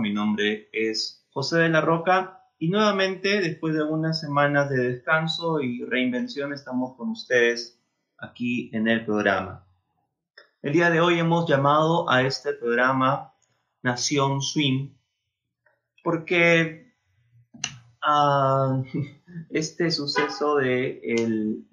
Mi 0.00 0.12
nombre 0.14 0.70
es 0.72 1.26
José 1.30 1.58
de 1.58 1.68
la 1.68 1.82
Roca 1.82 2.46
y 2.58 2.70
nuevamente, 2.70 3.40
después 3.40 3.74
de 3.74 3.82
unas 3.82 4.18
semanas 4.18 4.70
de 4.70 4.78
descanso 4.78 5.60
y 5.60 5.84
reinvención, 5.84 6.54
estamos 6.54 6.96
con 6.96 7.10
ustedes 7.10 7.78
aquí 8.16 8.70
en 8.72 8.88
el 8.88 9.04
programa. 9.04 9.66
El 10.62 10.72
día 10.72 10.88
de 10.90 11.00
hoy 11.00 11.18
hemos 11.18 11.46
llamado 11.46 12.08
a 12.08 12.22
este 12.22 12.54
programa 12.54 13.34
Nación 13.82 14.40
Swing 14.40 14.90
porque 16.02 16.94
uh, 18.02 18.82
este 19.50 19.90
suceso 19.90 20.56
de 20.56 21.00
el 21.04 21.66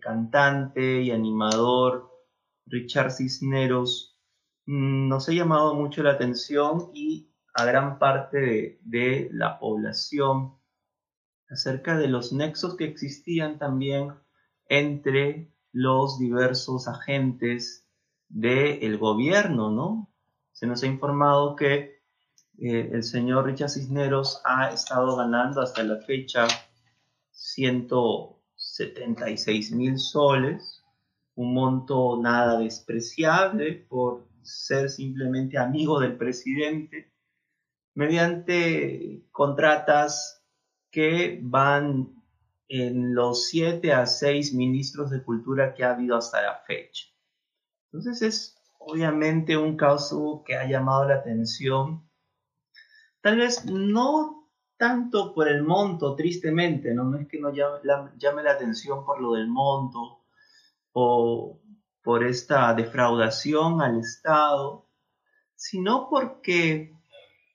cantante 0.00 1.02
y 1.02 1.10
animador 1.10 2.10
Richard 2.66 3.10
Cisneros 3.10 4.16
mm, 4.66 5.08
nos 5.08 5.28
ha 5.28 5.32
llamado 5.32 5.74
mucho 5.74 6.04
la 6.04 6.12
atención 6.12 6.90
y 6.94 7.29
a 7.54 7.64
gran 7.64 7.98
parte 7.98 8.78
de, 8.82 9.30
la 9.32 9.58
población 9.58 10.54
acerca 11.48 11.96
de 11.96 12.08
los 12.08 12.32
nexos 12.32 12.76
que 12.76 12.84
existían 12.84 13.58
también 13.58 14.12
entre 14.68 15.50
los 15.72 16.18
diversos 16.18 16.86
agentes 16.86 17.86
del 18.28 18.98
gobierno, 18.98 19.70
¿no? 19.70 20.12
Se 20.52 20.66
nos 20.66 20.82
ha 20.82 20.86
informado 20.86 21.56
que 21.56 22.02
eh, 22.58 22.90
el 22.92 23.02
señor 23.02 23.46
Richard 23.46 23.70
Cisneros 23.70 24.42
ha 24.44 24.70
estado 24.70 25.16
ganando 25.16 25.60
hasta 25.60 25.82
la 25.82 25.96
fecha 25.96 26.46
176 27.32 29.72
mil 29.72 29.98
soles, 29.98 30.84
un 31.34 31.54
monto 31.54 32.20
nada 32.20 32.58
despreciable 32.58 33.86
por 33.88 34.28
ser 34.42 34.90
simplemente 34.90 35.58
amigo 35.58 35.98
del 35.98 36.16
presidente 36.16 37.09
mediante 37.94 39.26
contratas 39.30 40.42
que 40.90 41.40
van 41.42 42.20
en 42.68 43.14
los 43.14 43.48
siete 43.48 43.92
a 43.92 44.06
seis 44.06 44.54
ministros 44.54 45.10
de 45.10 45.22
cultura 45.22 45.74
que 45.74 45.84
ha 45.84 45.92
habido 45.92 46.16
hasta 46.16 46.40
la 46.40 46.56
fecha. 46.66 47.06
Entonces 47.86 48.22
es 48.22 48.56
obviamente 48.78 49.56
un 49.56 49.76
caso 49.76 50.42
que 50.46 50.56
ha 50.56 50.66
llamado 50.66 51.06
la 51.08 51.16
atención, 51.16 52.08
tal 53.20 53.38
vez 53.38 53.64
no 53.66 54.48
tanto 54.76 55.34
por 55.34 55.48
el 55.48 55.62
monto, 55.62 56.14
tristemente, 56.14 56.94
no, 56.94 57.04
no 57.04 57.18
es 57.18 57.28
que 57.28 57.38
no 57.38 57.52
llame 57.52 57.80
la, 57.82 58.14
llame 58.16 58.42
la 58.42 58.52
atención 58.52 59.04
por 59.04 59.20
lo 59.20 59.34
del 59.34 59.46
monto 59.46 60.24
o 60.92 61.60
por 62.02 62.24
esta 62.24 62.72
defraudación 62.72 63.82
al 63.82 63.98
Estado, 63.98 64.88
sino 65.54 66.08
porque 66.08 66.96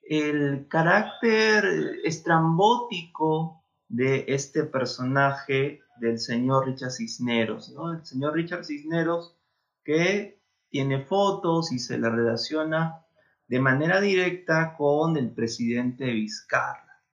el 0.05 0.67
carácter 0.67 1.65
estrambótico 2.03 3.63
de 3.87 4.25
este 4.27 4.63
personaje 4.63 5.81
del 5.99 6.19
señor 6.19 6.67
Richard 6.67 6.91
Cisneros. 6.91 7.73
El 7.93 8.05
señor 8.05 8.33
Richard 8.35 8.65
Cisneros 8.65 9.35
que 9.83 10.39
tiene 10.69 11.03
fotos 11.05 11.71
y 11.71 11.79
se 11.79 11.97
le 11.97 12.09
relaciona 12.09 13.05
de 13.47 13.59
manera 13.59 14.01
directa 14.01 14.75
con 14.77 15.17
el 15.17 15.31
presidente 15.31 16.05
Vizcarra. 16.05 17.03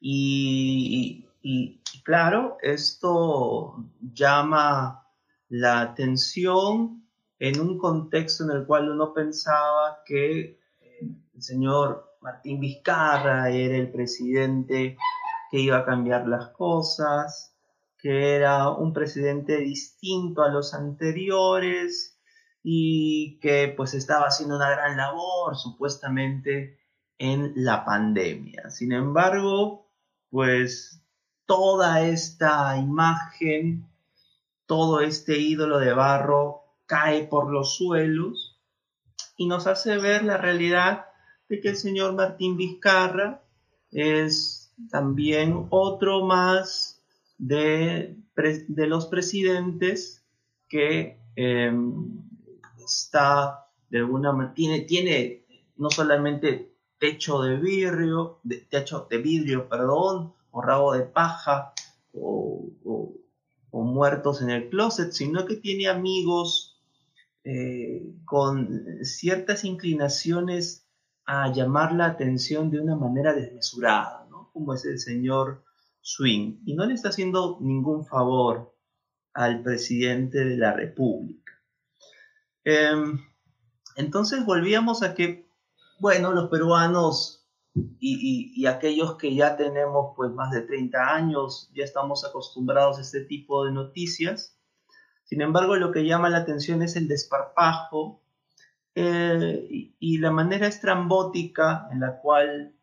Y 0.00 1.26
claro, 2.04 2.58
esto 2.62 3.90
llama 4.00 5.06
la 5.48 5.80
atención 5.80 7.08
en 7.38 7.60
un 7.60 7.78
contexto 7.78 8.44
en 8.44 8.50
el 8.50 8.66
cual 8.66 8.90
uno 8.90 9.12
pensaba 9.12 10.02
que 10.04 10.58
el 11.34 11.42
señor 11.42 12.16
Martín 12.20 12.60
Vizcarra 12.60 13.50
era 13.50 13.76
el 13.76 13.90
presidente 13.90 14.96
que 15.50 15.58
iba 15.58 15.78
a 15.78 15.84
cambiar 15.84 16.26
las 16.26 16.48
cosas, 16.50 17.54
que 17.98 18.36
era 18.36 18.70
un 18.70 18.92
presidente 18.92 19.58
distinto 19.58 20.42
a 20.42 20.48
los 20.48 20.74
anteriores 20.74 22.20
y 22.62 23.38
que 23.40 23.72
pues 23.76 23.94
estaba 23.94 24.26
haciendo 24.26 24.56
una 24.56 24.70
gran 24.70 24.96
labor 24.96 25.56
supuestamente 25.56 26.78
en 27.18 27.52
la 27.56 27.84
pandemia. 27.84 28.70
Sin 28.70 28.92
embargo, 28.92 29.90
pues 30.30 31.02
toda 31.46 32.06
esta 32.06 32.76
imagen, 32.76 33.88
todo 34.66 35.00
este 35.00 35.38
ídolo 35.38 35.78
de 35.78 35.92
barro 35.92 36.62
cae 36.86 37.24
por 37.26 37.50
los 37.50 37.76
suelos 37.76 38.60
y 39.36 39.46
nos 39.46 39.66
hace 39.66 39.98
ver 39.98 40.24
la 40.24 40.36
realidad 40.36 41.06
de 41.48 41.60
que 41.60 41.70
el 41.70 41.76
señor 41.76 42.14
Martín 42.14 42.56
Vizcarra 42.56 43.42
es 43.90 44.74
también 44.90 45.66
otro 45.70 46.24
más 46.24 47.02
de, 47.38 48.16
de 48.68 48.86
los 48.86 49.06
presidentes 49.06 50.24
que 50.68 51.18
em, 51.36 52.22
está 52.84 53.68
de 53.90 53.98
alguna 53.98 54.32
manera, 54.32 54.54
tiene, 54.54 54.80
tiene 54.80 55.44
no 55.76 55.90
solamente 55.90 56.74
techo 56.98 57.42
de 57.42 57.56
vidrio, 57.56 58.40
techo 58.70 59.06
de 59.10 59.18
vidrio, 59.18 59.68
perdón, 59.68 60.32
o 60.50 60.62
rabo 60.62 60.94
de 60.94 61.02
paja, 61.02 61.72
o, 62.12 62.70
muertos 63.72 64.42
en 64.42 64.50
el 64.50 64.70
closet, 64.70 65.12
sino 65.12 65.46
que 65.46 65.56
tiene 65.56 65.86
amigos 65.86 66.80
eh, 67.44 68.02
con 68.24 69.04
ciertas 69.04 69.64
inclinaciones 69.64 70.83
a 71.26 71.52
llamar 71.52 71.92
la 71.92 72.06
atención 72.06 72.70
de 72.70 72.80
una 72.80 72.96
manera 72.96 73.32
desmesurada, 73.32 74.26
¿no? 74.30 74.50
Como 74.52 74.74
es 74.74 74.84
el 74.84 74.98
señor 74.98 75.64
Swing. 76.00 76.60
Y 76.66 76.74
no 76.74 76.84
le 76.86 76.94
está 76.94 77.08
haciendo 77.08 77.58
ningún 77.60 78.04
favor 78.04 78.74
al 79.32 79.62
presidente 79.62 80.44
de 80.44 80.56
la 80.56 80.72
República. 80.72 81.52
Em, 82.64 83.20
entonces 83.96 84.44
volvíamos 84.44 85.02
a 85.02 85.14
que, 85.14 85.48
bueno, 85.98 86.32
los 86.32 86.50
peruanos 86.50 87.44
y, 87.98 88.66
aquellos 88.66 89.16
que 89.16 89.34
ya 89.34 89.56
tenemos 89.56 90.12
pues 90.16 90.30
más 90.30 90.52
de 90.52 90.62
30 90.62 91.14
años, 91.14 91.70
ya 91.74 91.84
estamos 91.84 92.24
acostumbrados 92.24 92.98
a 92.98 93.00
este 93.00 93.24
tipo 93.24 93.64
de 93.64 93.72
noticias. 93.72 94.56
Sin 95.24 95.40
embargo, 95.40 95.76
lo 95.76 95.90
que 95.90 96.04
llama 96.04 96.28
la 96.28 96.38
atención 96.38 96.82
es 96.82 96.96
el 96.96 97.08
desparpajo 97.08 98.22
eh, 98.94 99.92
y, 99.98 100.18
la 100.18 100.30
manera 100.30 100.68
estrambótica 100.68 101.88
en 101.90 102.00
la 102.00 102.20
cual 102.20 102.74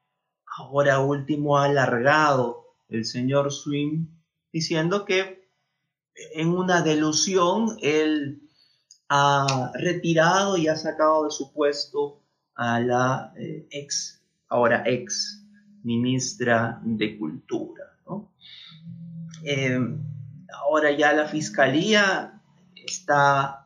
ahora 0.46 1.00
último 1.00 1.58
ha 1.58 1.66
alargado 1.66 2.66
el 2.90 3.06
señor 3.06 3.52
Swim, 3.52 4.08
diciendo 4.52 5.06
que 5.06 5.48
en 6.34 6.50
una 6.50 6.82
delusión 6.82 7.78
él 7.82 8.42
ha 9.08 9.72
retirado 9.76 10.58
y 10.58 10.68
ha 10.68 10.76
sacado 10.76 11.26
de 11.26 11.32
su 11.32 11.54
puesto 11.54 12.22
a 12.56 12.80
la 12.82 13.34
eh, 13.38 13.68
ex, 13.72 14.22
ahora 14.50 14.84
ex 14.86 15.46
ministra 15.84 16.82
de 16.84 17.18
Cultura. 17.18 17.86
Eh, 19.44 19.80
ahora 20.54 20.92
ya 20.92 21.14
la 21.14 21.26
fiscalía 21.26 22.42
está 22.76 23.61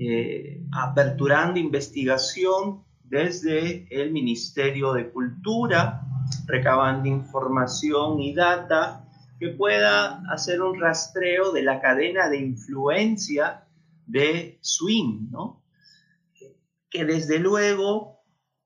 eh, 0.00 0.64
aperturando 0.70 1.58
investigación 1.58 2.84
desde 3.02 3.88
el 3.90 4.12
Ministerio 4.12 4.92
de 4.92 5.10
Cultura, 5.10 6.02
recabando 6.46 7.08
información 7.08 8.20
y 8.20 8.32
data 8.32 9.08
que 9.40 9.48
pueda 9.48 10.22
hacer 10.32 10.62
un 10.62 10.80
rastreo 10.80 11.50
de 11.50 11.62
la 11.62 11.80
cadena 11.80 12.28
de 12.28 12.38
influencia 12.38 13.66
de 14.06 14.60
Swing, 14.60 15.30
¿no? 15.32 15.64
Que 16.88 17.04
desde 17.04 17.40
luego, 17.40 18.20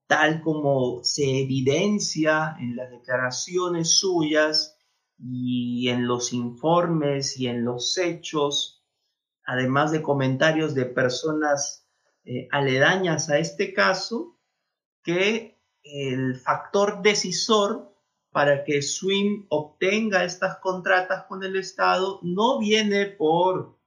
tal 0.06 0.42
como 0.42 1.02
se 1.02 1.40
evidencia 1.40 2.56
en 2.60 2.76
las 2.76 2.90
declaraciones 2.90 3.88
suyas 3.88 4.76
y 5.18 5.88
en 5.88 6.06
los 6.06 6.34
informes 6.34 7.38
y 7.38 7.46
en 7.46 7.64
los 7.64 7.96
hechos 7.96 8.81
además 9.44 9.92
de 9.92 10.02
comentarios 10.02 10.74
de 10.74 10.86
personas 10.86 11.86
eh, 12.24 12.48
aledañas 12.50 13.30
a 13.30 13.38
este 13.38 13.74
caso, 13.74 14.38
que 15.02 15.60
el 15.82 16.36
factor 16.36 17.02
decisor 17.02 17.92
para 18.30 18.64
que 18.64 18.80
Swim 18.82 19.46
obtenga 19.50 20.24
estas 20.24 20.56
contratas 20.58 21.24
con 21.24 21.44
el 21.44 21.56
Estado 21.56 22.18
no 22.22 22.58
viene 22.58 23.06
por 23.06 23.78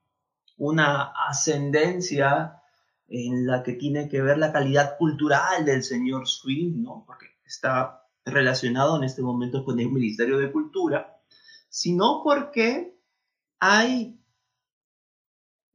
una 0.58 1.14
ascendencia 1.28 2.62
en 3.08 3.48
la 3.48 3.64
que 3.64 3.74
tiene 3.74 4.08
que 4.10 4.22
ver 4.22 4.38
la 4.38 4.52
calidad 4.52 4.98
cultural 4.98 5.66
del 5.66 5.84
señor 5.84 6.28
Swim, 6.28 6.84
¿no? 6.84 7.04
porque 7.06 7.28
está 7.46 8.06
relacionado 8.24 8.98
en 8.98 9.04
este 9.04 9.22
momento 9.22 9.64
con 9.64 9.80
el 9.80 9.92
Ministerio 9.92 10.38
de 10.38 10.52
Cultura, 10.52 11.20
sino 11.70 12.22
porque 12.24 12.98
hay 13.60 14.20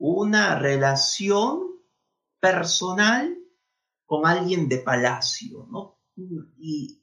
una 0.00 0.58
relación 0.58 1.78
personal 2.40 3.36
con 4.06 4.26
alguien 4.26 4.68
de 4.68 4.78
palacio, 4.78 5.68
¿no? 5.70 6.00
Y 6.58 7.00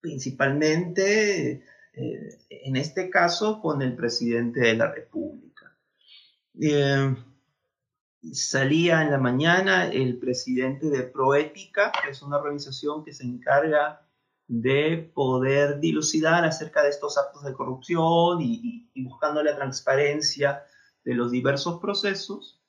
principalmente, 0.00 1.64
eh, 1.92 2.38
en 2.50 2.76
este 2.76 3.08
caso, 3.08 3.60
con 3.60 3.80
el 3.82 3.94
presidente 3.94 4.60
de 4.60 4.74
la 4.74 4.92
República. 4.92 5.78
Eh, 6.60 7.14
salía 8.32 9.02
en 9.02 9.10
la 9.10 9.18
mañana 9.18 9.86
el 9.86 10.18
presidente 10.18 10.90
de 10.90 11.04
Proética, 11.04 11.92
que 12.02 12.10
es 12.10 12.20
una 12.20 12.38
organización 12.38 13.04
que 13.04 13.14
se 13.14 13.24
encarga 13.24 14.06
de 14.48 15.10
poder 15.14 15.78
dilucidar 15.78 16.44
acerca 16.44 16.82
de 16.82 16.90
estos 16.90 17.16
actos 17.16 17.44
de 17.44 17.52
corrupción 17.52 18.40
y, 18.42 18.90
buscando 18.96 19.42
la 19.42 19.54
transparencia 19.54 20.64
de 21.04 21.14
los 21.14 21.30
diversos 21.30 21.80
procesos, 21.80 22.60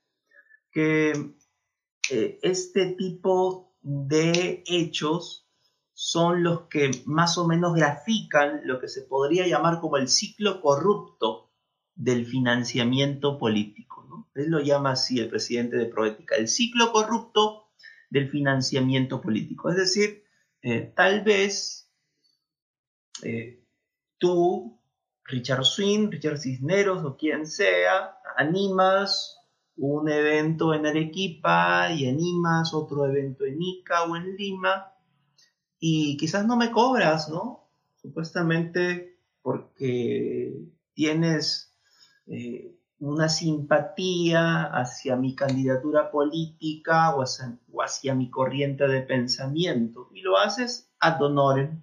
que 0.71 1.11
eh, 2.09 2.39
este 2.41 2.93
tipo 2.93 3.75
de 3.81 4.63
hechos 4.67 5.47
son 5.93 6.43
los 6.43 6.61
que 6.67 6.91
más 7.05 7.37
o 7.37 7.47
menos 7.47 7.75
grafican 7.75 8.61
lo 8.65 8.79
que 8.79 8.87
se 8.87 9.03
podría 9.03 9.47
llamar 9.47 9.79
como 9.79 9.97
el 9.97 10.07
ciclo 10.07 10.61
corrupto 10.61 11.51
del 11.95 12.25
financiamiento 12.25 13.37
político. 13.37 14.27
Él 14.33 14.49
lo 14.49 14.59
llama 14.59 14.91
así 14.91 15.19
el 15.19 15.29
presidente 15.29 15.77
de 15.77 15.85
Proética, 15.85 16.35
el 16.35 16.47
ciclo 16.47 16.91
corrupto 16.91 17.69
del 18.09 18.29
financiamiento 18.29 19.21
político. 19.21 19.69
Es 19.69 19.75
decir, 19.75 20.23
eh, 20.61 20.91
tal 20.95 21.23
vez 21.23 21.91
eh, 23.23 23.63
tú, 24.17 24.80
Richard 25.31 25.65
Swin, 25.65 26.11
Richard 26.11 26.37
Cisneros 26.37 27.03
o 27.03 27.17
quien 27.17 27.47
sea, 27.47 28.17
animas 28.37 29.37
un 29.77 30.09
evento 30.09 30.73
en 30.73 30.85
Arequipa 30.85 31.91
y 31.91 32.07
animas 32.07 32.73
otro 32.73 33.05
evento 33.05 33.45
en 33.45 33.61
Ica 33.61 34.03
o 34.03 34.15
en 34.15 34.35
Lima 34.35 34.93
y 35.79 36.15
quizás 36.17 36.45
no 36.45 36.55
me 36.55 36.69
cobras, 36.69 37.29
¿no? 37.29 37.67
Supuestamente 37.95 39.17
porque 39.41 40.53
tienes 40.93 41.75
eh, 42.27 42.77
una 42.99 43.29
simpatía 43.29 44.65
hacia 44.65 45.15
mi 45.15 45.35
candidatura 45.35 46.11
política 46.11 47.15
o 47.15 47.23
hacia, 47.23 48.13
mi 48.13 48.29
corriente 48.29 48.87
de 48.87 49.01
pensamiento. 49.01 50.09
Y 50.13 50.21
lo 50.21 50.37
haces 50.37 50.91
ad 50.99 51.19
honorem. 51.19 51.81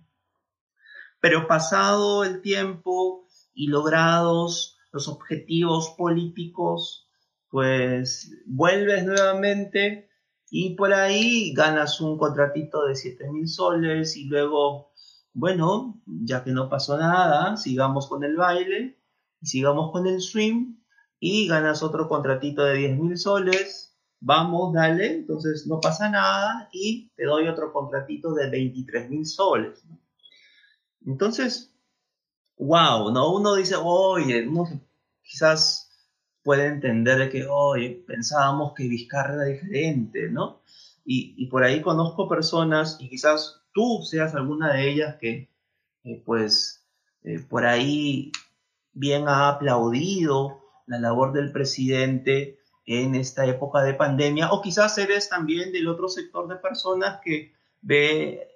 Pero 1.21 1.49
pasado 1.49 2.23
el 2.23 2.41
tiempo 2.41 3.27
y 3.59 3.67
logrados 3.67 4.79
los 4.93 5.09
objetivos 5.09 5.91
políticos, 5.99 7.09
pues 7.51 8.31
vuelves 8.47 9.05
nuevamente 9.05 10.09
y 10.51 10.77
por 10.77 10.95
ahí 10.95 11.53
ganas 11.53 12.01
un 12.01 12.17
contratito 12.17 12.87
de 12.87 12.95
7 12.95 13.31
mil 13.33 13.49
soles 13.49 14.17
y 14.17 14.25
luego, 14.25 14.93
bueno, 15.35 16.01
ya 16.07 16.45
que 16.45 16.53
no 16.53 16.69
pasó 16.69 16.97
nada, 16.97 17.57
sigamos 17.57 18.07
con 18.07 18.25
el 18.25 18.37
baile 18.37 18.99
sigamos 19.43 19.93
con 19.93 20.07
el 20.07 20.21
swim 20.21 20.79
y 21.21 21.47
ganas 21.49 21.83
otro 21.83 22.09
contratito 22.09 22.65
de 22.65 22.79
10 22.79 22.99
mil 22.99 23.19
soles. 23.19 23.97
Vamos, 24.21 24.75
dale, 24.75 25.15
entonces 25.15 25.67
no 25.67 25.81
pasa 25.81 26.09
nada 26.11 26.69
y 26.73 27.11
te 27.17 27.25
doy 27.25 27.47
otro 27.47 27.73
contratito 27.73 28.35
de 28.35 28.51
23 28.51 29.11
mil 29.11 29.27
soles. 29.27 29.85
Entonces, 31.07 31.73
wow, 32.59 33.11
¿no? 33.13 33.35
Uno 33.35 33.55
dice, 33.55 33.77
oye, 33.77 34.47
uno 34.47 34.69
quizás 35.23 35.91
puede 36.43 36.67
entender 36.67 37.31
que, 37.31 37.47
oye, 37.47 38.03
pensábamos 38.07 38.73
que 38.75 38.89
Vizcarra 38.89 39.35
era 39.35 39.45
diferente, 39.45 40.31
¿no? 40.31 40.63
Y, 41.05 41.47
por 41.47 41.65
ahí 41.65 41.81
conozco 41.81 42.29
personas, 42.29 42.99
y 43.01 43.09
quizás 43.09 43.63
tú 43.73 44.03
seas 44.03 44.35
alguna 44.35 44.75
de 44.75 44.91
ellas 44.91 45.17
que, 45.19 45.49
eh, 46.05 46.23
pues, 46.27 46.87
eh, 47.25 47.39
por 47.39 47.65
ahí 47.65 48.31
bien 48.93 49.27
ha 49.27 49.49
aplaudido 49.49 50.61
la 50.87 50.99
labor 50.99 51.33
del 51.33 51.51
presidente 51.51 52.59
en 52.85 53.15
esta 53.15 53.47
época 53.47 53.83
de 53.83 53.95
pandemia, 53.95 54.51
o 54.51 54.61
quizás 54.61 54.99
eres 54.99 55.29
también 55.29 55.73
del 55.73 55.89
otro 55.89 56.09
sector 56.09 56.49
de 56.49 56.57
personas 56.57 57.21
que 57.23 57.55
ve 57.81 58.49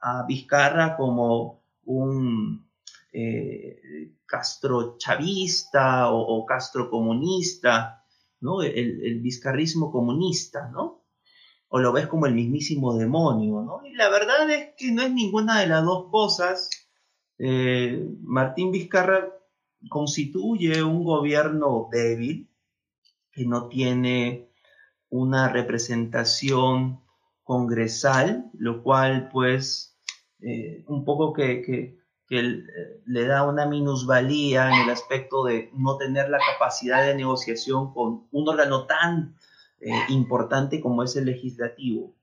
a, 0.00 0.24
Vizcarra 0.26 0.96
como 0.96 1.62
un 1.84 2.67
eh, 3.12 4.12
castrochavista 4.26 6.10
o, 6.10 6.20
o 6.20 6.46
castrocomunista, 6.46 8.04
¿no? 8.40 8.62
El, 8.62 9.20
vizcarrismo 9.20 9.90
comunista, 9.90 10.68
¿no? 10.68 11.04
O 11.68 11.78
lo 11.78 11.92
ves 11.92 12.06
como 12.06 12.26
el 12.26 12.34
mismísimo 12.34 12.96
demonio, 12.96 13.62
¿no? 13.62 13.84
Y 13.84 13.94
la 13.94 14.08
verdad 14.08 14.50
es 14.50 14.70
que 14.76 14.90
no 14.92 15.02
es 15.02 15.12
ninguna 15.12 15.60
de 15.60 15.66
las 15.66 15.84
dos 15.84 16.10
cosas. 16.10 16.70
Eh, 17.38 18.08
Martín 18.22 18.72
Vizcarra 18.72 19.28
constituye 19.88 20.82
un 20.82 21.04
gobierno 21.04 21.88
débil 21.90 22.50
que 23.32 23.44
no 23.44 23.68
tiene 23.68 24.50
una 25.10 25.48
representación 25.48 27.00
congresal, 27.42 28.50
lo 28.54 28.82
cual 28.82 29.28
pues 29.30 29.98
eh, 30.40 30.84
un 30.86 31.04
poco 31.04 31.32
que, 31.32 31.97
eh, 32.30 33.00
le 33.06 33.26
da 33.26 33.44
una 33.44 33.66
minusvalía 33.66 34.68
en 34.68 34.82
el 34.82 34.90
aspecto 34.90 35.44
de 35.44 35.70
no 35.72 35.96
tener 35.96 36.28
la 36.28 36.38
capacidad 36.38 37.06
de 37.06 37.14
negociación 37.14 37.94
con 37.94 38.28
un 38.30 38.48
órgano 38.48 38.86
tan 38.86 39.34
eh, 39.80 39.90
importante 40.10 40.80
como 40.80 41.02
es 41.02 41.16
el 41.16 41.24
legislativo. 41.24 42.14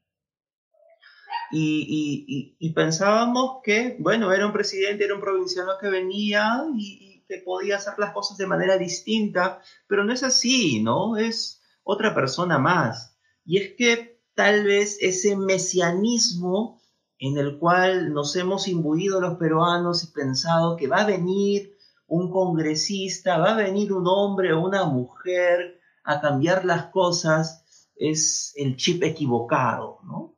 Y, 1.52 2.56
y, 2.60 2.70
pensábamos 2.74 3.62
que, 3.64 3.96
bueno, 4.00 4.34
era 4.34 4.46
un 4.46 4.52
presidente, 4.52 5.06
era 5.06 5.16
un 5.16 5.22
provinciano 5.22 5.74
que 5.80 5.90
venía 5.90 6.66
y, 6.76 7.24
que 7.28 7.38
podía 7.38 7.78
hacer 7.78 7.94
las 7.98 8.14
cosas 8.14 8.38
de 8.38 8.46
manera 8.46 8.78
distinta, 8.78 9.62
pero 9.88 10.04
no 10.04 10.14
es 10.14 10.22
así, 10.22 10.82
¿no? 10.84 11.18
Es 11.18 11.62
otra 11.84 12.14
persona 12.14 12.60
más. 12.60 13.18
Y 13.46 13.58
es 13.58 13.74
que 13.76 14.22
tal 14.36 14.66
vez 14.66 14.98
ese 15.02 15.36
mesianismo 15.36 16.82
en 17.20 17.38
el 17.38 17.58
cual 17.58 18.14
nos 18.14 18.36
hemos 18.36 18.68
imbuido 18.68 19.22
los 19.22 19.38
peruanos 19.38 20.04
y 20.04 20.08
pensado 20.08 20.76
que 20.76 20.88
va 20.88 21.02
a 21.02 21.06
venir 21.06 21.76
un 22.08 22.30
congresista, 22.30 23.38
va 23.38 23.54
a 23.54 23.58
venir 23.58 23.94
un 23.94 24.06
hombre 24.08 24.54
o 24.54 24.62
una 24.62 24.86
mujer 24.86 25.80
a 26.04 26.22
cambiar 26.22 26.66
las 26.66 26.88
cosas, 26.88 27.92
es 27.96 28.54
el 28.58 28.76
chip 28.76 29.04
equivocado, 29.04 30.00
¿no? 30.04 30.36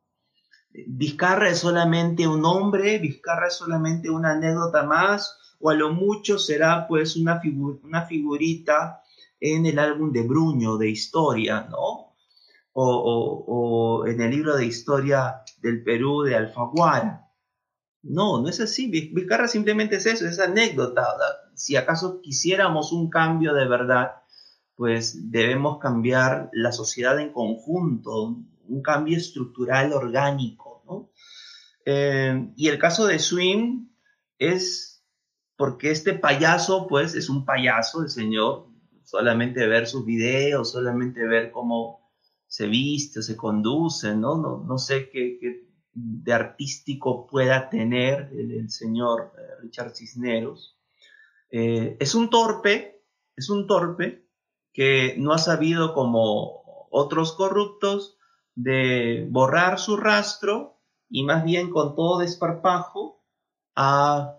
Vizcarra 0.86 1.50
es 1.50 1.60
solamente 1.60 2.28
un 2.28 2.46
hombre, 2.46 3.00
Vizcarra 3.00 3.48
es 3.48 3.56
solamente 3.56 4.10
una 4.10 4.34
anécdota 4.34 4.84
más, 4.84 5.38
o 5.60 5.72
a 5.72 5.74
lo 5.74 5.92
mucho 5.92 6.38
será 6.38 6.88
pues 6.88 7.16
una, 7.16 7.42
una 7.84 8.06
figurita 8.06 9.02
en 9.40 9.66
el 9.66 9.80
álbum 9.80 10.12
de 10.12 10.22
Bruño 10.22 10.78
de 10.78 10.90
historia, 10.90 11.68
¿no? 11.70 12.07
O, 12.80 14.06
en 14.06 14.22
el 14.22 14.30
libro 14.30 14.56
de 14.56 14.66
historia 14.66 15.42
del 15.62 15.84
Perú 15.84 16.22
de 16.22 16.36
Alfaguara. 16.36 17.28
No, 18.04 18.40
no 18.40 18.50
es 18.50 18.60
así. 18.60 18.88
Vizcarra 18.88 19.48
simplemente 19.48 19.96
es 19.96 20.06
eso, 20.06 20.28
es 20.28 20.40
anécdota. 20.40 21.08
Si 21.56 21.76
acaso 21.76 22.22
quisiéramos 22.22 22.92
un 22.92 23.10
cambio 23.10 23.56
de 23.56 23.68
verdad, 23.68 24.12
pues 24.76 25.32
debemos 25.32 25.80
cambiar 25.80 26.52
la 26.54 26.72
sociedad 26.72 27.20
en 27.20 27.34
conjunto, 27.34 28.38
un 28.68 28.82
cambio 28.84 29.18
estructural 29.18 29.92
orgánico, 29.92 30.84
¿no? 30.86 31.10
Eh, 31.84 32.52
y 32.56 32.68
el 32.68 32.78
caso 32.78 33.08
de 33.08 33.18
Swing 33.18 33.88
es 34.38 35.04
porque 35.56 35.90
este 35.90 36.14
payaso, 36.14 36.86
pues, 36.86 37.16
es 37.16 37.28
un 37.28 37.44
payaso, 37.44 38.04
el 38.04 38.10
señor, 38.10 38.68
solamente 39.04 39.66
ver 39.66 39.88
sus 39.88 40.06
videos, 40.06 40.72
solamente 40.72 41.26
ver 41.26 41.50
cómo 41.50 42.07
se 42.48 42.68
viste, 42.68 43.22
se 43.22 43.36
conduce, 43.36 44.16
¿no? 44.16 44.38
No, 44.38 44.64
no 44.66 44.78
sé 44.78 45.10
qué, 45.10 45.68
de 45.94 46.34
artístico 46.34 47.28
pueda 47.28 47.70
tener 47.70 48.30
el, 48.34 48.70
señor 48.70 49.34
eh, 49.38 49.62
Richard 49.62 49.96
Cisneros. 49.96 50.78
Eh, 51.50 51.98
es 52.00 52.16
un 52.16 52.30
torpe, 52.30 53.04
es 53.36 53.50
un 53.50 53.68
torpe 53.68 54.28
que 54.74 55.16
no 55.18 55.34
ha 55.34 55.38
sabido, 55.38 55.94
como 55.94 56.88
otros 56.92 57.34
corruptos, 57.34 58.18
de 58.56 59.28
borrar 59.30 59.80
su 59.80 59.98
rastro 59.98 60.80
y 61.10 61.24
más 61.24 61.44
bien 61.44 61.70
con 61.70 61.96
todo 61.96 62.20
desparpajo 62.20 63.24
a 63.76 64.38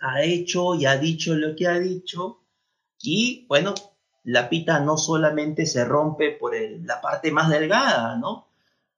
ha 0.00 0.22
hecho 0.22 0.74
y 0.74 0.86
ha 0.86 0.96
dicho 0.96 1.34
lo 1.34 1.54
que 1.54 1.66
ha 1.66 1.78
dicho 1.78 2.44
y 3.02 3.46
bueno, 3.48 3.74
la 4.24 4.48
pita 4.48 4.80
no 4.80 4.96
solamente 4.96 5.66
se 5.66 5.84
rompe 5.84 6.30
por 6.30 6.54
la 6.54 7.00
parte 7.00 7.32
más 7.32 7.48
delgada, 7.48 8.16
¿no? 8.16 8.48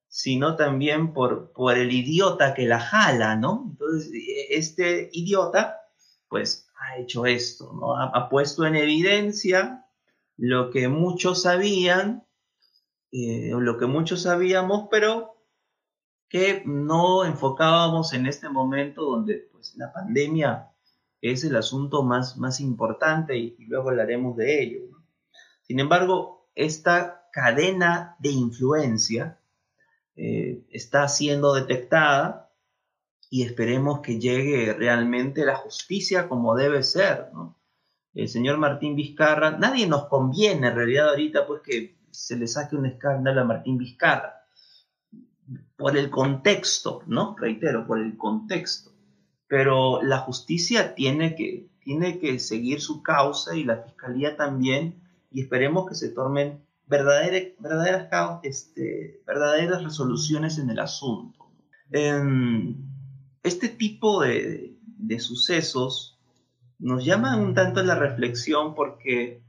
Sino 0.08 0.56
también 0.56 1.12
por, 1.12 1.52
el 1.74 1.92
idiota 1.92 2.54
que 2.54 2.66
la 2.66 2.80
jala, 2.80 3.36
¿no? 3.36 3.68
Entonces, 3.70 4.10
este 4.50 5.08
idiota, 5.12 5.80
pues, 6.28 6.68
ha 6.78 6.98
hecho 6.98 7.26
esto, 7.26 7.72
¿no? 7.72 7.96
Ha, 7.96 8.28
puesto 8.28 8.66
en 8.66 8.76
evidencia 8.76 9.86
lo 10.36 10.70
que 10.70 10.88
muchos 10.88 11.42
sabían, 11.42 12.26
eh, 13.12 13.52
lo 13.56 13.78
que 13.78 13.86
muchos 13.86 14.22
sabíamos, 14.22 14.88
pero 14.90 15.32
que 16.28 16.62
no 16.64 17.24
enfocábamos 17.24 18.14
en 18.14 18.26
este 18.26 18.48
momento 18.48 19.02
donde 19.02 19.50
pues, 19.52 19.76
la 19.76 19.92
pandemia 19.92 20.70
es 21.20 21.44
el 21.44 21.54
asunto 21.56 22.02
más, 22.02 22.36
más 22.38 22.58
importante 22.60 23.36
y, 23.36 23.54
luego 23.66 23.90
hablaremos 23.90 24.36
de 24.36 24.62
ello. 24.62 24.80
Sin 25.72 25.80
embargo, 25.80 26.50
esta 26.54 27.30
cadena 27.32 28.14
de 28.18 28.28
influencia 28.28 29.40
eh, 30.14 30.66
está 30.68 31.08
siendo 31.08 31.54
detectada 31.54 32.52
y 33.30 33.42
esperemos 33.42 34.00
que 34.00 34.20
llegue 34.20 34.74
realmente 34.74 35.46
la 35.46 35.56
justicia 35.56 36.28
como 36.28 36.54
debe 36.56 36.82
ser. 36.82 37.30
El 38.12 38.28
señor 38.28 38.58
Martín 38.58 38.96
Vizcarra, 38.96 39.52
nadie 39.52 39.86
nos 39.86 40.08
conviene 40.08 40.68
en 40.68 40.74
realidad 40.74 41.08
ahorita 41.08 41.46
pues 41.46 41.62
que 41.62 41.96
se 42.10 42.36
le 42.36 42.46
saque 42.46 42.76
un 42.76 42.84
escándalo 42.84 43.40
a 43.40 43.44
Martín 43.44 43.78
Vizcarra 43.78 44.44
por 45.74 45.96
el 45.96 46.10
contexto, 46.10 47.02
¿no? 47.06 47.34
Reitero, 47.38 47.86
por 47.86 47.98
el 47.98 48.18
contexto. 48.18 48.92
Pero 49.46 50.02
la 50.02 50.18
justicia 50.18 50.94
tiene 50.94 51.34
que, 51.34 51.70
tiene 51.80 52.18
que 52.18 52.38
seguir 52.40 52.82
su 52.82 53.02
causa 53.02 53.56
y 53.56 53.64
la 53.64 53.78
fiscalía 53.78 54.36
también, 54.36 55.01
y 55.32 55.42
esperemos 55.42 55.88
que 55.88 55.94
se 55.94 56.10
tomen 56.10 56.62
verdaderas, 56.86 58.08
este, 58.42 59.22
verdaderas 59.26 59.82
resoluciones 59.82 60.58
en 60.58 60.70
el 60.70 60.78
asunto. 60.78 61.50
este 63.42 63.68
tipo 63.68 64.22
de, 64.22 64.76
sucesos 65.18 66.18
nos 66.78 67.04
llaman 67.04 67.40
un 67.40 67.54
tanto 67.54 67.82
la 67.82 67.94
reflexión 67.94 68.74
porque 68.74 69.42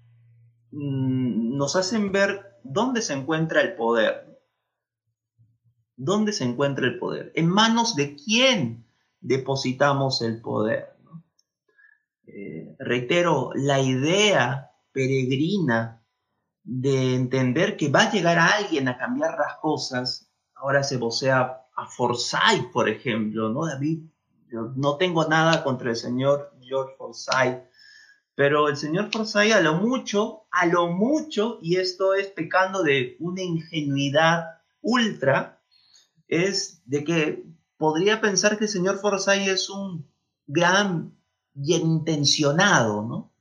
mm, 0.71 1.55
nos 1.55 1.75
hacen 1.75 2.11
ver 2.11 2.59
dónde 2.63 3.01
se 3.01 3.13
encuentra 3.13 3.61
el 3.61 3.75
poder. 3.75 4.41
¿Dónde 5.95 6.33
se 6.33 6.43
encuentra 6.43 6.85
el 6.85 6.97
poder? 6.97 7.31
¿En 7.35 7.47
manos 7.47 7.95
de 7.95 8.15
quién 8.15 8.85
depositamos 9.21 10.21
el 10.21 10.41
poder? 10.41 10.93
Eh, 12.25 12.75
reitero, 12.79 13.51
la 13.53 13.79
idea 13.79 14.72
peregrina 14.93 16.01
de 16.63 17.15
entender 17.15 17.75
que 17.75 17.89
va 17.89 18.03
a 18.03 18.11
llegar 18.11 18.39
alguien 18.39 18.87
a 18.87 18.97
cambiar 18.97 19.37
las 19.37 19.57
cosas, 19.57 20.31
ahora 20.55 20.83
se 20.83 20.97
vocea 20.97 21.67
a 21.75 21.85
Forsyth, 21.87 22.71
por 22.71 22.87
ejemplo, 22.87 23.49
¿no? 23.49 23.65
David, 23.65 24.03
no 24.75 24.97
tengo 24.97 25.27
nada 25.27 25.63
contra 25.63 25.89
el 25.89 25.95
señor 25.95 26.53
George 26.61 26.95
Forsyth, 26.97 27.63
pero 28.35 28.69
el 28.69 28.77
señor 28.77 29.11
Forsyth 29.11 29.53
a 29.53 29.61
lo 29.61 29.75
mucho, 29.75 30.45
a 30.51 30.65
lo 30.67 30.87
mucho, 30.87 31.59
y 31.61 31.77
esto 31.77 32.13
es 32.13 32.27
pecando 32.27 32.83
de 32.83 33.17
una 33.19 33.41
ingenuidad 33.41 34.61
ultra, 34.81 35.61
es 36.27 36.81
de 36.85 37.03
que 37.03 37.45
podría 37.77 38.21
pensar 38.21 38.57
que 38.57 38.65
el 38.65 38.69
señor 38.69 38.99
Forsyth 38.99 39.47
es 39.47 39.69
un 39.69 40.07
gran 40.47 41.17
bien 41.53 41.81
intencionado, 41.81 43.03
¿no? 43.03 43.32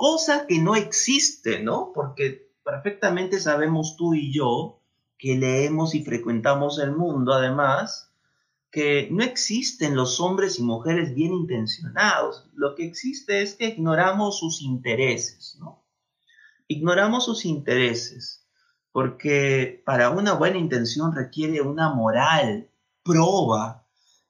Cosa 0.00 0.46
que 0.46 0.58
no 0.58 0.76
existe, 0.76 1.62
¿no? 1.62 1.92
Porque 1.94 2.50
perfectamente 2.64 3.38
sabemos 3.38 3.96
tú 3.98 4.14
y 4.14 4.32
yo 4.32 4.80
que 5.18 5.36
leemos 5.36 5.94
y 5.94 6.02
frecuentamos 6.02 6.78
el 6.78 6.96
mundo, 6.96 7.34
además, 7.34 8.10
que 8.70 9.08
no 9.10 9.22
existen 9.22 9.94
los 9.94 10.18
hombres 10.18 10.58
y 10.58 10.62
mujeres 10.62 11.14
bien 11.14 11.34
intencionados. 11.34 12.48
Lo 12.54 12.74
que 12.76 12.86
existe 12.86 13.42
es 13.42 13.56
que 13.56 13.66
ignoramos 13.66 14.38
sus 14.38 14.62
intereses, 14.62 15.58
¿no? 15.60 15.84
Ignoramos 16.66 17.26
sus 17.26 17.44
intereses 17.44 18.46
porque 18.92 19.82
para 19.84 20.08
una 20.08 20.32
buena 20.32 20.56
intención 20.56 21.14
requiere 21.14 21.60
una 21.60 21.90
moral 21.90 22.70
proba 23.02 23.86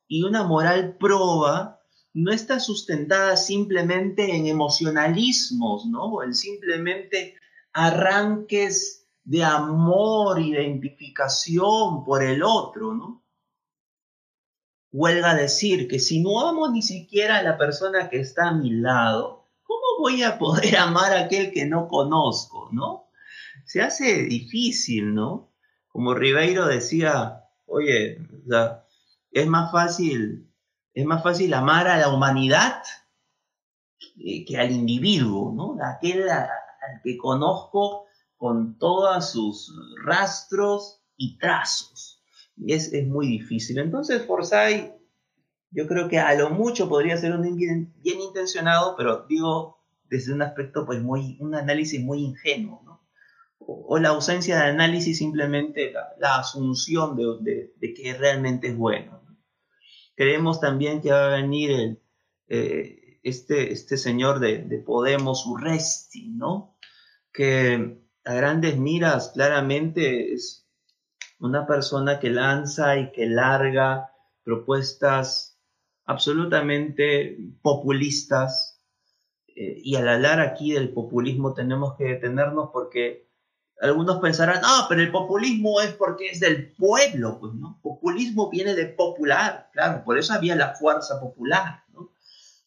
y 0.08 0.24
una 0.24 0.42
moral 0.42 0.96
proba 0.98 1.79
no 2.12 2.32
está 2.32 2.58
sustentada 2.60 3.36
simplemente 3.36 4.34
en 4.34 4.46
emocionalismos, 4.46 5.86
¿no? 5.86 6.04
O 6.04 6.22
en 6.22 6.34
simplemente 6.34 7.36
arranques 7.72 9.06
de 9.22 9.44
amor, 9.44 10.40
identificación 10.40 12.04
por 12.04 12.22
el 12.22 12.42
otro, 12.42 12.94
¿no? 12.94 13.24
Huelga 14.92 15.34
decir 15.34 15.86
que 15.86 16.00
si 16.00 16.20
no 16.20 16.40
amo 16.48 16.68
ni 16.68 16.82
siquiera 16.82 17.38
a 17.38 17.42
la 17.42 17.56
persona 17.56 18.08
que 18.08 18.18
está 18.18 18.48
a 18.48 18.54
mi 18.54 18.72
lado, 18.72 19.46
¿cómo 19.62 20.00
voy 20.00 20.24
a 20.24 20.38
poder 20.38 20.76
amar 20.78 21.12
a 21.12 21.26
aquel 21.26 21.52
que 21.52 21.66
no 21.66 21.86
conozco, 21.86 22.70
¿no? 22.72 23.10
se 23.70 23.82
hace 23.82 24.24
difícil, 24.24 25.14
¿no? 25.14 25.52
Como 25.86 26.14
Ribeiro 26.14 26.66
decía, 26.66 27.44
oye, 27.66 28.18
es 29.30 29.46
más 29.46 29.70
fácil, 29.70 30.49
es 30.94 31.06
más 31.06 31.22
fácil 31.22 31.54
amar 31.54 31.88
a 31.88 31.98
la 31.98 32.08
humanidad 32.08 32.82
que 34.16 34.56
al 34.58 34.70
individuo, 34.70 35.52
¿no? 35.52 35.76
Aquel 35.84 36.28
al 36.28 36.48
que 37.02 37.16
conozco 37.16 38.06
con 38.36 38.78
todos 38.78 39.30
sus 39.30 39.74
rastros 40.04 41.02
y 41.16 41.38
trazos. 41.38 42.22
Es, 42.66 42.92
es 42.92 43.06
muy 43.06 43.26
difícil. 43.26 43.78
Entonces, 43.78 44.24
Forsyth, 44.26 44.92
yo 45.70 45.86
creo 45.86 46.08
que 46.08 46.18
a 46.18 46.34
lo 46.34 46.50
mucho 46.50 46.88
podría 46.88 47.16
ser 47.16 47.32
un 47.32 47.56
bien, 47.56 47.94
bien 47.98 48.20
intencionado, 48.20 48.96
pero 48.96 49.26
digo 49.26 49.78
desde 50.08 50.32
un 50.32 50.42
aspecto, 50.42 50.84
pues 50.84 51.00
muy, 51.00 51.36
un 51.40 51.54
análisis 51.54 52.02
muy 52.02 52.20
ingenuo, 52.24 52.82
¿no? 52.84 52.90
o 53.60 53.98
la 53.98 54.10
ausencia 54.10 54.56
de 54.56 54.70
análisis, 54.70 55.18
simplemente 55.18 55.92
la, 56.18 56.38
asunción 56.38 57.16
de, 57.16 57.72
que 57.94 58.14
realmente 58.14 58.68
es 58.68 58.76
bueno. 58.76 59.19
Creemos 60.14 60.60
también 60.60 61.00
que 61.00 61.12
va 61.12 61.26
a 61.26 61.36
venir 61.40 62.00
eh, 62.48 63.20
este, 63.22 63.72
este 63.72 63.96
señor 63.96 64.40
de, 64.40 64.82
Podemos, 64.84 65.46
Urresti, 65.46 66.28
¿no? 66.28 66.76
que 67.32 68.02
a 68.24 68.34
grandes 68.34 68.76
miras 68.76 69.30
claramente 69.30 70.32
es 70.32 70.66
una 71.38 71.66
persona 71.66 72.20
que 72.20 72.30
lanza 72.30 72.98
y 72.98 73.12
que 73.12 73.26
larga 73.26 74.12
propuestas 74.42 75.58
absolutamente 76.04 77.38
populistas. 77.62 78.82
Eh, 79.46 79.80
y 79.82 79.96
al 79.96 80.08
hablar 80.08 80.40
aquí 80.40 80.72
del 80.72 80.92
populismo 80.92 81.54
tenemos 81.54 81.96
que 81.96 82.04
detenernos 82.04 82.70
porque 82.72 83.29
algunos 83.80 84.20
pensarán, 84.20 84.60
ah, 84.62 84.86
pero 84.88 85.00
el 85.00 85.10
populismo 85.10 85.80
es 85.80 85.92
porque 85.94 86.28
es 86.28 86.40
del 86.40 86.72
pueblo, 86.72 87.38
pues, 87.40 87.54
¿no? 87.54 87.78
Populismo 87.82 88.50
viene 88.50 88.74
de 88.74 88.86
popular, 88.86 89.70
claro, 89.72 90.04
por 90.04 90.18
eso 90.18 90.34
había 90.34 90.54
la 90.54 90.74
fuerza 90.74 91.18
popular, 91.18 91.84
¿no? 91.92 92.12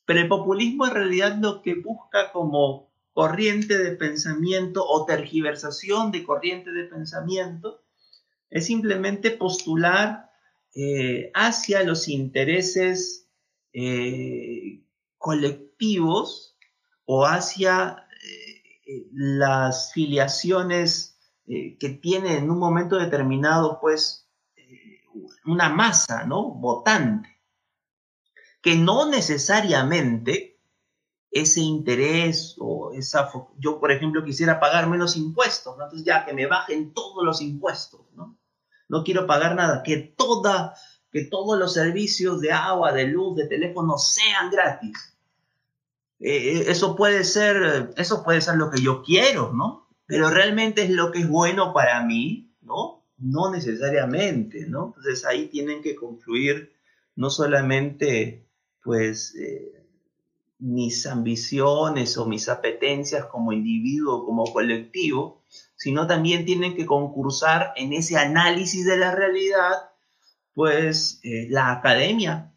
Pero 0.05 0.22
el 0.22 0.27
populismo 0.27 0.88
en 0.88 0.93
realidad 0.93 1.38
lo 1.39 1.62
que 1.62 1.75
busca 1.75 2.32
como 2.32 2.91
corriente 3.13 3.77
de 3.77 3.91
pensamiento 3.91 4.84
o 4.86 5.05
tergiversación 5.05 6.12
de 6.12 6.24
corriente 6.24 6.72
de 6.72 6.86
pensamiento 6.86 7.84
es 8.50 8.65
simplemente 8.65 9.32
postular 9.32 10.32
eh, 10.75 11.32
hacia 11.36 11.84
los 11.84 12.08
intereses 12.08 13.29
eh, 13.72 14.84
colectivos 15.20 16.58
o 17.05 17.25
hacia 17.25 18.02
las 19.11 19.91
filiaciones 19.93 21.17
eh, 21.47 21.77
que 21.77 21.89
tiene 21.89 22.37
en 22.37 22.49
un 22.49 22.59
momento 22.59 22.97
determinado, 22.97 23.79
pues, 23.79 24.29
eh, 24.55 25.01
una 25.45 25.69
masa, 25.69 26.25
¿no? 26.25 26.51
Votante, 26.51 27.41
que 28.61 28.75
no 28.75 29.09
necesariamente 29.09 30.59
ese 31.31 31.61
interés 31.61 32.55
o 32.59 32.91
esa... 32.93 33.29
Yo, 33.57 33.79
por 33.79 33.91
ejemplo, 33.91 34.23
quisiera 34.23 34.59
pagar 34.59 34.87
menos 34.87 35.17
impuestos, 35.17 35.77
¿no? 35.77 35.83
Entonces 35.85 36.05
ya 36.05 36.25
que 36.25 36.33
me 36.33 36.45
bajen 36.45 36.93
todos 36.93 37.23
los 37.25 37.41
impuestos, 37.41 38.01
¿no? 38.13 38.37
No 38.87 39.03
quiero 39.03 39.25
pagar 39.25 39.55
nada, 39.55 39.81
que 39.83 39.97
toda 39.97 40.75
que 41.11 41.25
todos 41.25 41.59
los 41.59 41.73
servicios 41.73 42.41
de 42.41 42.51
agua, 42.51 42.91
de 42.91 43.05
luz, 43.05 43.35
de 43.35 43.47
teléfono 43.47 43.99
sean 43.99 44.49
gratis 44.49 45.12
eh, 46.25 46.71
eso 46.71 46.95
puede 46.95 47.25
ser, 47.25 47.93
eso 47.97 48.23
puede 48.23 48.39
ser 48.39 48.55
lo 48.55 48.71
que 48.71 48.81
yo 48.81 49.03
quiero, 49.03 49.51
¿no? 49.51 49.89
Pero 50.05 50.29
realmente 50.29 50.83
es 50.83 50.89
lo 50.89 51.11
que 51.11 51.19
es 51.19 51.27
bueno 51.27 51.73
para 51.73 52.01
mí, 52.05 52.55
¿no? 52.61 53.03
No 53.17 53.51
necesariamente, 53.51 54.65
¿no? 54.67 54.87
Entonces 54.87 55.25
ahí 55.25 55.47
tienen 55.47 55.81
que 55.81 55.95
confluir 55.95 56.71
no 57.17 57.29
solamente, 57.29 58.47
pues, 58.81 59.35
eh, 59.35 59.85
mis 60.59 61.05
ambiciones 61.07 62.17
o 62.17 62.25
mis 62.25 62.47
apetencias 62.47 63.25
como 63.25 63.51
individuo, 63.51 64.25
como 64.25 64.45
colectivo, 64.45 65.43
sino 65.75 66.07
también 66.07 66.45
tienen 66.45 66.73
que 66.73 66.85
concursar 66.85 67.73
en 67.75 67.91
ese 67.91 68.15
análisis 68.15 68.85
de 68.85 68.95
la 68.95 69.13
realidad, 69.13 69.89
pues, 70.53 71.19
eh, 71.23 71.47
la 71.49 71.73
academia, 71.73 72.52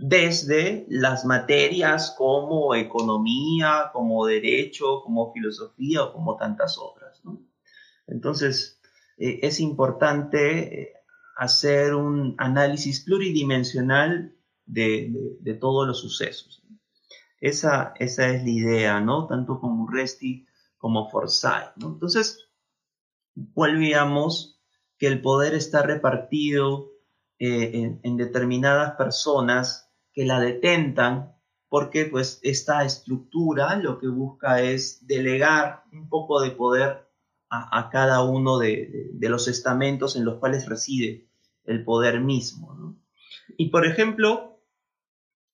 desde 0.00 0.86
las 0.88 1.24
materias 1.24 2.14
como 2.16 2.74
economía, 2.74 3.90
como 3.92 4.24
derecho, 4.24 5.02
como 5.02 5.32
filosofía 5.32 6.04
o 6.04 6.12
como 6.12 6.36
tantas 6.36 6.78
otras. 6.78 7.20
Entonces, 8.06 8.80
eh, 9.18 9.40
es 9.42 9.60
importante 9.60 10.82
eh, 10.82 10.92
hacer 11.36 11.94
un 11.94 12.34
análisis 12.38 13.04
pluridimensional 13.04 14.34
de, 14.64 15.58
todos 15.60 15.86
los 15.86 16.00
sucesos. 16.00 16.62
Esa, 17.40 17.92
esa, 17.98 18.28
es 18.28 18.42
la 18.42 18.50
idea, 18.50 19.00
¿no? 19.00 19.26
Tanto 19.26 19.60
como 19.60 19.88
Resti 19.90 20.46
como 20.78 21.10
Forsyth. 21.10 21.76
Entonces, 21.76 22.48
volvíamos 23.34 24.60
que 24.98 25.06
el 25.06 25.20
poder 25.20 25.54
está 25.54 25.82
repartido 25.82 26.90
eh, 27.38 27.98
en, 28.02 28.16
determinadas 28.16 28.96
personas 28.96 29.89
que 30.20 30.26
la 30.26 30.38
detentan, 30.38 31.34
porque 31.70 32.04
pues 32.04 32.40
esta 32.42 32.84
estructura 32.84 33.76
lo 33.76 33.98
que 33.98 34.08
busca 34.08 34.60
es 34.60 35.06
delegar 35.06 35.84
un 35.94 36.10
poco 36.10 36.42
de 36.42 36.50
poder 36.50 37.08
a, 37.48 37.88
cada 37.90 38.22
uno 38.22 38.58
de, 38.58 39.12
los 39.18 39.48
estamentos 39.48 40.16
en 40.16 40.26
los 40.26 40.38
cuales 40.38 40.68
reside 40.68 41.26
el 41.64 41.84
poder 41.84 42.20
mismo. 42.20 42.98
Y 43.56 43.70
por 43.70 43.86
ejemplo, 43.86 44.60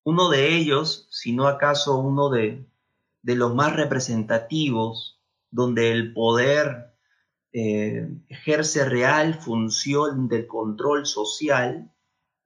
uno 0.02 0.30
de 0.30 0.56
ellos, 0.56 1.06
si 1.12 1.32
no 1.32 1.46
acaso 1.46 2.00
uno 2.00 2.28
de, 2.28 2.66
los 3.22 3.54
más 3.54 3.76
representativos, 3.76 5.22
donde 5.52 5.92
el 5.92 6.12
poder 6.12 6.92
eh, 7.52 8.08
ejerce 8.28 8.84
real 8.84 9.34
función 9.34 10.26
del 10.26 10.48
control 10.48 11.06
social, 11.06 11.92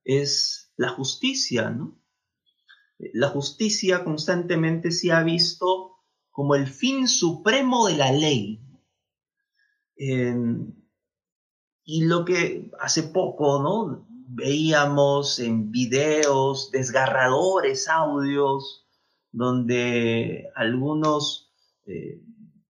es 0.03 0.71
la 0.77 0.89
justicia, 0.89 1.75
La 3.13 3.29
justicia 3.29 4.03
constantemente 4.03 4.91
se 4.91 5.11
ha 5.11 5.23
visto 5.23 5.97
como 6.29 6.55
el 6.55 6.67
fin 6.67 7.07
supremo 7.07 7.87
de 7.87 7.97
la 7.97 8.11
ley, 8.11 8.61
y 11.83 12.05
lo 12.05 12.25
que 12.25 12.71
hace 12.79 13.03
poco, 13.03 13.61
¿no? 13.61 14.07
Veíamos 14.27 15.39
en 15.39 15.71
videos 15.71 16.71
desgarradores, 16.71 17.87
audios, 17.89 18.87
donde 19.31 20.49
algunos 20.55 21.51
eh, 21.85 22.21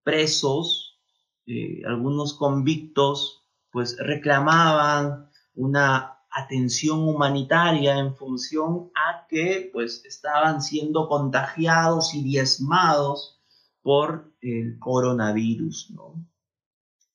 presos, 0.04 1.00
eh, 1.46 1.82
algunos 1.86 2.34
convictos, 2.34 3.44
pues 3.72 3.96
reclamaban 4.00 5.30
una 5.54 6.21
atención 6.32 7.00
humanitaria 7.00 7.98
en 7.98 8.16
función 8.16 8.90
a 8.96 9.28
que 9.28 9.70
pues 9.72 10.06
estaban 10.06 10.62
siendo 10.62 11.08
contagiados 11.08 12.14
y 12.14 12.24
diezmados 12.24 13.42
por 13.82 14.32
el 14.42 14.80
coronavirus, 14.80 15.92
¿no? 15.92 16.26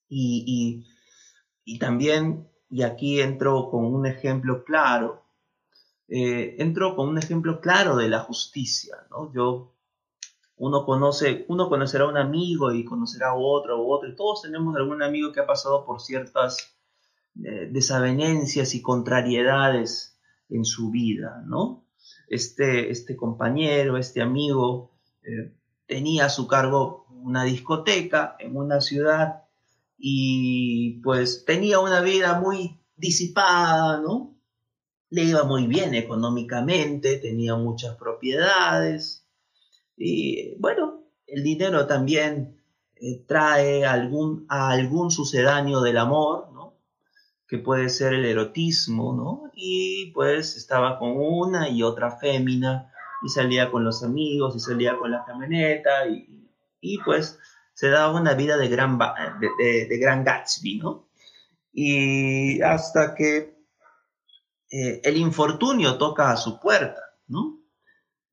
Y, 0.08 0.84
también, 1.80 2.48
y 2.70 2.82
aquí 2.82 3.20
entro 3.20 3.70
con 3.70 3.86
un 3.86 4.06
ejemplo 4.06 4.64
claro, 4.64 5.24
eh, 6.08 6.56
entro 6.58 6.94
con 6.94 7.08
un 7.08 7.18
ejemplo 7.18 7.60
claro 7.60 7.96
de 7.96 8.08
la 8.08 8.20
justicia, 8.20 8.96
¿no? 9.10 9.32
Yo, 9.32 9.72
uno 10.58 10.86
conoce, 10.86 11.44
uno 11.48 11.68
conocerá 11.68 12.04
a 12.04 12.08
un 12.08 12.16
amigo 12.16 12.72
y 12.72 12.84
conocerá 12.84 13.30
a 13.30 13.36
otro 13.36 13.80
o 13.80 13.94
otro, 13.94 14.08
y 14.08 14.16
todos 14.16 14.42
tenemos 14.42 14.76
algún 14.76 15.02
amigo 15.02 15.32
que 15.32 15.40
ha 15.40 15.46
pasado 15.46 15.84
por 15.84 16.00
ciertas 16.00 16.75
desavenencias 17.36 18.74
y 18.74 18.82
contrariedades 18.82 20.18
en 20.48 20.64
su 20.64 20.90
vida, 20.90 21.42
¿no? 21.46 21.84
Este, 22.28 22.90
este 22.90 23.14
compañero, 23.16 23.96
este 23.96 24.22
amigo, 24.22 24.92
eh, 25.22 25.52
tenía 25.86 26.26
a 26.26 26.30
su 26.30 26.46
cargo 26.46 27.06
una 27.22 27.44
discoteca 27.44 28.36
en 28.38 28.56
una 28.56 28.80
ciudad 28.80 29.44
y 29.98 31.00
pues 31.02 31.44
tenía 31.44 31.78
una 31.80 32.00
vida 32.00 32.40
muy 32.40 32.80
disipada, 32.96 34.00
¿no? 34.00 34.36
Le 35.10 35.24
iba 35.24 35.44
muy 35.44 35.66
bien 35.66 35.94
económicamente, 35.94 37.18
tenía 37.18 37.54
muchas 37.54 37.96
propiedades 37.96 39.26
y 39.96 40.54
bueno, 40.58 41.04
el 41.26 41.42
dinero 41.42 41.86
también 41.86 42.60
eh, 42.96 43.24
trae 43.26 43.84
algún, 43.84 44.46
a 44.48 44.70
algún 44.70 45.10
sucedáneo 45.10 45.80
del 45.80 45.98
amor. 45.98 46.48
Que 47.48 47.58
puede 47.58 47.88
ser 47.88 48.14
el 48.14 48.24
erotismo, 48.24 49.14
¿no? 49.14 49.50
Y 49.54 50.10
pues 50.12 50.56
estaba 50.56 50.98
con 50.98 51.12
una 51.16 51.68
y 51.68 51.82
otra 51.82 52.18
fémina 52.18 52.92
y 53.22 53.28
salía 53.28 53.70
con 53.70 53.84
los 53.84 54.02
amigos 54.02 54.56
y 54.56 54.60
salía 54.60 54.96
con 54.96 55.10
la 55.10 55.24
camioneta 55.24 56.08
y, 56.08 56.50
y 56.80 56.98
pues 56.98 57.38
se 57.76 57.90
daba 57.90 58.18
una 58.18 58.32
vida 58.32 58.56
de 58.56 58.68
gran, 58.68 58.98
de, 58.98 59.98
gran 59.98 60.24
Gatsby, 60.24 60.78
¿no? 60.78 61.08
Y 61.72 62.62
hasta 62.62 63.14
que 63.14 63.54
eh, 64.70 65.00
el 65.04 65.18
infortunio 65.18 65.98
toca 65.98 66.30
a 66.30 66.38
su 66.38 66.58
puerta, 66.58 67.02
¿no? 67.28 67.60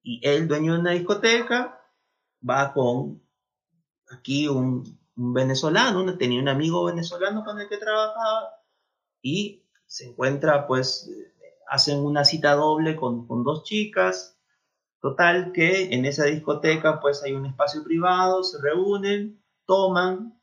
Y 0.02 0.26
el 0.26 0.48
dueño 0.48 0.74
de 0.74 0.80
una 0.80 0.92
discoteca 0.92 1.78
va 2.50 2.72
con 2.74 3.22
aquí 4.10 4.48
un, 4.48 4.98
venezolano, 5.16 6.18
tenía 6.18 6.42
un 6.42 6.48
amigo 6.48 6.86
venezolano 6.86 7.44
con 7.44 7.60
el 7.60 7.68
que 7.68 7.78
trabajaba 7.78 8.63
y 9.24 9.64
se 9.88 10.10
encuentra, 10.10 10.68
pues, 10.68 11.10
hacen 11.68 12.00
una 12.00 12.24
cita 12.24 12.54
doble 12.54 12.96
con, 12.96 13.26
con 13.26 13.44
dos 13.44 13.64
chicas, 13.64 14.34
Total 15.04 15.52
que 15.52 15.94
en 15.94 16.06
esa 16.06 16.24
discoteca 16.24 17.02
pues 17.02 17.24
hay 17.24 17.34
un 17.34 17.46
espacio 17.46 17.84
privado, 17.84 18.42
se 18.42 18.62
reúnen, 18.62 19.44
toman 19.66 20.40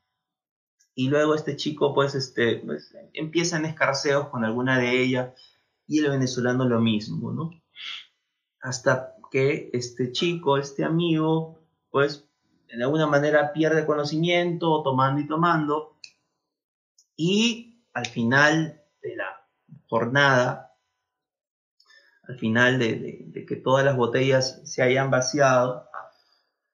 y 0.95 1.09
luego 1.09 1.35
este 1.35 1.57
chico 1.57 1.95
pues, 1.95 2.15
este, 2.15 2.57
pues 2.57 2.95
empiezan 3.15 3.65
escarceos 3.65 4.29
con 4.29 4.45
alguna 4.45 4.79
de 4.79 5.03
ellas 5.03 5.33
y 5.87 6.01
el 6.01 6.11
venezolano 6.11 6.69
lo 6.69 6.79
mismo, 6.79 7.33
¿no? 7.33 7.53
Hasta 8.61 9.17
que 9.31 9.71
este 9.73 10.13
chico, 10.13 10.59
este 10.59 10.85
amigo, 10.85 11.65
pues 11.89 12.29
de 12.69 12.85
alguna 12.85 13.07
manera 13.07 13.55
pierde 13.55 13.87
conocimiento, 13.87 14.83
tomando 14.83 15.23
y 15.23 15.27
tomando, 15.27 15.97
y 17.17 17.70
al 17.93 18.07
final 18.07 18.83
de 19.03 19.17
la 19.17 19.49
jornada 19.87 20.71
al 22.31 22.39
final 22.39 22.79
de, 22.79 23.45
que 23.47 23.57
todas 23.57 23.85
las 23.85 23.97
botellas 23.97 24.61
se 24.65 24.83
hayan 24.83 25.11
vaciado, 25.11 25.89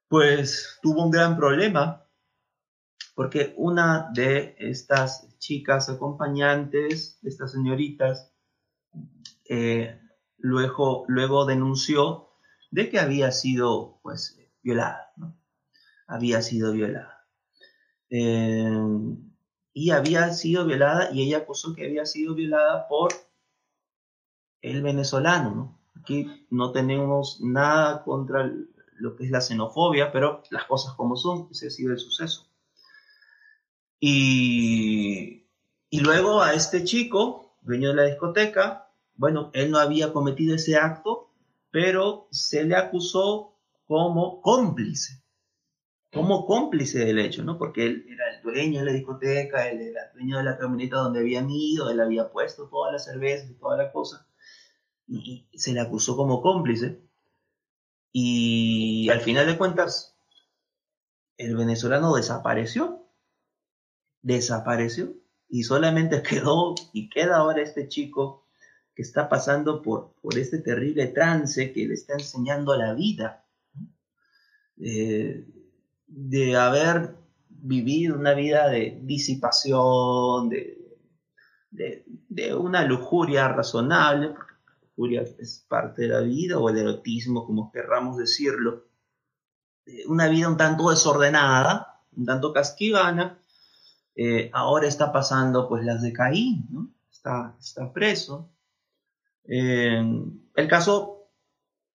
pues 0.08 0.78
tuvo 0.82 1.04
un 1.04 1.10
gran 1.10 1.36
problema, 1.36 2.06
porque 3.14 3.54
una 3.56 4.10
de 4.12 4.54
estas 4.58 5.38
chicas 5.38 5.88
acompañantes, 5.88 7.18
de 7.22 7.30
estas 7.30 7.52
señoritas, 7.52 8.34
eh, 9.48 9.98
luego, 10.36 11.04
luego 11.08 11.46
denunció 11.46 12.28
de 12.70 12.90
que 12.90 13.00
había 13.00 13.32
sido 13.32 13.98
pues 14.02 14.38
violada, 14.62 15.12
¿no? 15.16 15.38
Había 16.06 16.42
sido 16.42 16.72
violada. 16.72 17.26
Eh, 18.10 18.78
y 19.76 19.90
había 19.90 20.32
sido 20.32 20.64
violada 20.64 21.10
y 21.12 21.22
ella 21.22 21.36
acusó 21.36 21.74
que 21.74 21.84
había 21.84 22.06
sido 22.06 22.34
violada 22.34 22.88
por 22.88 23.12
el 24.62 24.80
venezolano, 24.80 25.54
¿no? 25.54 25.78
Aquí 26.00 26.46
no 26.48 26.72
tenemos 26.72 27.42
nada 27.42 28.02
contra 28.02 28.50
lo 28.94 29.16
que 29.16 29.24
es 29.24 29.30
la 29.30 29.42
xenofobia, 29.42 30.10
pero 30.12 30.42
las 30.50 30.64
cosas 30.64 30.94
como 30.94 31.14
son, 31.14 31.48
ese 31.50 31.66
ha 31.66 31.70
sido 31.70 31.92
el 31.92 31.98
suceso. 31.98 32.48
Y, 34.00 35.44
y 35.90 36.00
luego 36.00 36.40
a 36.40 36.54
este 36.54 36.82
chico, 36.82 37.58
dueño 37.60 37.90
de 37.90 37.96
la 37.96 38.04
discoteca, 38.04 38.88
bueno, 39.14 39.50
él 39.52 39.70
no 39.70 39.78
había 39.78 40.10
cometido 40.10 40.54
ese 40.54 40.78
acto, 40.78 41.28
pero 41.70 42.28
se 42.30 42.64
le 42.64 42.76
acusó 42.76 43.58
como 43.86 44.40
cómplice, 44.40 45.22
como 46.14 46.46
cómplice 46.46 47.04
del 47.04 47.18
hecho, 47.18 47.44
¿no? 47.44 47.58
Porque 47.58 47.84
él 47.84 48.06
era 48.08 48.25
dueño 48.46 48.80
de 48.80 48.86
la 48.86 48.92
discoteca, 48.92 49.68
el 49.68 49.94
dueño 50.14 50.38
de 50.38 50.44
la 50.44 50.56
camioneta 50.56 50.96
donde 50.96 51.20
habían 51.20 51.50
ido, 51.50 51.90
él 51.90 52.00
había 52.00 52.30
puesto 52.30 52.68
todas 52.68 52.92
las 52.92 53.04
cervezas 53.04 53.50
y 53.50 53.54
toda 53.54 53.76
la 53.76 53.92
cosa 53.92 54.26
y 55.06 55.48
se 55.54 55.72
le 55.72 55.80
acusó 55.80 56.16
como 56.16 56.42
cómplice. 56.42 57.00
Y 58.12 59.08
al 59.10 59.20
final 59.20 59.46
de 59.46 59.58
cuentas, 59.58 60.16
el 61.36 61.56
venezolano 61.56 62.14
desapareció. 62.14 63.06
Desapareció. 64.22 65.14
Y 65.48 65.62
solamente 65.62 66.22
quedó 66.22 66.74
y 66.92 67.08
queda 67.08 67.36
ahora 67.36 67.62
este 67.62 67.88
chico 67.88 68.46
que 68.94 69.02
está 69.02 69.28
pasando 69.28 69.82
por, 69.82 70.14
por 70.22 70.38
este 70.38 70.58
terrible 70.58 71.06
trance 71.08 71.72
que 71.72 71.86
le 71.86 71.94
está 71.94 72.14
enseñando 72.14 72.74
la 72.76 72.94
vida. 72.94 73.44
de 74.76 76.56
haber 76.56 77.14
vivido 77.66 78.16
una 78.16 78.34
vida 78.34 78.68
de 78.68 78.98
disipación, 79.02 80.48
de, 80.48 80.96
de, 81.70 82.54
una 82.54 82.84
lujuria 82.84 83.48
razonable, 83.48 84.34
es 85.38 85.64
parte 85.68 86.02
de 86.02 86.08
la 86.08 86.20
vida, 86.20 86.58
o 86.58 86.70
el 86.70 86.78
erotismo, 86.78 87.44
como 87.44 87.70
querramos 87.72 88.16
decirlo. 88.16 88.86
Una 90.06 90.28
vida 90.28 90.48
un 90.48 90.56
tanto 90.56 90.90
desordenada, 90.90 92.02
un 92.16 92.24
tanto 92.24 92.52
casquivana, 92.52 93.38
eh, 94.14 94.50
ahora 94.54 94.86
está 94.86 95.12
pasando 95.12 95.68
pues 95.68 95.84
las 95.84 96.02
de 96.02 96.12
Caín, 96.12 96.94
está, 97.10 97.56
está 97.60 97.92
preso. 97.92 98.50
Eh, 99.44 100.02
el 100.54 100.68
caso 100.68 101.28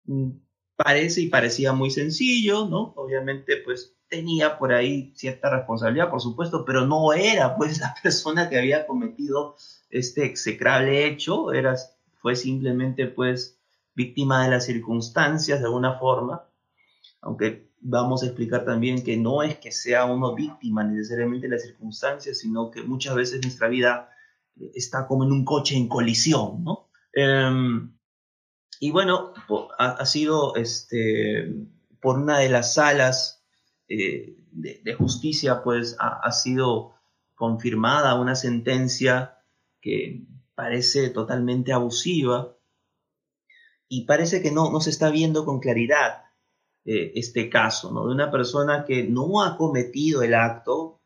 mm, 0.04 0.30
parece 0.76 1.22
y 1.22 1.28
parecía 1.28 1.72
muy 1.72 1.90
sencillo, 1.90 2.66
¿no? 2.66 2.92
Obviamente, 2.96 3.56
pues 3.64 3.96
tenía 4.10 4.58
por 4.58 4.72
ahí 4.74 5.12
cierta 5.14 5.48
responsabilidad, 5.48 6.10
por 6.10 6.20
supuesto, 6.20 6.64
pero 6.66 6.86
no 6.86 7.14
era 7.14 7.56
pues 7.56 7.80
la 7.80 7.94
persona 8.02 8.50
que 8.50 8.58
había 8.58 8.86
cometido 8.86 9.56
este 9.88 10.26
execrable 10.26 11.06
hecho, 11.06 11.52
era, 11.52 11.76
fue 12.20 12.36
simplemente 12.36 13.06
pues 13.06 13.58
víctima 13.94 14.44
de 14.44 14.50
las 14.50 14.66
circunstancias 14.66 15.60
de 15.60 15.66
alguna 15.66 15.98
forma, 15.98 16.44
aunque 17.22 17.70
vamos 17.80 18.22
a 18.22 18.26
explicar 18.26 18.64
también 18.64 19.02
que 19.02 19.16
no 19.16 19.42
es 19.42 19.58
que 19.58 19.72
sea 19.72 20.04
uno 20.04 20.34
víctima 20.34 20.84
necesariamente 20.84 21.46
de 21.46 21.54
las 21.54 21.62
circunstancias, 21.62 22.38
sino 22.38 22.70
que 22.70 22.82
muchas 22.82 23.14
veces 23.14 23.40
nuestra 23.42 23.68
vida 23.68 24.10
está 24.74 25.06
como 25.06 25.24
en 25.24 25.32
un 25.32 25.44
coche 25.44 25.76
en 25.76 25.88
colisión, 25.88 26.62
¿no? 26.64 26.88
Em, 27.12 27.92
y 28.80 28.90
bueno, 28.90 29.32
ha, 29.78 30.06
sido 30.06 30.54
este, 30.56 31.66
por 32.00 32.18
una 32.18 32.38
de 32.38 32.48
las 32.48 32.74
salas 32.74 33.39
eh, 33.90 34.36
de, 34.52 34.94
justicia, 34.94 35.62
pues 35.62 35.96
ha, 35.98 36.30
sido 36.30 36.94
confirmada 37.34 38.14
una 38.14 38.36
sentencia 38.36 39.38
que 39.80 40.22
parece 40.54 41.10
totalmente 41.10 41.72
abusiva 41.72 42.56
y 43.88 44.04
parece 44.04 44.42
que 44.42 44.52
no, 44.52 44.70
no 44.70 44.80
se 44.80 44.90
está 44.90 45.10
viendo 45.10 45.44
con 45.44 45.58
claridad 45.58 46.22
eh, 46.84 47.12
este 47.16 47.50
caso, 47.50 47.90
¿no? 47.92 48.06
De 48.06 48.14
una 48.14 48.30
persona 48.30 48.84
que 48.84 49.02
no 49.02 49.42
ha 49.42 49.56
cometido 49.56 50.22
el 50.22 50.34
acto, 50.34 51.00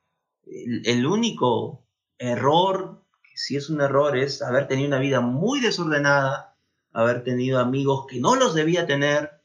el, 0.46 1.06
único 1.06 1.84
error, 2.18 3.02
si 3.34 3.56
es 3.56 3.70
un 3.70 3.80
error, 3.80 4.16
es 4.16 4.42
haber 4.42 4.68
tenido 4.68 4.88
una 4.88 4.98
vida 4.98 5.20
muy 5.20 5.60
desordenada, 5.60 6.54
haber 6.92 7.24
tenido 7.24 7.58
amigos 7.58 8.06
que 8.06 8.20
no 8.20 8.36
los 8.36 8.54
debía 8.54 8.86
tener 8.86 9.40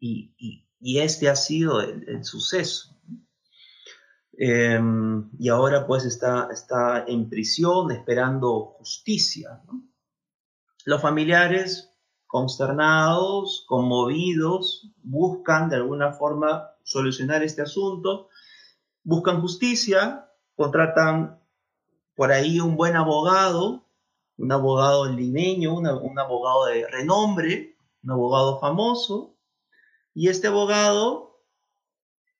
y, 0.00 0.64
este 0.80 1.28
ha 1.28 1.36
sido 1.36 1.80
el, 1.80 2.24
suceso. 2.24 2.96
Em, 4.32 5.30
y 5.38 5.48
ahora 5.48 5.86
pues 5.86 6.04
está, 6.04 6.48
está 6.52 7.04
en 7.06 7.28
prisión 7.28 7.90
esperando 7.90 8.76
justicia. 8.78 9.60
Los 10.84 11.02
familiares 11.02 11.90
consternados, 12.28 13.64
conmovidos, 13.66 14.92
buscan 15.02 15.68
de 15.68 15.76
alguna 15.76 16.12
forma 16.12 16.70
solucionar 16.84 17.42
este 17.42 17.62
asunto, 17.62 18.28
buscan 19.02 19.40
justicia, 19.40 20.30
contratan 20.54 21.40
por 22.14 22.30
ahí 22.30 22.60
un 22.60 22.76
buen 22.76 22.96
abogado, 22.96 23.86
un 24.36 24.52
abogado 24.52 25.06
limeño, 25.06 25.74
un 25.74 26.18
abogado 26.18 26.66
de 26.66 26.86
renombre, 26.86 27.76
un 28.02 28.10
abogado 28.10 28.60
famoso, 28.60 29.37
y 30.18 30.28
este 30.30 30.48
abogado 30.48 31.44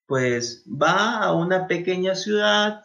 pues 0.05 0.65
va 0.67 1.23
a 1.23 1.31
una 1.31 1.65
pequeña 1.65 2.13
ciudad 2.13 2.83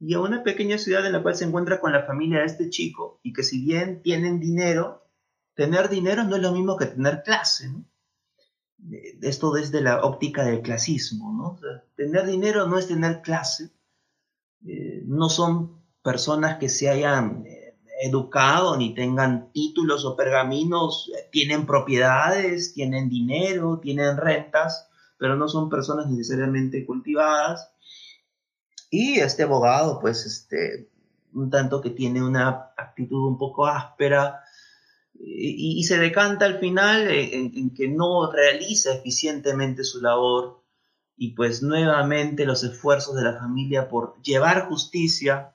y 0.00 0.14
a 0.14 0.20
una 0.20 0.42
pequeña 0.42 0.78
ciudad 0.78 1.04
en 1.04 1.12
la 1.12 1.22
cual 1.22 1.36
se 1.36 1.44
encuentra 1.44 1.80
con 1.80 1.92
la 1.92 2.06
familia 2.06 2.38
de 2.38 2.46
este 2.46 2.70
chico 2.70 3.20
y 3.22 3.34
que 3.34 3.42
si 3.42 3.62
bien 3.62 4.00
tienen 4.00 4.40
dinero, 4.40 5.06
tener 5.52 5.90
dinero 5.90 6.24
no 6.24 6.36
es 6.36 6.40
lo 6.40 6.52
mismo 6.52 6.78
que 6.78 6.86
tener 6.86 7.24
clase, 7.24 7.68
¿no? 7.68 7.84
Esto 9.20 9.52
desde 9.52 9.82
la 9.82 10.02
óptica 10.02 10.44
del 10.44 10.62
clasismo, 10.62 11.34
¿no? 11.34 11.60
tener 11.94 12.24
dinero 12.24 12.66
no 12.66 12.78
es 12.78 12.88
tener 12.88 13.20
clase, 13.20 13.70
eh, 14.66 15.02
no 15.04 15.28
son 15.28 15.82
personas 16.02 16.56
que 16.56 16.70
se 16.70 16.88
hayan 16.88 17.44
eh, 17.96 18.08
educado 18.08 18.76
ni 18.76 18.94
tengan 18.94 19.52
títulos 19.52 20.04
o 20.04 20.16
pergaminos, 20.16 21.10
eh, 21.14 21.28
tienen 21.30 21.66
propiedades, 21.66 22.74
tienen 22.74 23.08
dinero, 23.08 23.80
tienen 23.82 24.16
rentas, 24.16 24.88
pero 25.18 25.36
no 25.36 25.48
son 25.48 25.68
personas 25.68 26.08
necesariamente 26.08 26.84
cultivadas. 26.84 27.70
Y 28.90 29.18
este 29.18 29.42
abogado, 29.42 29.98
pues, 30.00 30.24
este, 30.26 30.90
un 31.34 31.50
tanto 31.50 31.80
que 31.80 31.90
tiene 31.90 32.22
una 32.22 32.72
actitud 32.76 33.28
un 33.28 33.38
poco 33.38 33.66
áspera, 33.66 34.42
y, 35.18 35.82
se 35.84 35.98
decanta 35.98 36.44
al 36.44 36.58
final 36.58 37.08
en, 37.10 37.74
que 37.74 37.88
no 37.88 38.30
realiza 38.30 38.94
eficientemente 38.94 39.84
su 39.84 40.00
labor 40.00 40.62
y 41.16 41.32
pues 41.32 41.62
nuevamente 41.62 42.44
los 42.44 42.62
esfuerzos 42.64 43.16
de 43.16 43.22
la 43.22 43.38
familia 43.38 43.88
por 43.88 44.20
llevar 44.22 44.68
justicia 44.68 45.54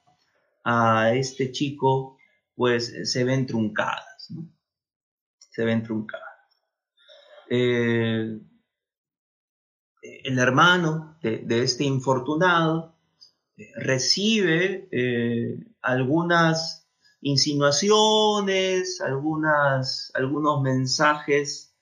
a 0.63 1.13
este 1.13 1.51
chico 1.51 2.17
pues 2.61 2.93
se 3.11 3.23
ven 3.23 3.47
truncadas, 3.47 4.29
¿no? 4.29 4.47
Se 5.49 5.65
ven 5.65 5.81
truncadas. 5.81 6.29
Eh, 7.49 8.39
el 10.03 10.37
hermano 10.37 11.17
de, 11.23 11.63
este 11.63 11.85
infortunado 11.85 12.95
eh, 13.57 13.71
recibe 13.77 14.87
eh, 14.91 15.57
algunas 15.81 16.87
insinuaciones, 17.21 19.01
algunos 19.01 20.61
mensajes 20.61 21.75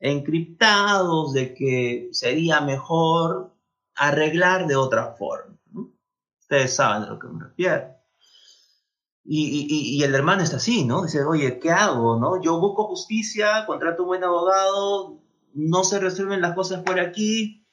encriptados 0.00 1.32
de 1.32 1.54
que 1.54 2.08
sería 2.10 2.60
mejor 2.60 3.54
arreglar 3.94 4.66
de 4.66 4.74
otra 4.74 5.14
forma. 5.14 5.56
Ustedes 6.40 6.74
saben 6.74 7.04
a 7.04 7.10
lo 7.10 7.20
que 7.20 7.28
me 7.28 7.44
refiero. 7.44 7.93
Y, 9.26 10.02
el 10.02 10.14
hermano 10.14 10.42
está 10.42 10.56
así, 10.56 10.84
¿no? 10.84 11.02
Dice, 11.02 11.24
oye, 11.24 11.58
¿qué 11.58 11.70
hago? 11.70 12.18
¿no? 12.18 12.42
Yo 12.42 12.60
busco 12.60 12.86
justicia, 12.86 13.64
contrato 13.66 14.02
un 14.02 14.08
buen 14.08 14.24
abogado, 14.24 15.18
no 15.54 15.84
se 15.84 15.98
resuelven 15.98 16.42
las 16.42 16.54
cosas 16.54 16.82
por 16.82 17.00
aquí, 17.00 17.66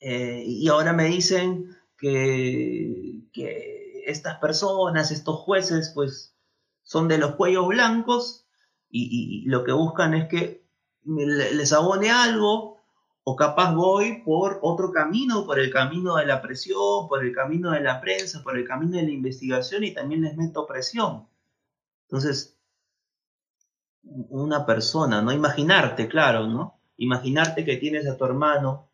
eh, 0.00 0.42
y 0.44 0.68
ahora 0.68 0.92
me 0.92 1.04
dicen 1.04 1.76
que, 1.96 3.22
que 3.32 4.02
estas 4.06 4.38
personas, 4.38 5.10
estos 5.10 5.36
jueces, 5.36 5.92
pues 5.94 6.34
son 6.82 7.06
de 7.06 7.18
los 7.18 7.34
cuellos 7.34 7.68
blancos 7.68 8.46
y, 8.90 9.44
lo 9.46 9.64
que 9.64 9.72
buscan 9.72 10.14
es 10.14 10.28
que 10.28 10.66
les 11.04 11.72
abone 11.72 12.10
algo 12.10 12.77
o 13.30 13.36
capaz 13.36 13.74
voy 13.74 14.22
por 14.22 14.58
otro 14.62 14.90
camino, 14.90 15.44
por 15.44 15.58
el 15.58 15.70
camino 15.70 16.16
de 16.16 16.24
la 16.24 16.40
presión, 16.40 17.08
por 17.08 17.22
el 17.22 17.34
camino 17.34 17.72
de 17.72 17.80
la 17.80 18.00
prensa, 18.00 18.42
por 18.42 18.56
el 18.56 18.66
camino 18.66 18.96
de 18.96 19.02
la 19.02 19.10
investigación 19.10 19.84
y 19.84 19.92
también 19.92 20.22
les 20.22 20.34
meto 20.34 20.66
presión. 20.66 21.28
Entonces, 22.04 22.58
una 24.02 24.64
persona, 24.64 25.20
¿no? 25.20 25.30
Imaginarte, 25.30 26.08
claro, 26.08 26.46
¿no? 26.46 26.80
Imaginarte 26.96 27.66
que 27.66 27.76
tienes 27.76 28.08
a 28.08 28.16
tu 28.16 28.24
hermano 28.24 28.88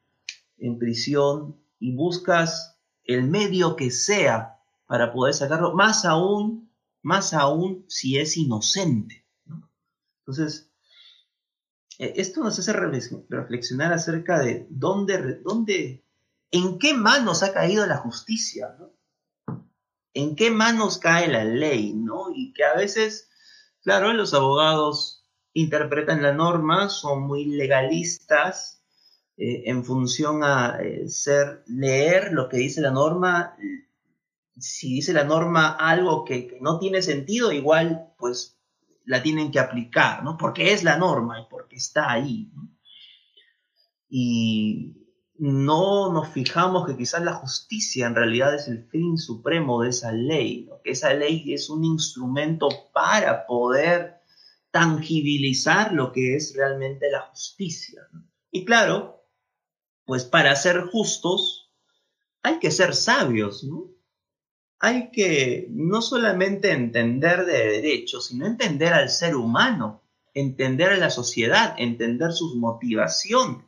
en 0.59 0.81
prisión 0.81 1.57
y 1.79 1.95
buscas 1.95 2.77
el 3.05 3.23
medio 3.23 3.77
que 3.77 3.93
sea 3.93 4.59
para 4.87 5.13
poder 5.13 5.35
sacarlo, 5.35 5.75
más 5.75 6.05
aún, 6.05 6.73
más 7.03 7.35
aún 7.35 7.85
si 7.87 8.19
es 8.19 8.37
inocente. 8.37 9.25
Entonces, 10.23 10.73
eh, 10.73 10.74
esto 11.99 12.43
nos 12.43 12.59
hace 12.59 12.73
reflexionar 12.73 13.93
acerca 13.93 14.41
de 14.41 14.67
dónde, 14.69 15.41
dónde, 15.43 16.05
en 16.51 16.79
qué 16.79 16.95
manos 16.95 17.43
ha 17.43 17.53
caído 17.53 17.87
la 17.87 17.99
justicia, 17.99 18.77
En 20.17 20.37
qué 20.37 20.51
manos 20.51 20.99
cae 20.99 21.27
la 21.29 21.45
ley, 21.45 21.93
¿no? 21.93 22.31
Y 22.33 22.53
que 22.53 22.65
a 22.65 22.75
veces, 22.75 23.29
claro, 23.83 24.13
los 24.13 24.33
abogados 24.33 25.25
interpretan 25.53 26.23
la 26.23 26.33
norma, 26.33 26.89
son 26.89 27.23
muy 27.23 27.47
legalistas, 27.47 28.85
eh, 29.37 29.65
en 29.67 29.85
función 29.85 30.45
a 30.45 30.79
eh, 30.81 31.09
ser, 31.09 31.65
leer 31.67 32.33
lo 32.33 32.49
que 32.49 32.59
dice 32.59 32.81
la 32.81 32.93
norma, 32.93 33.57
si 34.57 34.95
dice 34.95 35.13
la 35.13 35.25
norma 35.25 35.73
algo 35.73 36.25
que, 36.25 36.57
no 36.61 36.79
tiene 36.79 37.03
sentido, 37.03 37.51
igual 37.51 38.13
pues 38.17 38.54
la 39.05 39.23
tienen 39.23 39.51
que 39.51 39.59
aplicar, 39.59 40.25
¿no? 40.25 40.37
Porque 40.37 40.73
es 40.73 40.83
la 40.83 40.97
norma 40.97 41.41
y 41.41 41.45
porque 41.51 41.77
está 41.77 42.11
ahí. 42.11 42.51
Y 44.09 44.97
no 45.37 46.13
nos 46.13 46.29
fijamos 46.29 46.87
que 46.87 46.97
quizás 46.97 47.23
la 47.23 47.35
justicia 47.35 48.07
en 48.07 48.15
realidad 48.15 48.55
es 48.55 48.69
el 48.69 48.89
fin 48.89 49.19
supremo 49.19 49.83
de 49.83 49.91
esa 49.91 50.13
ley, 50.13 50.69
que 50.83 50.93
esa 50.93 51.13
ley 51.13 51.53
es 51.53 51.69
un 51.69 51.85
instrumento 51.85 52.69
para 52.93 53.47
poder 53.47 54.21
tangibilizar 54.71 55.93
lo 55.93 56.13
que 56.13 56.37
es 56.37 56.55
realmente 56.57 57.11
la 57.11 57.23
justicia. 57.23 58.09
Y 58.51 58.65
claro, 58.65 59.27
pues 60.05 60.25
para 60.25 60.55
ser 60.57 60.83
justos 60.87 61.73
hay 62.43 62.59
que 62.59 62.71
ser 62.71 62.95
sabios, 62.95 63.65
¿no? 63.65 63.94
Hay 64.85 65.11
que 65.11 65.67
no 65.71 66.03
solamente 66.03 66.71
entender 66.73 67.47
de 67.47 67.81
derecho, 67.81 68.21
sino 68.21 68.47
entender 68.47 68.93
al 68.93 69.09
ser 69.09 69.35
humano, 69.35 70.03
entender 70.35 70.93
a 70.93 70.97
la 70.99 71.11
sociedad, 71.11 71.75
entender 71.79 72.33
sus 72.33 72.55
motivaciones. 72.57 73.65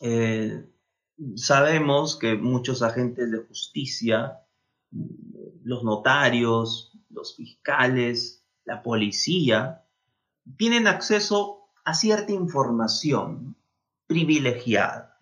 Eh, 0.00 0.64
sabemos 1.34 2.16
que 2.16 2.36
muchos 2.36 2.82
agentes 2.82 3.30
de 3.30 3.38
justicia 3.38 4.40
los 5.64 5.82
notarios, 5.82 6.92
los 7.10 7.34
fiscales, 7.34 8.44
la 8.64 8.82
policía, 8.84 9.84
tienen 10.56 10.86
acceso 10.86 11.70
a 11.84 11.92
cierta 11.92 12.32
información 12.32 13.56
privilegiada. 14.06 15.15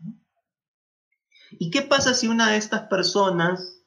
¿Y 1.58 1.70
qué 1.70 1.82
pasa 1.82 2.14
si 2.14 2.28
una 2.28 2.50
de 2.50 2.56
estas 2.56 2.88
personas 2.88 3.82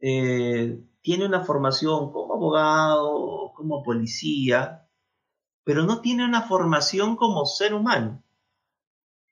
eh, 0.00 0.80
tiene 1.02 1.26
una 1.26 1.44
formación 1.44 2.12
como 2.12 2.34
abogado, 2.34 3.52
como 3.54 3.82
policía, 3.82 4.88
pero 5.64 5.84
no 5.84 6.00
tiene 6.00 6.24
una 6.24 6.42
formación 6.42 7.16
como 7.16 7.46
ser 7.46 7.74
humano? 7.74 8.22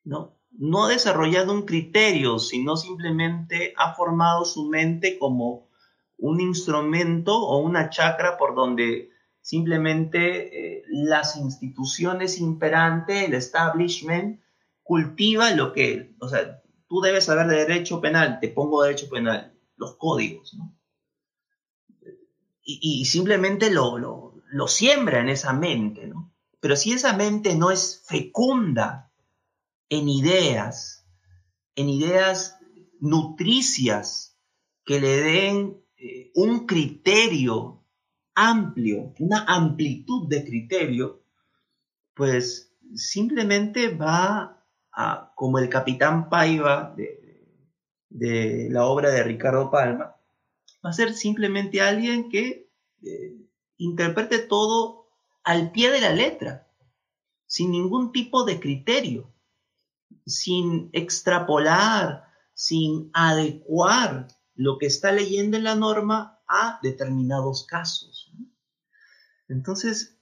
¿no? 0.05 0.37
no 0.59 0.85
ha 0.85 0.89
desarrollado 0.89 1.53
un 1.53 1.63
criterio, 1.63 2.39
sino 2.39 2.77
simplemente 2.77 3.75
ha 3.77 3.95
formado 3.95 4.45
su 4.45 4.69
mente 4.69 5.19
como 5.19 5.69
un 6.19 6.41
instrumento 6.41 7.37
o 7.37 7.59
una 7.59 7.91
chacra 7.91 8.37
por 8.37 8.55
donde 8.55 9.11
simplemente 9.41 10.79
eh, 10.79 10.85
las 10.89 11.37
instituciones 11.37 12.39
imperantes, 12.39 13.25
el 13.25 13.35
establishment, 13.35 14.41
cultiva 14.83 15.51
lo 15.53 15.73
que, 15.73 16.15
o 16.21 16.29
sea, 16.29 16.62
tú 16.93 17.01
debes 17.01 17.25
saber 17.25 17.47
de 17.47 17.57
derecho 17.57 18.03
penal, 18.03 18.39
te 18.39 18.49
pongo 18.49 18.83
derecho 18.83 19.09
penal, 19.09 19.59
los 19.79 19.97
códigos, 19.97 20.53
¿no? 20.53 20.77
Y, 22.63 23.07
simplemente 23.07 23.71
lo, 23.71 23.97
lo, 23.97 24.35
lo 24.51 24.69
siembra 24.69 25.21
en 25.21 25.31
esa 25.31 25.55
mente, 25.55 26.07
¿no? 26.07 26.35
Pero 26.61 26.77
si 26.77 26.93
esa 26.93 27.15
mente 27.15 27.57
no 27.57 27.71
es 27.71 28.03
fecunda 28.07 29.11
en 29.89 30.07
ideas, 30.07 31.07
en 31.77 31.89
ideas 31.89 32.59
nutricias 33.01 34.37
que 34.85 35.01
le 35.01 35.17
den 35.23 35.83
eh, 35.97 36.31
un 36.35 36.67
criterio 36.67 37.87
amplio, 38.35 39.15
una 39.19 39.47
amplitud 39.49 40.29
de 40.29 40.45
criterio, 40.45 41.25
pues 42.13 42.71
simplemente 42.95 43.89
va 43.89 44.62
como 45.35 45.59
el 45.59 45.69
capitán 45.69 46.29
Paiva 46.29 46.95
de, 46.97 48.69
la 48.71 48.85
obra 48.87 49.11
de 49.11 49.23
Ricardo 49.23 49.71
Palma, 49.71 50.17
va 50.85 50.91
a 50.91 50.93
ser 50.93 51.15
simplemente 51.15 51.81
alguien 51.81 52.29
que 52.29 52.71
eh, 53.03 53.37
interprete 53.79 54.39
todo 54.41 55.09
al 55.45 55.73
pie 55.73 55.91
de 55.91 56.01
la 56.01 56.13
letra, 56.13 56.69
sin 57.47 57.71
ningún 57.71 58.13
tipo 58.13 58.45
de 58.45 58.61
criterio 58.61 59.33
sin 60.27 60.91
extrapolar, 60.93 62.25
sin 62.55 63.11
adecuar 63.13 64.29
lo 64.55 64.79
que 64.79 64.87
está 64.87 65.13
leyendo 65.13 65.57
en 65.57 65.65
la 65.65 65.75
norma 65.75 66.41
a 66.47 66.79
determinados 66.83 67.67
casos. 67.67 68.31
Entonces, 69.49 70.19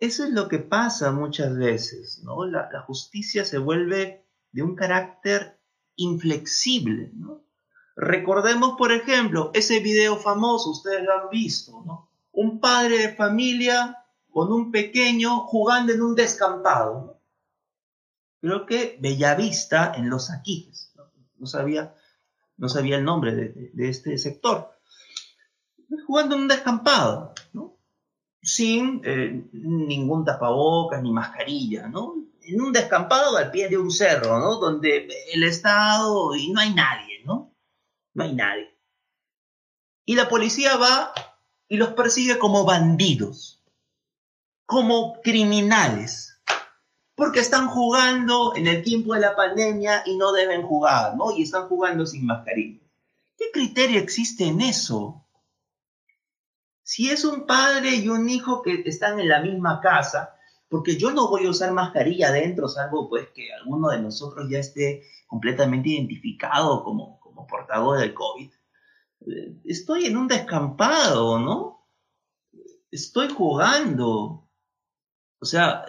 eso 0.00 0.24
es 0.24 0.30
lo 0.30 0.48
que 0.48 0.58
pasa 0.58 1.12
muchas 1.12 1.56
veces, 1.56 2.22
¿no? 2.22 2.44
La, 2.46 2.82
justicia 2.86 3.44
se 3.44 3.58
vuelve 3.58 4.26
de 4.52 4.62
un 4.62 4.74
carácter 4.74 5.60
inflexible, 5.96 7.12
Recordemos, 8.00 8.76
por 8.78 8.92
ejemplo, 8.92 9.50
ese 9.54 9.80
video 9.80 10.16
famoso, 10.16 10.70
ustedes 10.70 11.02
lo 11.02 11.20
han 11.20 11.30
visto, 11.30 11.82
¿no? 11.84 12.12
Un 12.30 12.60
padre 12.60 12.98
de 12.98 13.16
familia 13.16 13.96
con 14.30 14.52
un 14.52 14.70
pequeño 14.70 15.40
jugando 15.48 15.92
en 15.92 16.02
un 16.02 16.14
descampado, 16.14 17.20
creo 18.40 18.66
que 18.66 18.98
Bellavista 19.00 19.92
en 19.96 20.10
Los 20.10 20.30
Aquiles, 20.30 20.92
no, 21.38 21.46
sabía, 21.46 21.94
no 22.56 22.68
sabía 22.68 22.96
el 22.96 23.04
nombre 23.04 23.34
de, 23.34 23.88
este 23.88 24.16
sector, 24.18 24.70
jugando 26.06 26.36
en 26.36 26.42
un 26.42 26.48
descampado, 26.48 27.34
¿no? 27.34 27.34
Sin 28.42 29.02
eh, 29.04 29.48
ningún 29.52 30.24
tapabocas 30.24 31.02
ni 31.02 31.12
mascarilla, 31.12 31.88
¿no? 31.88 32.14
en 32.40 32.60
un 32.62 32.72
descampado 32.72 33.36
al 33.36 33.50
pie 33.50 33.68
de 33.68 33.76
un 33.76 33.90
cerro, 33.90 34.38
¿no? 34.38 34.56
donde 34.56 35.06
el 35.32 35.44
Estado 35.44 36.34
y 36.34 36.50
no 36.50 36.60
hay 36.60 36.72
nadie, 36.72 37.22
¿no? 37.24 37.54
No 38.14 38.24
hay 38.24 38.34
nadie. 38.34 38.74
Y 40.06 40.14
la 40.14 40.30
policía 40.30 40.76
va 40.78 41.12
y 41.68 41.76
los 41.76 41.90
persigue 41.90 42.38
como 42.38 42.64
bandidos, 42.64 43.62
como 44.64 45.20
criminales 45.20 46.28
porque 47.18 47.40
están 47.40 47.66
jugando 47.66 48.54
en 48.54 48.68
el 48.68 48.84
tiempo 48.84 49.12
de 49.12 49.18
la 49.20 49.34
pandemia 49.34 50.04
y 50.06 50.16
no 50.16 50.30
deben 50.30 50.62
jugar, 50.62 51.16
¿no? 51.16 51.36
Y 51.36 51.42
están 51.42 51.66
jugando 51.66 52.06
sin 52.06 52.24
mascarilla. 52.24 52.78
¿Qué 53.36 53.46
criterio 53.52 53.98
existe 53.98 54.44
en 54.44 54.60
eso? 54.60 55.26
Si 56.88 57.10
es 57.10 57.26
un 57.26 57.44
padre 57.44 57.96
y 57.96 58.08
un 58.08 58.30
hijo 58.30 58.62
que 58.62 58.82
están 58.86 59.20
en 59.20 59.28
la 59.28 59.42
misma 59.42 59.78
casa, 59.82 60.34
porque 60.70 60.96
yo 60.96 61.10
no 61.10 61.28
voy 61.28 61.44
a 61.44 61.50
usar 61.50 61.70
mascarilla 61.70 62.28
adentro, 62.28 62.66
salvo 62.66 63.10
pues 63.10 63.28
que 63.34 63.52
alguno 63.52 63.90
de 63.90 64.00
nosotros 64.00 64.48
ya 64.48 64.60
esté 64.60 65.02
completamente 65.26 65.90
identificado 65.90 66.82
como, 66.82 67.20
como 67.20 67.46
portador 67.46 67.98
del 67.98 68.14
COVID. 68.14 68.50
Estoy 69.66 70.06
en 70.06 70.16
un 70.16 70.28
descampado, 70.28 71.38
¿no? 71.38 71.86
Estoy 72.90 73.28
jugando. 73.28 74.48
O 75.40 75.44
sea, 75.44 75.84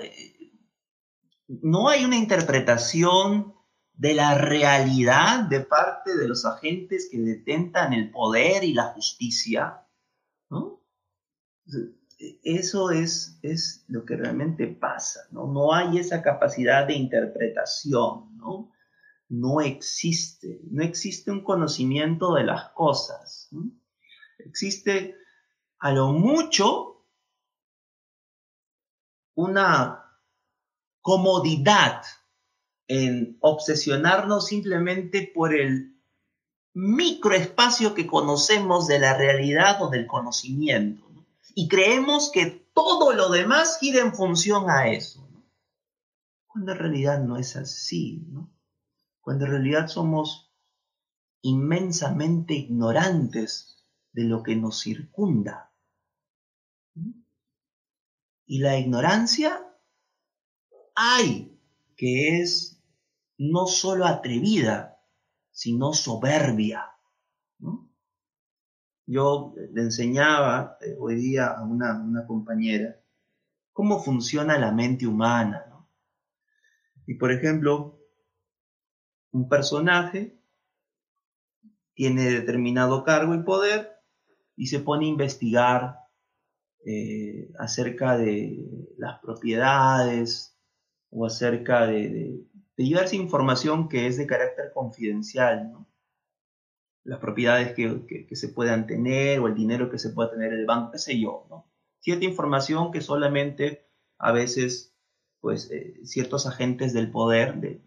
no 1.47 1.87
hay 1.87 2.03
una 2.03 2.17
interpretación 2.17 3.53
de 3.93 4.15
la 4.15 4.37
realidad 4.37 5.45
de 5.45 5.61
parte 5.61 6.17
de 6.17 6.27
los 6.27 6.43
agentes 6.43 7.07
que 7.09 7.19
detentan 7.19 7.93
el 7.93 8.11
poder 8.11 8.65
y 8.65 8.73
la 8.73 8.91
justicia. 8.91 9.85
Eso 12.43 12.91
es, 12.91 13.39
es 13.41 13.85
lo 13.87 14.05
que 14.05 14.17
realmente 14.17 14.67
pasa, 14.67 15.21
¿no? 15.31 15.47
No 15.47 15.73
hay 15.73 15.99
esa 15.99 16.21
capacidad 16.21 16.85
de 16.85 16.95
interpretación, 16.95 18.35
¿no? 18.37 18.71
No 19.29 19.61
existe, 19.61 20.59
no 20.69 20.83
existe 20.83 21.31
un 21.31 21.43
conocimiento 21.43 22.33
de 22.33 22.43
las 22.43 22.69
cosas, 22.69 23.49
Existe 24.39 25.15
a 25.79 25.91
lo 25.91 26.13
mucho 26.13 27.05
una 29.35 30.05
comodidad 31.01 32.03
en 32.87 33.37
obsesionarnos 33.41 34.47
simplemente 34.47 35.31
por 35.33 35.53
el 35.53 35.99
microespacio 36.73 37.93
que 37.93 38.07
conocemos 38.07 38.87
de 38.87 38.99
la 38.99 39.17
realidad 39.17 39.81
o 39.81 39.89
del 39.89 40.07
conocimiento. 40.07 41.08
Y 41.59 41.67
creemos 41.67 42.31
que 42.31 42.71
todo 42.73 43.11
lo 43.11 43.27
demás 43.27 43.79
gira 43.81 43.99
en 43.99 44.13
función 44.13 44.69
a 44.69 44.87
eso. 44.93 45.29
Cuando 46.47 46.71
en 46.71 46.77
realidad 46.77 47.21
no 47.21 47.35
es 47.35 47.57
así. 47.57 48.25
Cuando 49.19 49.43
en 49.43 49.51
realidad 49.51 49.89
somos 49.89 50.53
inmensamente 51.41 52.53
ignorantes 52.53 53.85
de 54.13 54.23
lo 54.23 54.41
que 54.41 54.55
nos 54.55 54.79
circunda. 54.79 55.73
Y 58.45 58.59
la 58.59 58.77
ignorancia 58.77 59.61
hay 60.95 61.59
que 61.97 62.39
es 62.39 62.81
no 63.37 63.67
solo 63.67 64.05
atrevida, 64.05 65.03
sino 65.51 65.91
soberbia. 65.91 66.89
Yo 69.11 69.55
le 69.73 69.81
enseñaba 69.81 70.77
eh, 70.81 70.95
hoy 70.99 71.15
día 71.15 71.47
a 71.47 71.63
una, 71.63 72.27
compañera 72.27 72.95
cómo 73.73 74.03
funciona 74.03 74.59
la 74.59 74.71
mente 74.71 75.07
humana. 75.07 75.65
Y 77.07 77.15
por 77.15 77.31
ejemplo, 77.31 77.99
un 79.31 79.49
personaje 79.49 80.39
tiene 81.95 82.29
determinado 82.29 83.03
cargo 83.03 83.33
y 83.33 83.41
poder 83.41 83.97
y 84.55 84.67
se 84.67 84.79
pone 84.79 85.07
a 85.07 85.09
investigar 85.09 85.95
eh, 86.85 87.51
acerca 87.57 88.15
de 88.15 88.93
las 88.95 89.19
propiedades, 89.21 90.55
o 91.09 91.25
acerca 91.25 91.87
de, 91.87 92.45
de, 92.77 92.85
llevarse 92.85 93.15
información 93.15 93.89
que 93.89 94.05
es 94.05 94.17
de 94.17 94.27
carácter 94.27 94.71
confidencial, 94.71 95.71
¿no? 95.71 95.88
Las 97.03 97.19
propiedades 97.19 97.73
que, 97.73 98.27
se 98.35 98.49
puedan 98.49 98.87
tener 98.87 99.39
o 99.39 99.47
el 99.47 99.55
dinero 99.55 99.89
que 99.89 99.99
se 99.99 100.09
pueda 100.09 100.31
tener 100.31 100.53
en 100.53 100.59
el 100.59 100.65
banco, 100.65 100.91
qué 100.91 100.99
sé 100.99 101.19
yo, 101.19 101.47
¿no? 101.49 101.65
Cierta 101.99 102.25
información 102.25 102.91
que 102.91 103.01
solamente 103.01 103.87
a 104.17 104.31
veces, 104.31 104.95
pues, 105.41 105.71
eh, 105.71 105.99
ciertos 106.03 106.45
agentes 106.45 106.93
del 106.93 107.11
poder 107.11 107.59
de, 107.59 107.81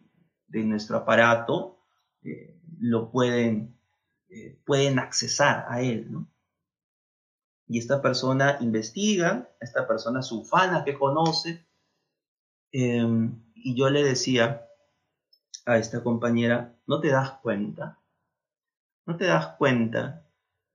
nuestro 0.64 0.98
aparato 0.98 1.78
eh, 2.22 2.60
lo 2.78 3.10
pueden, 3.10 3.78
eh, 4.28 4.58
pueden 4.66 4.98
accesar 4.98 5.64
a 5.68 5.80
él. 5.80 6.10
Y 7.66 7.78
esta 7.78 8.02
persona 8.02 8.58
investiga, 8.60 9.50
esta 9.60 9.86
persona 9.88 10.20
es 10.20 10.30
ufana 10.30 10.84
que 10.84 10.98
conoce, 10.98 11.64
Em, 12.72 13.42
y 13.54 13.76
yo 13.76 13.90
le 13.90 14.02
decía 14.02 14.66
a 15.66 15.76
esta 15.76 16.02
compañera, 16.02 16.74
¿no 16.86 17.00
te 17.00 17.08
das 17.08 17.32
cuenta? 17.42 17.98
¿No 19.06 19.16
te 19.16 19.24
das 19.24 19.56
cuenta 19.56 20.26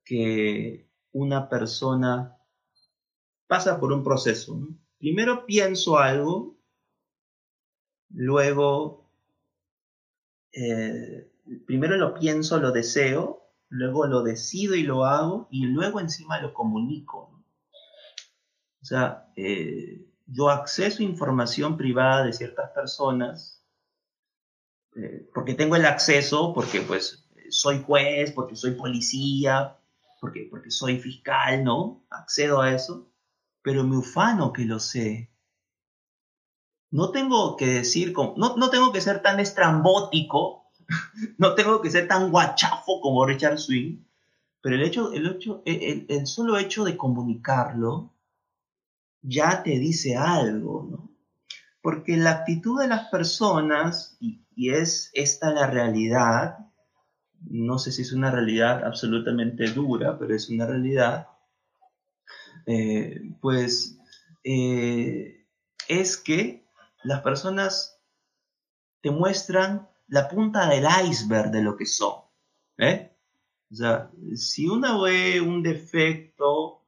que 0.03 0.89
una 1.11 1.49
persona 1.49 2.37
pasa 3.47 3.79
por 3.79 3.91
un 3.91 4.03
proceso. 4.03 4.59
Primero 4.97 5.45
pienso 5.45 5.97
algo, 5.97 6.57
luego, 8.09 9.09
eh, 10.51 11.31
primero 11.65 11.97
lo 11.97 12.13
pienso, 12.13 12.59
lo 12.59 12.71
deseo, 12.71 13.51
luego 13.69 14.05
lo 14.05 14.23
decido 14.23 14.75
y 14.75 14.83
lo 14.83 15.05
hago, 15.05 15.47
y 15.49 15.65
luego 15.65 15.99
encima 15.99 16.41
lo 16.41 16.53
comunico. 16.53 17.43
O 18.81 18.85
sea, 18.85 19.31
eh, 19.35 20.05
yo 20.25 20.49
acceso 20.49 21.03
información 21.03 21.77
privada 21.77 22.25
de 22.25 22.33
ciertas 22.33 22.71
personas 22.71 23.57
eh, 24.95 25.29
porque 25.33 25.53
tengo 25.53 25.75
el 25.75 25.85
acceso, 25.85 26.53
porque 26.53 26.81
pues 26.81 27.26
soy 27.49 27.81
juez, 27.83 28.31
porque 28.31 28.55
soy 28.55 28.71
policía, 28.71 29.77
porque, 30.19 30.47
porque 30.49 30.71
soy 30.71 30.99
fiscal, 30.99 31.63
¿no? 31.63 32.03
Accedo 32.09 32.61
a 32.61 32.73
eso, 32.73 33.07
pero 33.61 33.83
me 33.83 33.97
ufano 33.97 34.53
que 34.53 34.65
lo 34.65 34.79
sé. 34.79 35.29
No 36.89 37.11
tengo 37.11 37.57
que 37.57 37.67
decir, 37.67 38.13
no, 38.15 38.55
no 38.55 38.69
tengo 38.69 38.91
que 38.91 39.01
ser 39.01 39.21
tan 39.21 39.39
estrambótico, 39.39 40.71
no 41.37 41.53
tengo 41.53 41.81
que 41.81 41.91
ser 41.91 42.07
tan 42.07 42.31
guachafo 42.31 43.01
como 43.01 43.25
Richard 43.25 43.59
Swing, 43.59 43.97
pero 44.61 44.75
el, 44.75 44.83
hecho, 44.83 45.11
el, 45.11 45.27
hecho, 45.27 45.61
el, 45.65 46.05
el 46.09 46.27
solo 46.27 46.57
hecho 46.57 46.83
de 46.83 46.97
comunicarlo 46.97 48.13
ya 49.21 49.63
te 49.63 49.71
dice 49.79 50.15
algo, 50.15 50.87
¿no? 50.89 51.09
Porque 51.81 52.17
la 52.17 52.31
actitud 52.31 52.81
de 52.81 52.87
las 52.87 53.07
personas, 53.09 54.17
y, 54.19 54.41
y 54.55 54.71
es 54.71 55.09
esta 55.13 55.51
la 55.51 55.67
realidad, 55.67 56.66
no 57.41 57.79
sé 57.79 57.91
si 57.91 58.01
es 58.01 58.13
una 58.13 58.31
realidad 58.31 58.83
absolutamente 58.85 59.67
dura, 59.71 60.17
pero 60.17 60.35
es 60.35 60.49
una 60.49 60.65
realidad, 60.65 61.27
eh, 62.65 63.21
pues 63.41 63.99
eh, 64.43 65.45
es 65.87 66.17
que 66.17 66.65
las 67.03 67.21
personas 67.21 68.01
te 69.01 69.11
muestran 69.11 69.87
la 70.07 70.27
punta 70.27 70.69
del 70.69 70.85
iceberg 71.05 71.51
de 71.51 71.61
lo 71.61 71.77
que 71.77 71.85
son. 71.85 72.21
¿eh? 72.77 73.11
O 73.71 73.75
sea, 73.75 74.11
si 74.35 74.67
uno 74.67 75.01
ve 75.01 75.41
un 75.41 75.61
defecto, 75.61 76.85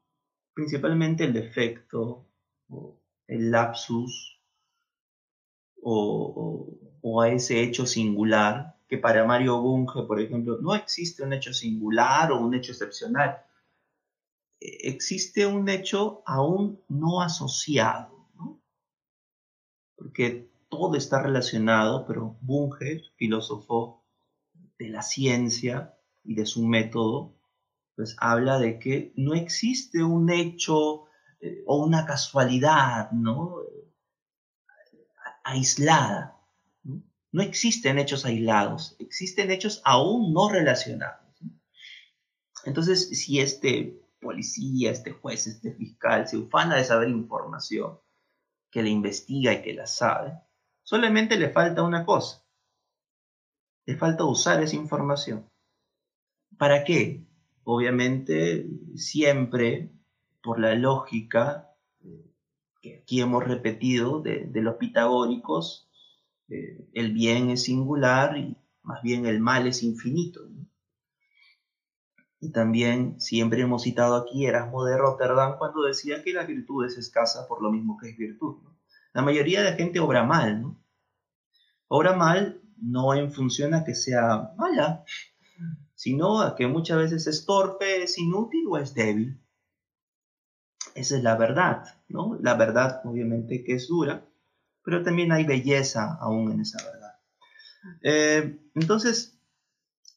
principalmente 0.53 1.25
el 1.25 1.33
defecto, 1.33 2.25
o 2.69 2.99
el 3.27 3.51
lapsus, 3.51 4.39
o, 5.81 6.77
o 7.01 7.21
a 7.21 7.29
ese 7.29 7.61
hecho 7.61 7.85
singular, 7.85 8.78
que 8.89 8.97
para 8.97 9.23
Mario 9.23 9.61
Bunge, 9.61 10.01
por 10.07 10.19
ejemplo, 10.19 10.57
no 10.59 10.73
existe 10.73 11.23
un 11.23 11.31
hecho 11.31 11.53
singular 11.53 12.31
o 12.31 12.41
un 12.41 12.55
hecho 12.55 12.71
excepcional. 12.71 13.45
E, 14.59 14.89
existe 14.89 15.45
un 15.45 15.69
hecho 15.69 16.23
aún 16.25 16.81
no 16.89 17.21
asociado, 17.21 18.27
¿no? 18.35 18.59
porque 19.95 20.49
todo 20.69 20.95
está 20.95 21.21
relacionado, 21.21 22.05
pero 22.07 22.35
Bunge, 22.41 23.03
filósofo 23.15 24.03
de 24.79 24.89
la 24.89 25.03
ciencia 25.03 25.95
y 26.23 26.33
de 26.33 26.47
su 26.47 26.65
método, 26.65 27.35
pues 27.95 28.15
habla 28.19 28.57
de 28.57 28.79
que 28.79 29.13
no 29.15 29.35
existe 29.35 30.03
un 30.03 30.31
hecho 30.31 31.05
eh, 31.41 31.63
o 31.67 31.85
una 31.85 32.05
casualidad, 32.05 33.11
¿no? 33.11 33.57
aislada, 35.43 36.38
no 37.31 37.41
existen 37.43 37.99
hechos 37.99 38.25
aislados, 38.25 38.95
existen 38.99 39.51
hechos 39.51 39.81
aún 39.85 40.33
no 40.33 40.49
relacionados. 40.49 41.29
Entonces, 42.65 43.09
si 43.09 43.39
este 43.39 44.01
policía, 44.19 44.91
este 44.91 45.11
juez, 45.11 45.47
este 45.47 45.73
fiscal 45.73 46.27
se 46.27 46.37
ufana 46.37 46.75
de 46.75 46.83
saber 46.83 47.09
información, 47.09 47.99
que 48.71 48.83
la 48.83 48.89
investiga 48.89 49.53
y 49.53 49.61
que 49.61 49.73
la 49.73 49.87
sabe, 49.87 50.33
solamente 50.83 51.37
le 51.37 51.49
falta 51.49 51.83
una 51.83 52.05
cosa. 52.05 52.43
Le 53.85 53.95
falta 53.95 54.25
usar 54.25 54.61
esa 54.61 54.75
información. 54.75 55.49
¿Para 56.57 56.83
qué? 56.83 57.25
Obviamente, 57.63 58.67
siempre 58.95 59.91
por 60.41 60.59
la 60.59 60.75
lógica 60.75 61.73
eh, 62.01 62.31
que 62.81 62.97
aquí 62.97 63.21
hemos 63.21 63.43
repetido 63.43 64.21
de, 64.21 64.45
de 64.45 64.61
los 64.61 64.75
pitagóricos, 64.75 65.88
el 66.49 67.13
bien 67.13 67.49
es 67.49 67.63
singular 67.63 68.37
y 68.37 68.57
más 68.81 69.01
bien 69.01 69.25
el 69.25 69.39
mal 69.39 69.67
es 69.67 69.83
infinito. 69.83 70.41
Y 72.41 72.51
también 72.51 73.19
siempre 73.19 73.61
hemos 73.61 73.83
citado 73.83 74.15
aquí 74.15 74.45
Erasmo 74.45 74.85
de 74.85 74.97
Rotterdam 74.97 75.57
cuando 75.57 75.83
decía 75.83 76.23
que 76.23 76.33
la 76.33 76.45
virtud 76.45 76.85
es 76.85 76.97
escasa 76.97 77.47
por 77.47 77.61
lo 77.61 77.71
mismo 77.71 77.97
que 77.97 78.09
es 78.09 78.17
virtud. 78.17 78.57
La 79.13 79.21
mayoría 79.21 79.61
de 79.61 79.71
la 79.71 79.75
gente 79.75 79.99
obra 79.99 80.23
mal, 80.23 80.61
¿no? 80.61 80.81
Obra 81.87 82.13
mal 82.13 82.61
no 82.77 83.13
en 83.13 83.31
función 83.31 83.73
a 83.73 83.83
que 83.83 83.93
sea 83.93 84.53
mala, 84.57 85.03
sino 85.95 86.41
a 86.41 86.55
que 86.55 86.67
muchas 86.67 86.97
veces 86.97 87.27
es 87.27 87.45
torpe, 87.45 88.03
es 88.03 88.17
inútil 88.17 88.65
o 88.69 88.77
es 88.77 88.93
débil. 88.93 89.41
Esa 90.95 91.17
es 91.17 91.23
la 91.23 91.35
verdad, 91.35 91.83
¿no? 92.07 92.37
La 92.41 92.53
verdad 92.55 93.01
obviamente 93.03 93.63
que 93.63 93.73
es 93.73 93.87
dura, 93.89 94.28
pero 94.83 95.03
también 95.03 95.31
hay 95.31 95.43
belleza 95.43 96.17
aún 96.19 96.51
en 96.51 96.61
esa 96.61 96.83
verdad. 96.83 97.15
Eh, 98.01 98.59
entonces, 98.75 99.39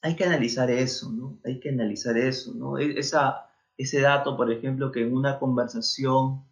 hay 0.03 0.17
que 0.17 0.25
analizar 0.25 0.71
eso, 0.71 1.11
¿no? 1.11 1.41
Hay 1.45 1.61
que 1.61 1.71
analizar 1.71 2.19
eso, 2.19 2.53
¿no? 2.55 2.79
E, 2.79 2.99
esa, 2.99 3.47
ese 3.77 4.01
dato, 4.01 4.37
por 4.37 4.51
ejemplo, 4.51 4.91
que 4.91 5.03
en 5.03 5.15
una 5.15 5.39
conversación 5.39 6.45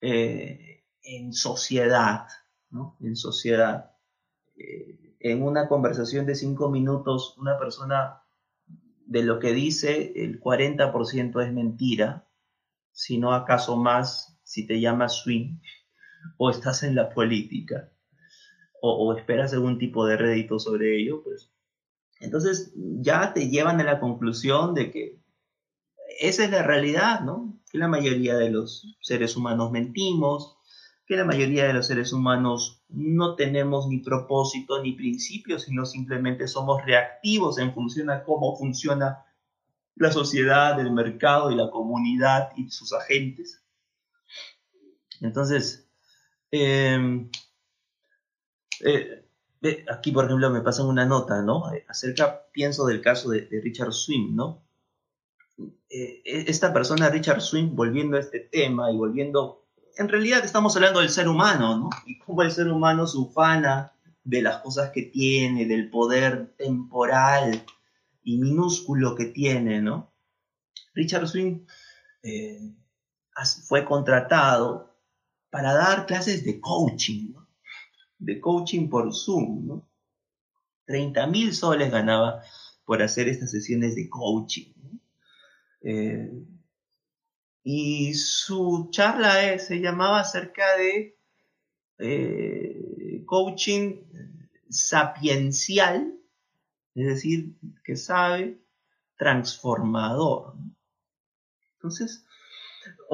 eh, 0.00 0.84
en 1.02 1.32
sociedad, 1.32 2.26
¿no? 2.70 2.96
En 3.00 3.16
sociedad, 3.16 3.92
eh, 4.56 5.16
en 5.20 5.42
una 5.42 5.68
conversación 5.68 6.26
de 6.26 6.34
cinco 6.34 6.70
minutos, 6.70 7.36
una 7.38 7.58
persona 7.58 8.22
de 9.06 9.22
lo 9.22 9.38
que 9.38 9.52
dice, 9.52 10.12
el 10.16 10.40
40% 10.40 11.46
es 11.46 11.52
mentira, 11.52 12.26
si 12.92 13.18
no 13.18 13.32
acaso 13.32 13.76
más, 13.76 14.38
si 14.42 14.66
te 14.66 14.80
llamas 14.80 15.22
swing, 15.22 15.58
o 16.36 16.50
estás 16.50 16.82
en 16.82 16.94
la 16.94 17.10
política 17.10 17.90
o, 18.84 19.16
esperas 19.16 19.52
algún 19.52 19.78
tipo 19.78 20.06
de 20.06 20.16
rédito 20.16 20.58
sobre 20.58 20.98
ello, 20.98 21.22
pues 21.22 21.52
entonces 22.18 22.72
ya 22.74 23.32
te 23.32 23.48
llevan 23.48 23.80
a 23.80 23.84
la 23.84 24.00
conclusión 24.00 24.74
de 24.74 24.90
que 24.90 25.20
esa 26.18 26.44
es 26.44 26.50
la 26.50 26.62
realidad, 26.62 27.20
¿no? 27.20 27.60
Que 27.70 27.78
la 27.78 27.88
mayoría 27.88 28.36
de 28.36 28.50
los 28.50 28.96
seres 29.00 29.36
humanos 29.36 29.70
mentimos, 29.70 30.56
que 31.06 31.16
la 31.16 31.24
mayoría 31.24 31.64
de 31.64 31.72
los 31.72 31.86
seres 31.86 32.12
humanos 32.12 32.82
no 32.88 33.36
tenemos 33.36 33.88
ni 33.88 33.98
propósito 33.98 34.82
ni 34.82 34.92
principio, 34.92 35.58
sino 35.58 35.84
simplemente 35.84 36.48
somos 36.48 36.84
reactivos 36.84 37.58
en 37.58 37.72
función 37.74 38.10
a 38.10 38.24
cómo 38.24 38.56
funciona 38.56 39.24
la 39.94 40.10
sociedad, 40.10 40.78
el 40.80 40.92
mercado 40.92 41.50
y 41.50 41.54
la 41.54 41.70
comunidad 41.70 42.50
y 42.56 42.70
sus 42.70 42.92
agentes. 42.92 43.62
Entonces, 45.20 45.81
Em, 46.52 47.30
eh, 48.84 49.24
aquí, 49.90 50.12
por 50.12 50.26
ejemplo, 50.26 50.50
me 50.50 50.60
pasan 50.60 50.86
una 50.86 51.06
nota, 51.06 51.40
¿no? 51.40 51.72
Eh, 51.72 51.84
acerca, 51.88 52.46
pienso 52.52 52.84
del 52.86 53.00
caso 53.00 53.30
de, 53.30 53.48
Richard 53.62 53.92
Swing, 53.92 54.34
¿no? 54.36 54.62
Eh, 55.88 56.22
e, 56.24 56.44
esta 56.48 56.72
persona, 56.72 57.08
Richard 57.08 57.40
Swing, 57.40 57.74
volviendo 57.74 58.18
a 58.18 58.20
este 58.20 58.40
tema 58.40 58.90
y 58.92 58.96
volviendo, 58.96 59.64
en 59.96 60.10
realidad 60.10 60.44
estamos 60.44 60.76
hablando 60.76 61.00
del 61.00 61.08
ser 61.08 61.26
humano, 61.26 61.78
¿no? 61.78 61.90
Y 62.04 62.18
cómo 62.18 62.42
el 62.42 62.52
ser 62.52 62.68
humano 62.68 63.06
se 63.06 63.16
ufana 63.16 63.92
de 64.22 64.42
las 64.42 64.58
cosas 64.58 64.90
que 64.90 65.02
tiene, 65.02 65.64
del 65.66 65.88
poder 65.90 66.54
temporal 66.58 67.64
y 68.24 68.36
minúsculo 68.36 69.14
que 69.14 69.26
tiene, 69.26 69.80
¿no? 69.80 70.12
Richard 70.94 71.28
Swing 71.28 71.64
fue 73.66 73.84
contratado 73.86 74.91
para 75.52 75.74
dar 75.74 76.06
clases 76.06 76.44
de 76.44 76.58
coaching, 76.62 77.34
de 78.18 78.40
coaching 78.40 78.88
por 78.88 79.12
Zoom. 79.12 79.66
¿no? 79.66 79.88
30 80.86 81.26
mil 81.26 81.54
soles 81.54 81.90
ganaba 81.90 82.42
por 82.86 83.02
hacer 83.02 83.28
estas 83.28 83.50
sesiones 83.50 83.94
de 83.94 84.08
coaching. 84.08 84.72
Eh, 85.82 86.32
y 87.64 88.14
su 88.14 88.88
charla 88.90 89.58
se 89.58 89.78
llamaba 89.80 90.20
acerca 90.20 90.64
de 90.78 91.18
eh, 91.98 93.22
coaching 93.26 94.04
sapiencial, 94.70 96.18
es 96.94 97.06
decir, 97.06 97.56
que 97.84 97.96
sabe, 97.96 98.58
transformador. 99.18 100.54
Entonces, 101.74 102.24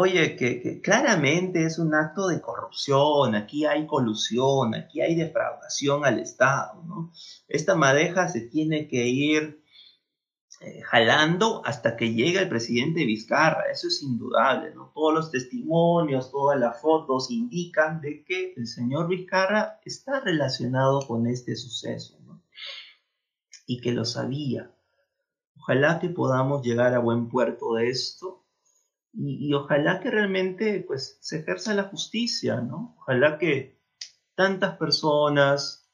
Oye, 0.01 0.37
que, 0.37 0.81
claramente 0.81 1.65
es 1.65 1.81
un 1.81 1.93
acto 1.93 2.29
de 2.29 2.41
corrupción, 2.41 3.35
aquí 3.35 3.67
hay 3.67 3.85
colusión, 3.89 4.77
aquí 4.77 5.01
hay 5.01 5.17
defraudación 5.17 6.05
al 6.05 6.21
Estado, 6.21 6.85
¿no? 6.85 7.13
Esta 7.49 7.75
madeja 7.75 8.29
se 8.29 8.43
tiene 8.43 8.87
que 8.87 9.09
ir 9.09 9.61
eh, 10.61 10.83
jalando 10.83 11.63
hasta 11.65 11.97
que 11.97 12.15
llega 12.15 12.41
el 12.41 12.49
presidente 12.49 13.05
Vizcarra. 13.05 13.73
Eso 13.73 13.89
es 13.89 14.01
indudable, 14.01 14.73
¿no? 14.73 14.93
Todos 14.95 15.13
los 15.13 15.33
testimonios, 15.33 16.31
todas 16.31 16.61
las 16.61 16.81
fotos 16.81 17.33
indican 17.33 18.01
de 18.01 18.23
que 18.23 18.55
el 18.57 18.69
señor 18.69 19.09
Vizcarra 19.09 19.81
está 19.85 20.21
relacionado 20.21 21.01
con 21.09 21.27
este 21.27 21.57
suceso, 21.57 22.21
¿no? 22.25 22.45
Y 23.67 23.81
que 23.81 23.91
lo 23.91 24.05
sabía. 24.05 24.71
Ojalá 25.57 25.99
que 25.99 26.09
podamos 26.09 26.63
llegar 26.63 26.95
a 26.95 27.01
buen 27.01 27.29
puerto 27.29 27.75
de 27.75 27.89
esto 27.89 28.45
y, 29.13 29.53
ojalá 29.55 30.01
que 30.01 30.11
realmente 30.11 30.85
pues 30.87 31.19
se 31.21 31.41
ejerza 31.41 31.75
la 31.75 31.85
justicia, 31.85 32.61
¿no? 32.61 32.97
Ojalá 32.99 33.39
que 33.39 33.79
tantas 34.35 34.77
personas 34.77 35.89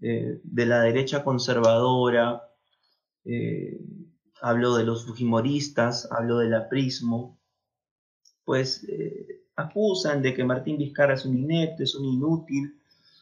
eh, 0.00 0.40
de 0.42 0.66
la 0.66 0.82
derecha 0.82 1.24
conservadora, 1.24 2.42
eh, 3.24 3.78
hablo 4.40 4.76
de 4.76 4.84
los 4.84 5.06
fujimoristas, 5.06 6.10
hablo 6.10 6.38
del 6.38 6.54
aprismo, 6.54 7.38
pues 8.44 8.84
eh, 8.88 9.44
acusan 9.56 10.22
de 10.22 10.34
que 10.34 10.44
Martín 10.44 10.78
Vizcarra 10.78 11.14
es 11.14 11.26
un 11.26 11.38
inepto, 11.38 11.82
es 11.82 11.94
un 11.94 12.06
inútil. 12.06 12.80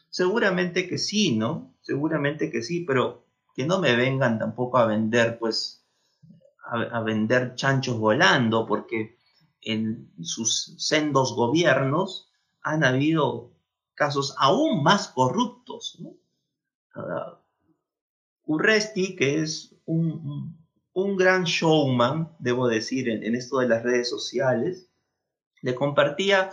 Seguramente 0.09 0.87
que 0.87 0.97
sí, 0.97 1.35
¿no? 1.35 1.75
Seguramente 1.81 2.49
que 2.49 2.63
sí, 2.63 2.85
pero 2.85 3.25
que 3.53 3.65
no 3.65 3.79
me 3.79 3.95
vengan 3.95 4.39
tampoco 4.39 4.77
a 4.77 4.85
vender, 4.85 5.37
pues, 5.37 5.85
a 6.71 7.01
vender 7.01 7.55
chanchos 7.55 7.97
volando, 7.97 8.67
porque 8.67 9.18
en 9.61 10.11
sus 10.21 10.75
sendos 10.77 11.35
gobiernos 11.35 12.31
han 12.61 12.83
habido 12.83 13.51
casos 13.95 14.35
aún 14.37 14.83
más 14.83 15.09
corruptos. 15.09 15.99
¿no? 15.99 16.13
Urresti, 18.45 19.15
que 19.15 19.41
es 19.41 19.75
un, 19.85 20.57
gran 21.17 21.43
showman, 21.43 22.35
debo 22.39 22.67
decir, 22.67 23.09
en, 23.09 23.35
esto 23.35 23.59
de 23.59 23.67
las 23.67 23.83
redes 23.83 24.09
sociales, 24.09 24.89
le 25.61 25.75
compartía 25.75 26.51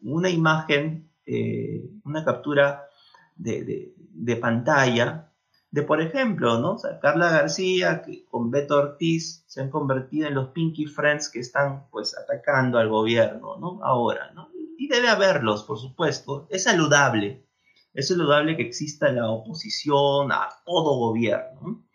una 0.00 0.30
imagen, 0.30 1.10
eh, 1.26 1.84
una 2.04 2.24
captura 2.24 2.88
de, 3.36 3.94
de, 3.96 4.36
pantalla 4.36 5.31
de, 5.72 5.82
por 5.82 6.02
ejemplo, 6.02 6.58
¿no? 6.58 6.76
Carla 7.00 7.30
García 7.30 8.02
que 8.02 8.26
con 8.26 8.50
Beto 8.50 8.76
Ortiz 8.76 9.42
se 9.46 9.62
han 9.62 9.70
convertido 9.70 10.28
en 10.28 10.34
los 10.34 10.50
Pinky 10.50 10.84
Friends 10.84 11.30
que 11.30 11.40
están 11.40 11.88
pues 11.90 12.14
atacando 12.16 12.78
al 12.78 12.90
gobierno, 12.90 13.56
¿no? 13.56 13.80
Ahora, 13.82 14.32
¿no? 14.32 14.50
Y 14.76 14.86
debe 14.88 15.08
haberlos, 15.08 15.64
por 15.64 15.78
supuesto. 15.78 16.46
Es 16.50 16.64
saludable. 16.64 17.48
Es 17.94 18.08
saludable 18.08 18.54
que 18.54 18.64
exista 18.64 19.10
la 19.12 19.30
oposición 19.30 20.30
a 20.30 20.50
todo 20.66 20.98
gobierno. 20.98 21.86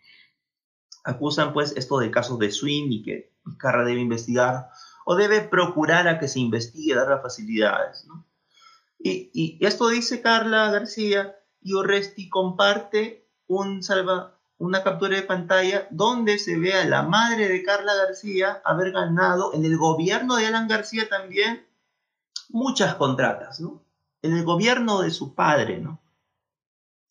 Acusan 1.04 1.52
pues 1.52 1.72
esto 1.76 2.00
de 2.00 2.10
casos 2.10 2.40
de 2.40 2.50
swing 2.50 2.90
y 2.90 3.02
que 3.04 3.32
Carla 3.58 3.84
debe 3.84 4.00
investigar 4.00 4.70
o 5.06 5.14
debe 5.14 5.42
procurar 5.42 6.08
a 6.08 6.18
que 6.18 6.26
se 6.26 6.40
investigue, 6.40 6.96
dar 6.96 7.08
las 7.08 7.22
facilidades, 7.22 8.04
¿no? 8.08 8.26
Y, 8.98 9.30
y 9.32 9.64
esto 9.64 9.88
dice 9.88 10.20
Carla 10.20 10.68
García 10.72 11.36
y 11.60 11.74
Oresti 11.74 12.28
comparte 12.28 13.27
un 13.48 13.82
salva, 13.82 14.38
una 14.58 14.82
captura 14.84 15.16
de 15.16 15.22
pantalla 15.22 15.88
donde 15.90 16.38
se 16.38 16.58
ve 16.58 16.74
a 16.74 16.84
la 16.84 17.02
madre 17.02 17.48
de 17.48 17.62
Carla 17.62 17.94
García 17.94 18.60
haber 18.64 18.92
ganado 18.92 19.54
en 19.54 19.64
el 19.64 19.76
gobierno 19.76 20.36
de 20.36 20.46
Alan 20.46 20.68
García 20.68 21.08
también 21.08 21.66
muchas 22.50 22.94
contratas, 22.94 23.60
¿no? 23.60 23.84
En 24.22 24.36
el 24.36 24.44
gobierno 24.44 25.00
de 25.00 25.10
su 25.10 25.34
padre, 25.34 25.78
¿no? 25.78 26.00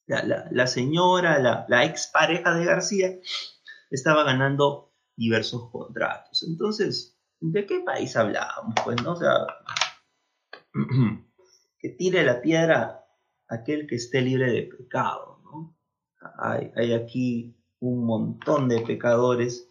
La, 0.06 0.68
señora, 0.68 1.38
la, 1.40 1.66
la 1.68 1.84
expareja 1.84 2.54
de 2.54 2.64
García, 2.64 3.20
estaba 3.90 4.24
ganando 4.24 4.94
diversos 5.18 5.70
contratos. 5.70 6.44
Entonces, 6.44 7.18
¿de 7.42 7.66
qué 7.66 7.80
país 7.82 8.16
hablamos? 8.16 8.74
Pues, 8.86 9.02
¿no? 9.04 9.18
Sea, 9.18 9.48
que 11.80 11.90
tire 11.90 12.24
la 12.24 12.42
piedra 12.42 13.06
aquel 13.50 13.88
que 13.88 13.96
esté 13.96 14.22
libre 14.22 14.52
de 14.52 14.64
pecado 14.64 15.37
hay, 16.38 16.94
aquí 16.94 17.56
un 17.80 18.06
montón 18.06 18.68
de 18.70 18.82
pecadores. 18.82 19.70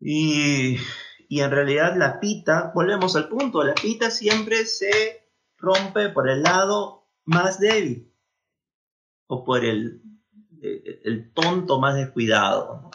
Y, 0.00 0.76
en 1.28 1.50
realidad 1.50 1.96
la 1.96 2.20
pita, 2.20 2.72
volvemos 2.74 3.14
al 3.16 3.28
punto, 3.28 3.62
la 3.62 3.74
pita 3.74 4.10
siempre 4.10 4.64
se 4.66 5.28
rompe 5.58 6.08
por 6.08 6.28
el 6.28 6.42
lado 6.42 7.06
más 7.24 7.60
débil 7.60 8.12
o 9.26 9.44
por 9.44 9.64
el, 9.64 10.02
el, 10.60 11.32
tonto 11.32 11.78
más 11.78 11.94
descuidado, 11.94 12.90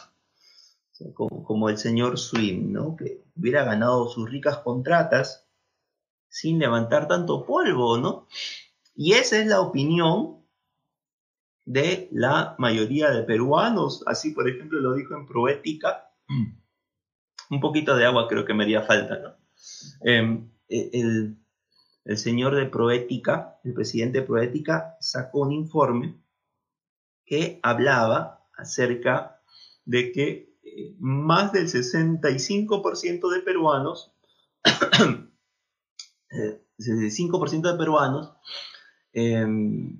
como, 1.14 1.70
el 1.70 1.78
señor 1.78 2.18
Swim, 2.18 2.72
¿no? 2.72 2.96
que 2.96 3.24
hubiera 3.36 3.64
ganado 3.64 4.08
sus 4.08 4.30
ricas 4.30 4.58
contratas 4.58 5.46
sin 6.28 6.58
levantar 6.58 7.08
tanto 7.08 7.46
polvo, 7.46 7.96
¿no? 7.96 8.26
Y 8.94 9.12
esa 9.12 9.38
es 9.38 9.46
la 9.46 9.60
opinión 9.60 10.35
de 11.66 12.08
la 12.12 12.54
mayoría 12.58 13.10
de 13.10 13.24
peruanos. 13.24 14.02
Así, 14.06 14.30
por 14.30 14.48
ejemplo, 14.48 14.80
lo 14.80 14.94
dijo 14.94 15.14
en 15.14 15.26
Proética. 15.26 16.08
Un 17.50 17.60
poquito 17.60 17.94
de 17.96 18.06
agua 18.06 18.28
creo 18.28 18.44
que 18.44 18.54
me 18.54 18.64
haría 18.64 18.82
falta, 18.82 19.18
¿no? 19.18 19.36
Em, 20.00 20.48
e, 20.68 20.90
el, 20.92 21.36
señor 22.16 22.54
de 22.54 22.66
Proética, 22.66 23.58
el 23.64 23.74
presidente 23.74 24.20
de 24.20 24.26
Proética, 24.26 24.96
sacó 25.00 25.40
un 25.40 25.52
informe 25.52 26.20
que 27.24 27.58
hablaba 27.62 28.48
acerca 28.56 29.42
de 29.84 30.12
que 30.12 30.56
eh, 30.62 30.94
más 31.00 31.52
del 31.52 31.66
65% 31.66 33.28
de 33.28 33.40
peruanos, 33.40 34.12
eh, 36.30 36.62
65% 36.78 37.72
de 37.72 37.78
peruanos, 37.78 38.32
em, 39.12 39.98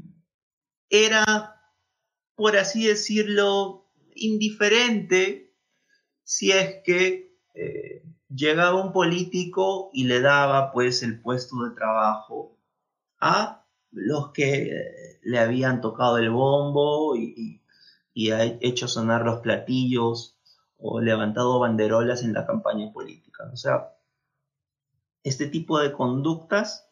era 0.88 1.55
por 2.36 2.56
así 2.56 2.86
decirlo, 2.86 3.86
indiferente 4.14 5.54
si 6.22 6.52
es 6.52 6.82
que 6.84 7.36
eh, 7.54 8.02
llegaba 8.28 8.84
un 8.84 8.92
político 8.92 9.90
y 9.92 10.04
le 10.04 10.20
daba 10.20 10.72
pues 10.72 11.02
el 11.02 11.20
puesto 11.20 11.64
de 11.64 11.74
trabajo 11.74 12.58
a 13.20 13.64
los 13.90 14.32
que 14.32 14.64
eh, 14.64 15.20
le 15.22 15.38
habían 15.38 15.80
tocado 15.80 16.18
el 16.18 16.30
bombo 16.30 17.16
y, 17.16 17.62
y, 18.12 18.30
ha 18.30 18.44
hecho 18.44 18.88
sonar 18.88 19.24
los 19.24 19.40
platillos 19.40 20.38
o 20.78 21.00
levantado 21.00 21.58
banderolas 21.58 22.22
en 22.22 22.34
la 22.34 22.46
campaña 22.46 22.92
política. 22.92 23.48
O 23.52 23.56
sea, 23.56 23.96
este 25.22 25.46
tipo 25.46 25.78
de 25.78 25.92
conductas 25.92 26.88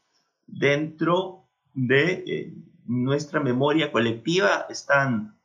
dentro 0.46 1.48
de 1.74 2.24
eh, 2.26 2.54
nuestra 2.86 3.40
memoria 3.40 3.90
colectiva 3.92 4.66
están 4.68 5.38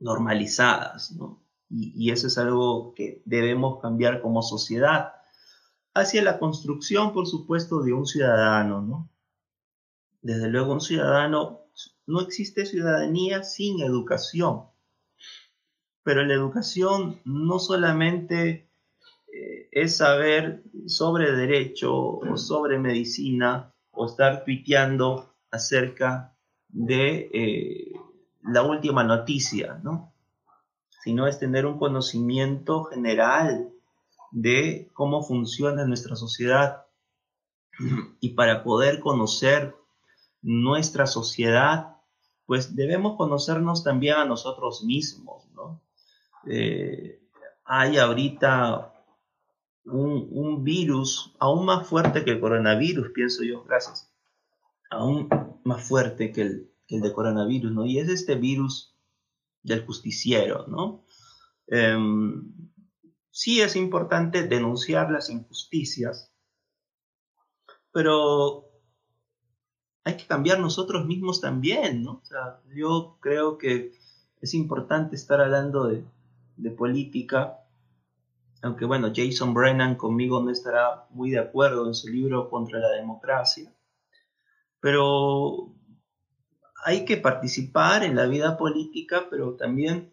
normalizadas, 0.00 1.12
¿no? 1.12 1.42
Y, 1.70 2.10
eso 2.12 2.28
es 2.28 2.38
algo 2.38 2.94
que 2.94 3.22
debemos 3.24 3.80
cambiar 3.80 4.20
como 4.20 4.42
sociedad 4.42 5.14
hacia 5.94 6.22
la 6.22 6.38
construcción, 6.38 7.12
por 7.12 7.26
supuesto, 7.26 7.82
de 7.82 7.92
un 7.92 8.06
ciudadano, 8.06 8.82
¿no? 8.82 9.10
Desde 10.20 10.48
luego, 10.48 10.72
un 10.72 10.80
ciudadano, 10.80 11.62
no 12.06 12.20
existe 12.20 12.66
ciudadanía 12.66 13.42
sin 13.42 13.80
educación, 13.80 14.66
pero 16.02 16.24
la 16.24 16.34
educación 16.34 17.20
no 17.24 17.58
solamente 17.58 18.70
eh, 19.32 19.68
es 19.72 19.96
saber 19.96 20.62
sobre 20.86 21.32
derecho 21.32 21.92
o 21.96 22.36
sobre 22.36 22.78
medicina 22.78 23.74
o 23.90 24.06
estar 24.06 24.44
tuiteando 24.44 25.34
acerca 25.50 26.33
de 26.74 27.30
eh, 27.32 27.92
la 28.42 28.62
última 28.62 29.04
noticia, 29.04 29.80
¿no? 29.82 30.12
Sino 31.02 31.26
es 31.26 31.38
tener 31.38 31.66
un 31.66 31.78
conocimiento 31.78 32.84
general 32.84 33.70
de 34.32 34.90
cómo 34.92 35.22
funciona 35.22 35.86
nuestra 35.86 36.16
sociedad. 36.16 36.84
Y 38.20 38.30
para 38.30 38.64
poder 38.64 39.00
conocer 39.00 39.74
nuestra 40.42 41.06
sociedad, 41.06 41.96
pues 42.46 42.74
debemos 42.76 43.16
conocernos 43.16 43.84
también 43.84 44.16
a 44.16 44.24
nosotros 44.24 44.84
mismos, 44.84 45.48
¿no? 45.54 45.80
Eh, 46.46 47.20
hay 47.64 47.96
ahorita 47.96 48.92
un, 49.86 50.64
virus 50.64 51.34
aún 51.38 51.66
más 51.66 51.86
fuerte 51.86 52.24
que 52.24 52.32
el 52.32 52.40
coronavirus, 52.40 53.10
pienso 53.12 53.44
yo, 53.44 53.64
gracias, 53.64 54.10
aún 54.90 55.28
más 55.64 55.82
fuerte 55.82 56.32
que 56.32 56.42
el, 56.42 56.70
el 56.88 57.00
de 57.00 57.12
coronavirus, 57.12 57.72
¿no? 57.72 57.86
Y 57.86 57.98
es 57.98 58.08
este 58.08 58.34
virus 58.36 58.94
del 59.62 59.84
justiciero, 59.84 60.66
¿no? 60.68 61.04
Em, 61.66 62.52
sí 63.30 63.60
es 63.60 63.76
importante 63.76 64.46
denunciar 64.46 65.10
las 65.10 65.30
injusticias, 65.30 66.30
pero 67.92 68.68
hay 70.04 70.16
que 70.16 70.26
cambiar 70.26 70.60
nosotros 70.60 71.06
mismos 71.06 71.40
también, 71.40 72.02
¿no? 72.02 72.20
O 72.22 72.24
sea, 72.24 72.60
yo 72.74 73.16
creo 73.20 73.58
que 73.58 73.92
es 74.40 74.54
importante 74.54 75.16
estar 75.16 75.40
hablando 75.40 75.86
de, 75.86 76.04
de 76.56 76.70
política 76.70 77.64
aunque 78.64 78.86
bueno, 78.86 79.12
Jason 79.14 79.52
Brennan 79.52 79.94
conmigo 79.94 80.42
no 80.42 80.50
estará 80.50 81.06
muy 81.10 81.30
de 81.30 81.38
acuerdo 81.38 81.86
en 81.86 81.94
su 81.94 82.08
libro 82.08 82.48
contra 82.48 82.78
la 82.78 82.88
democracia, 82.92 83.70
pero 84.84 85.74
hay 86.84 87.06
que 87.06 87.16
participar 87.16 88.04
en 88.04 88.14
la 88.16 88.26
vida 88.26 88.58
política, 88.58 89.28
pero 89.30 89.56
también 89.56 90.12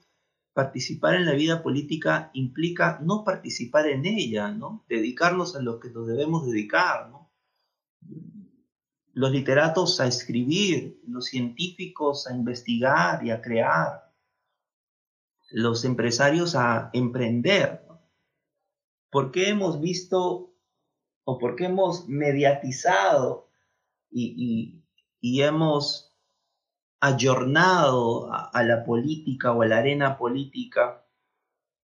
participar 0.54 1.16
en 1.16 1.26
la 1.26 1.34
vida 1.34 1.62
política 1.62 2.32
implica 2.34 2.98
no 3.02 3.26
participar 3.26 3.88
en 3.88 4.06
ella, 4.06 4.50
¿no? 4.52 4.86
Dedicarnos 4.88 5.58
a 5.58 5.62
lo 5.62 5.82
que 5.82 5.90
nos 5.90 6.08
debemos 6.08 6.46
dedicar. 6.46 7.12
Los 9.12 9.32
literatos 9.34 10.00
a 10.00 10.08
escribir, 10.08 11.02
los 11.06 11.26
científicos 11.26 12.26
a 12.28 12.34
investigar 12.34 13.26
y 13.26 13.32
a 13.32 13.42
crear, 13.42 14.10
los 15.50 15.84
empresarios 15.84 16.56
a 16.56 16.92
emprender. 16.94 17.86
¿Por 19.10 19.32
qué 19.32 19.50
hemos 19.50 19.82
visto 19.82 20.56
o 21.26 21.38
por 21.38 21.58
qué 21.58 21.66
hemos 21.66 22.08
mediatizado 22.08 23.51
y, 24.12 24.84
hemos 25.22 26.16
ayornado 27.00 28.32
a, 28.32 28.64
la 28.64 28.84
política 28.84 29.54
o 29.54 29.62
a 29.62 29.68
la 29.68 29.78
arena 29.78 30.18
política 30.18 31.06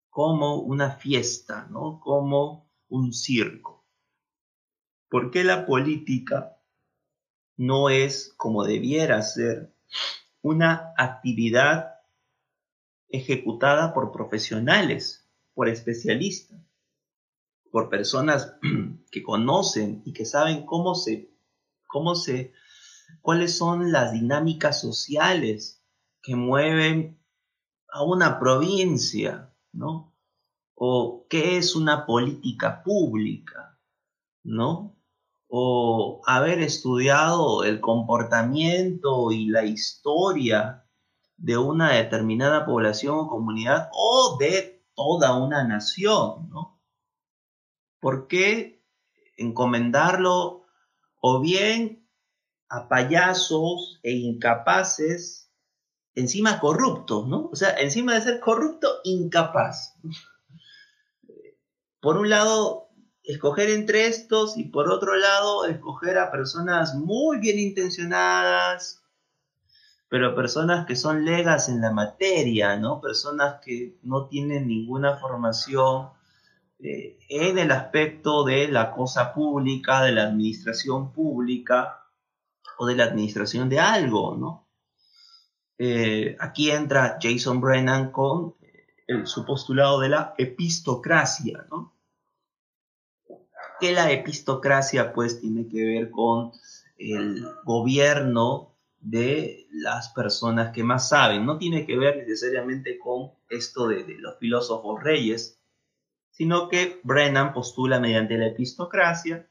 como 0.10 0.58
una 0.58 0.92
fiesta, 0.92 1.68
¿no? 1.70 2.00
Como 2.00 2.70
un 2.90 3.14
circo. 3.14 3.86
¿Por 5.10 5.32
qué 5.32 5.44
la 5.44 5.66
política 5.66 6.58
no 7.56 7.90
es 7.90 8.34
como 8.38 8.64
debiera 8.64 9.22
ser 9.22 9.74
una 10.42 10.94
actividad 10.98 11.96
ejecutada 13.10 13.94
por 13.94 14.12
profesionales, 14.12 15.28
por 15.54 15.70
especialistas, 15.70 16.60
por 17.72 17.90
personas 17.90 18.56
que 19.12 19.24
conocen 19.24 20.02
y 20.06 20.14
que 20.14 20.26
saben 20.26 20.66
cómo 20.66 20.96
se, 20.96 21.32
cómo 21.88 22.16
se 22.16 22.54
cuáles 23.22 23.58
son 23.58 23.92
las 23.92 24.12
dinámicas 24.12 24.80
sociales 24.80 25.84
que 26.22 26.36
mueven 26.36 27.20
a 27.90 28.04
una 28.04 28.40
provincia, 28.40 29.54
¿no? 29.72 30.14
O 30.76 31.26
qué 31.30 31.58
es 31.58 31.76
una 31.76 32.06
política 32.06 32.84
pública, 32.84 33.80
¿no? 34.44 34.98
O 35.48 36.22
haber 36.26 36.60
estudiado 36.60 37.64
el 37.64 37.80
comportamiento 37.80 39.32
y 39.32 39.48
la 39.48 39.64
historia 39.64 40.86
de 41.38 41.58
una 41.58 41.94
determinada 41.94 42.66
población 42.66 43.16
o 43.18 43.28
comunidad 43.28 43.90
o 43.94 44.38
de 44.40 44.86
toda 44.96 45.38
una 45.38 45.64
nación, 45.64 46.50
¿no? 46.50 46.82
¿Por 48.00 48.28
qué 48.28 48.84
encomendarlo 49.38 50.67
o 51.30 51.42
bien 51.42 52.08
a 52.70 52.88
payasos 52.88 54.00
e 54.02 54.14
incapaces, 54.14 55.52
encima 56.16 56.62
corruptos, 56.62 57.28
¿no? 57.28 57.50
O 57.52 57.56
sea, 57.56 57.76
encima 57.80 58.14
de 58.14 58.22
ser 58.22 58.40
corrupto, 58.40 58.88
incapaz. 59.04 59.96
Por 62.00 62.16
un 62.18 62.30
lado, 62.30 62.88
escoger 63.24 63.70
entre 63.72 64.08
estos 64.08 64.58
y 64.58 64.70
por 64.70 64.90
otro 64.90 65.18
lado, 65.18 65.66
escoger 65.66 66.18
a 66.18 66.32
personas 66.32 66.96
muy 66.96 67.40
bien 67.40 67.60
intencionadas, 67.60 69.04
pero 70.08 70.34
personas 70.34 70.86
que 70.86 70.96
son 70.96 71.26
legas 71.26 71.68
en 71.68 71.82
la 71.82 71.92
materia, 71.92 72.78
¿no? 72.78 73.02
Personas 73.02 73.60
que 73.62 74.00
no 74.02 74.28
tienen 74.28 74.68
ninguna 74.68 75.18
formación 75.18 76.10
eh, 76.80 77.18
en 77.30 77.58
el 77.58 77.72
aspecto 77.72 78.44
de 78.44 78.68
la 78.68 78.92
cosa 78.92 79.34
pública, 79.34 80.04
de 80.04 80.12
la 80.12 80.24
administración 80.24 81.12
pública, 81.12 82.08
o 82.78 82.86
de 82.86 82.96
la 82.96 83.06
administración 83.06 83.70
de 83.70 83.80
algo, 83.80 84.36
¿no? 84.36 84.68
Eh, 85.80 86.36
aquí 86.40 86.72
entra 86.72 87.18
Jason 87.22 87.62
Brennan 87.62 88.12
con 88.12 88.56
eh, 89.08 89.26
su 89.26 89.46
postulado 89.46 90.00
de 90.00 90.10
la 90.10 90.34
epistocracia, 90.38 91.66
¿no? 91.70 91.96
Que 93.80 93.92
la 93.92 94.12
epistocracia 94.12 95.14
pues 95.14 95.40
tiene 95.40 95.68
que 95.68 95.84
ver 95.84 96.12
con 96.12 96.52
el 96.98 97.46
gobierno 97.64 98.76
de 99.00 99.68
las 99.72 100.10
personas 100.10 100.72
que 100.72 100.84
más 100.84 101.10
saben, 101.10 101.46
no 101.46 101.58
tiene 101.58 101.86
que 101.86 101.98
ver 101.98 102.18
necesariamente 102.18 102.98
con 102.98 103.32
esto 103.50 103.88
de, 103.88 104.04
de 104.04 104.16
los 104.16 104.38
filósofos 104.40 105.04
reyes, 105.04 105.57
sino 106.38 106.70
que 106.70 107.02
Brennan 107.04 107.52
postula 107.52 108.00
mediante 108.00 108.38
la 108.38 108.46
epistocracia 108.46 109.48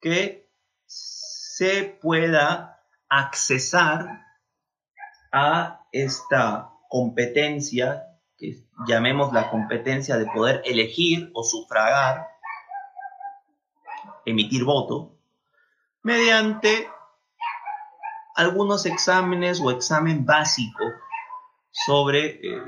que 0.00 0.48
se 0.86 1.98
pueda 2.00 2.80
accesar 3.10 4.24
a 5.30 5.84
esta 5.92 6.70
competencia, 6.88 8.18
que 8.38 8.64
llamemos 8.88 9.30
la 9.34 9.50
competencia 9.50 10.16
de 10.16 10.24
poder 10.24 10.62
elegir 10.64 11.30
o 11.34 11.44
sufragar, 11.44 12.28
emitir 14.24 14.64
voto, 14.64 15.18
mediante 16.02 16.88
algunos 18.36 18.86
exámenes 18.86 19.60
o 19.60 19.70
examen 19.70 20.24
básico 20.24 20.84
sobre 21.70 22.40
eh, 22.42 22.62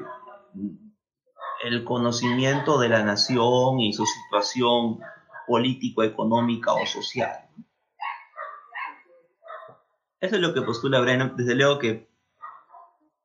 el 1.65 1.85
conocimiento 1.85 2.79
de 2.79 2.89
la 2.89 3.03
nación 3.03 3.81
y 3.81 3.93
su 3.93 4.07
situación 4.07 5.01
político, 5.47 6.03
económica 6.03 6.73
o 6.73 6.87
social. 6.87 7.49
Eso 10.21 10.37
es 10.37 10.43
lo 10.43 10.53
que 10.53 10.63
postula 10.63 11.01
Brennan. 11.01 11.37
Desde 11.37 11.55
luego 11.55 11.79
que 11.79 12.09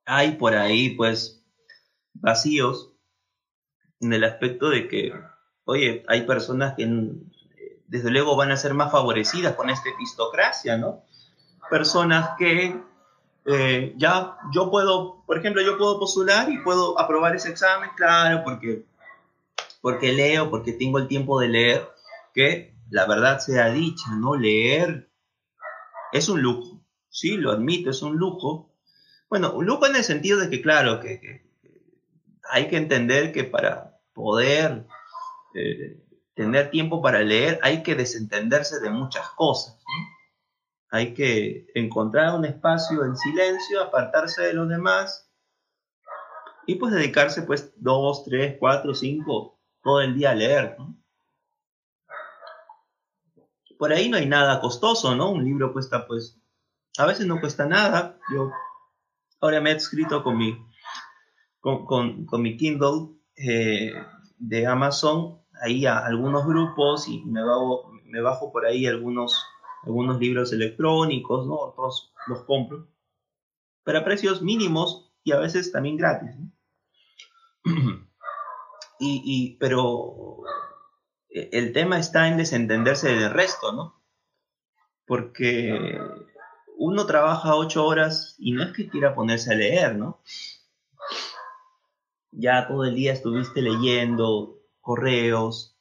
hay 0.06 0.34
por 0.34 0.56
ahí, 0.56 0.92
pues, 0.92 1.44
vacíos 2.14 2.92
en 4.00 4.14
el 4.14 4.24
aspecto 4.24 4.70
de 4.70 4.88
que, 4.88 5.14
oye, 5.66 6.04
hay 6.08 6.22
personas 6.22 6.76
que 6.76 6.88
desde 7.88 8.12
luego 8.12 8.36
van 8.36 8.52
a 8.52 8.58
ser 8.58 8.74
más 8.74 8.92
favorecidas 8.92 9.56
con 9.56 9.70
esta 9.70 9.90
epistocracia, 9.90 10.78
¿no? 10.78 11.04
Personas 11.70 12.32
que 12.38 12.80
eh, 13.46 13.94
ya 13.98 14.38
yo 14.54 14.72
puedo, 14.72 15.24
por 15.26 15.38
ejemplo, 15.38 15.62
yo 15.62 15.78
puedo 15.78 16.00
postular 16.00 16.50
y 16.52 16.60
puedo 16.60 17.00
aprobar 17.00 17.36
ese 17.36 17.50
examen, 17.50 17.90
claro, 17.96 18.44
porque, 18.44 18.86
porque 19.82 20.14
leo, 20.14 20.50
porque 20.50 20.74
tengo 20.74 21.00
el 21.00 21.08
tiempo 21.08 21.40
de 21.40 21.50
leer, 21.50 21.90
que 22.34 22.76
la 22.90 23.06
verdad 23.06 23.40
sea 23.40 23.70
dicha, 23.70 24.12
¿no? 24.16 24.36
Leer 24.36 25.10
es 26.12 26.30
un 26.30 26.42
lujo 26.42 26.74
sí, 27.14 27.38
lo 27.38 27.52
admito, 27.52 27.92
es 27.92 28.02
un 28.02 28.18
lujo. 28.18 28.76
Bueno, 29.30 29.54
un 29.54 29.66
lujo 29.66 29.86
en 29.86 29.96
el 29.96 30.04
sentido 30.04 30.40
de 30.40 30.50
que, 30.50 30.62
claro, 30.62 31.00
que, 31.00 31.46
hay 32.50 32.68
que 32.68 32.78
entender 32.78 33.32
que 33.32 33.46
para 33.46 34.00
poder 34.14 34.86
eh, 35.56 36.04
tener 36.34 36.70
tiempo 36.72 37.02
para 37.02 37.22
leer 37.22 37.60
hay 37.62 37.84
que 37.84 37.96
desentenderse 37.96 38.80
de 38.80 38.90
muchas 38.90 39.30
cosas. 39.30 39.80
Hay 40.94 41.16
que 41.16 41.66
encontrar 41.74 42.36
un 42.36 42.46
espacio 42.46 43.04
en 43.04 43.18
silencio, 43.18 43.82
apartarse 43.82 44.44
de 44.44 44.54
los 44.54 44.70
demás 44.70 45.28
y 46.68 46.76
pues 46.76 46.94
dedicarse 46.94 47.42
pues 47.42 47.74
dos, 47.78 48.24
tres, 48.26 48.58
cuatro, 48.60 48.94
cinco, 48.94 49.60
todo 49.82 50.02
el 50.02 50.14
día 50.14 50.30
a 50.30 50.36
leer. 50.36 50.78
Por 53.80 53.92
ahí 53.92 54.08
no 54.08 54.18
hay 54.18 54.28
nada 54.28 54.62
costoso, 54.62 55.16
¿no? 55.16 55.32
Un 55.32 55.44
libro 55.44 55.74
cuesta 55.74 56.06
pues 56.06 56.40
a 57.00 57.08
veces 57.08 57.26
no 57.26 57.40
cuesta 57.40 57.66
nada. 57.66 58.20
Yo 58.32 58.52
ahora 59.42 59.62
me 59.62 59.72
he 59.72 59.76
escrito 59.76 60.24
con 60.24 60.38
mi, 60.38 60.56
con, 61.60 62.28
mi 62.40 62.56
Kindle 62.56 63.18
eh, 63.36 63.94
de 64.38 64.68
Amazon 64.68 65.42
ahí 65.60 65.88
a 65.88 66.06
algunos 66.06 66.46
grupos 66.46 67.08
y 67.08 67.26
me 67.26 67.44
bajo, 67.44 67.92
me 68.06 68.22
bajo 68.22 68.52
por 68.52 68.68
ahí 68.68 68.86
algunos, 68.86 69.44
algunos 69.84 70.20
libros 70.20 70.52
electrónicos, 70.54 71.46
¿no? 71.48 71.56
Otros 71.56 72.14
los 72.28 72.44
compro. 72.44 72.88
Pero 73.84 74.00
a 74.00 74.04
precios 74.04 74.42
mínimos 74.42 75.12
y 75.24 75.32
a 75.32 75.40
veces 75.40 75.72
también 75.72 75.98
gratis. 75.98 76.32
y, 79.00 79.22
y, 79.26 79.58
pero 79.58 80.44
el 81.30 81.74
tema 81.74 82.00
está 82.00 82.28
en 82.28 82.38
desentenderse 82.38 83.10
del 83.10 83.32
resto, 83.32 83.72
¿no? 83.72 84.02
Porque 85.06 86.00
uno 86.78 87.06
trabaja 87.06 87.56
ocho 87.56 87.86
horas 87.86 88.36
y 88.40 88.52
no 88.52 88.64
es 88.64 88.74
que 88.74 88.88
quiera 88.88 89.16
ponerse 89.16 89.52
a 89.52 89.56
leer, 89.56 89.96
¿no? 89.96 90.22
Ya 92.32 92.68
todo 92.68 92.86
el 92.86 92.96
día 92.96 93.14
estuviste 93.14 93.62
leyendo 93.62 94.60
correos 94.82 95.78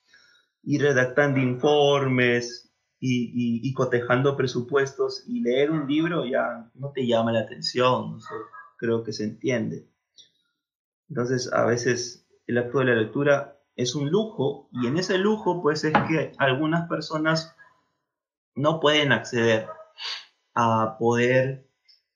y 0.63 0.79
redactando 0.79 1.41
informes 1.41 2.72
y, 3.05 3.75
cotejando 3.75 4.37
presupuestos 4.37 5.25
y 5.27 5.41
leer 5.41 5.73
un 5.73 5.89
libro 5.89 6.25
ya 6.25 6.71
no 6.75 6.93
te 6.93 7.05
llama 7.05 7.33
la 7.33 7.41
atención, 7.41 8.21
creo 8.77 9.03
que 9.03 9.13
se 9.13 9.25
entiende. 9.25 9.89
Entonces, 11.09 11.53
a 11.53 11.65
veces 11.65 12.29
el 12.47 12.59
acto 12.59 12.79
de 12.79 12.85
la 12.85 12.95
lectura 12.95 13.59
es 13.75 13.97
un 13.97 14.09
lujo 14.09 14.69
y 14.71 14.87
en 14.87 14.99
ese 14.99 15.19
lujo 15.19 15.63
pues 15.63 15.83
es 15.83 15.93
que 16.09 16.33
algunas 16.39 16.89
personas 16.89 17.57
no 18.55 18.79
pueden 18.79 19.11
acceder 19.11 19.67
a 20.55 20.97
poder 20.99 21.67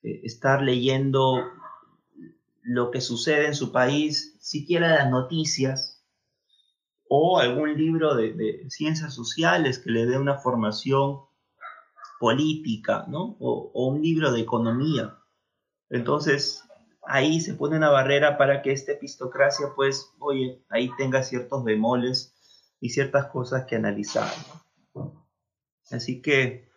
eh, 0.02 0.20
estar 0.22 0.62
leyendo 0.62 1.50
lo 2.62 2.90
que 2.90 3.00
sucede 3.00 3.46
en 3.46 3.54
su 3.54 3.72
país, 3.72 4.36
siquiera 4.40 4.90
las 4.90 5.10
noticias, 5.10 5.95
o 7.08 7.38
algún 7.38 7.76
libro 7.76 8.14
de, 8.14 8.66
ciencias 8.68 9.14
sociales 9.14 9.78
que 9.78 9.90
le 9.90 10.06
dé 10.06 10.18
una 10.18 10.38
formación 10.38 11.20
política, 12.18 13.04
¿no? 13.08 13.36
O, 13.40 13.88
un 13.88 14.02
libro 14.02 14.32
de 14.32 14.40
economía. 14.40 15.18
Entonces, 15.90 16.64
ahí 17.06 17.40
se 17.40 17.54
pone 17.54 17.76
una 17.76 17.90
barrera 17.90 18.38
para 18.38 18.62
que 18.62 18.72
esta 18.72 18.92
epistocracia, 18.92 19.68
pues, 19.76 20.12
oye, 20.18 20.64
ahí 20.68 20.90
tenga 20.96 21.22
ciertos 21.22 21.62
bemoles 21.62 22.34
y 22.80 22.90
ciertas 22.90 23.26
cosas 23.26 23.66
que 23.66 23.76
analizar. 23.76 24.30
Así 25.90 26.20
que 26.20 26.68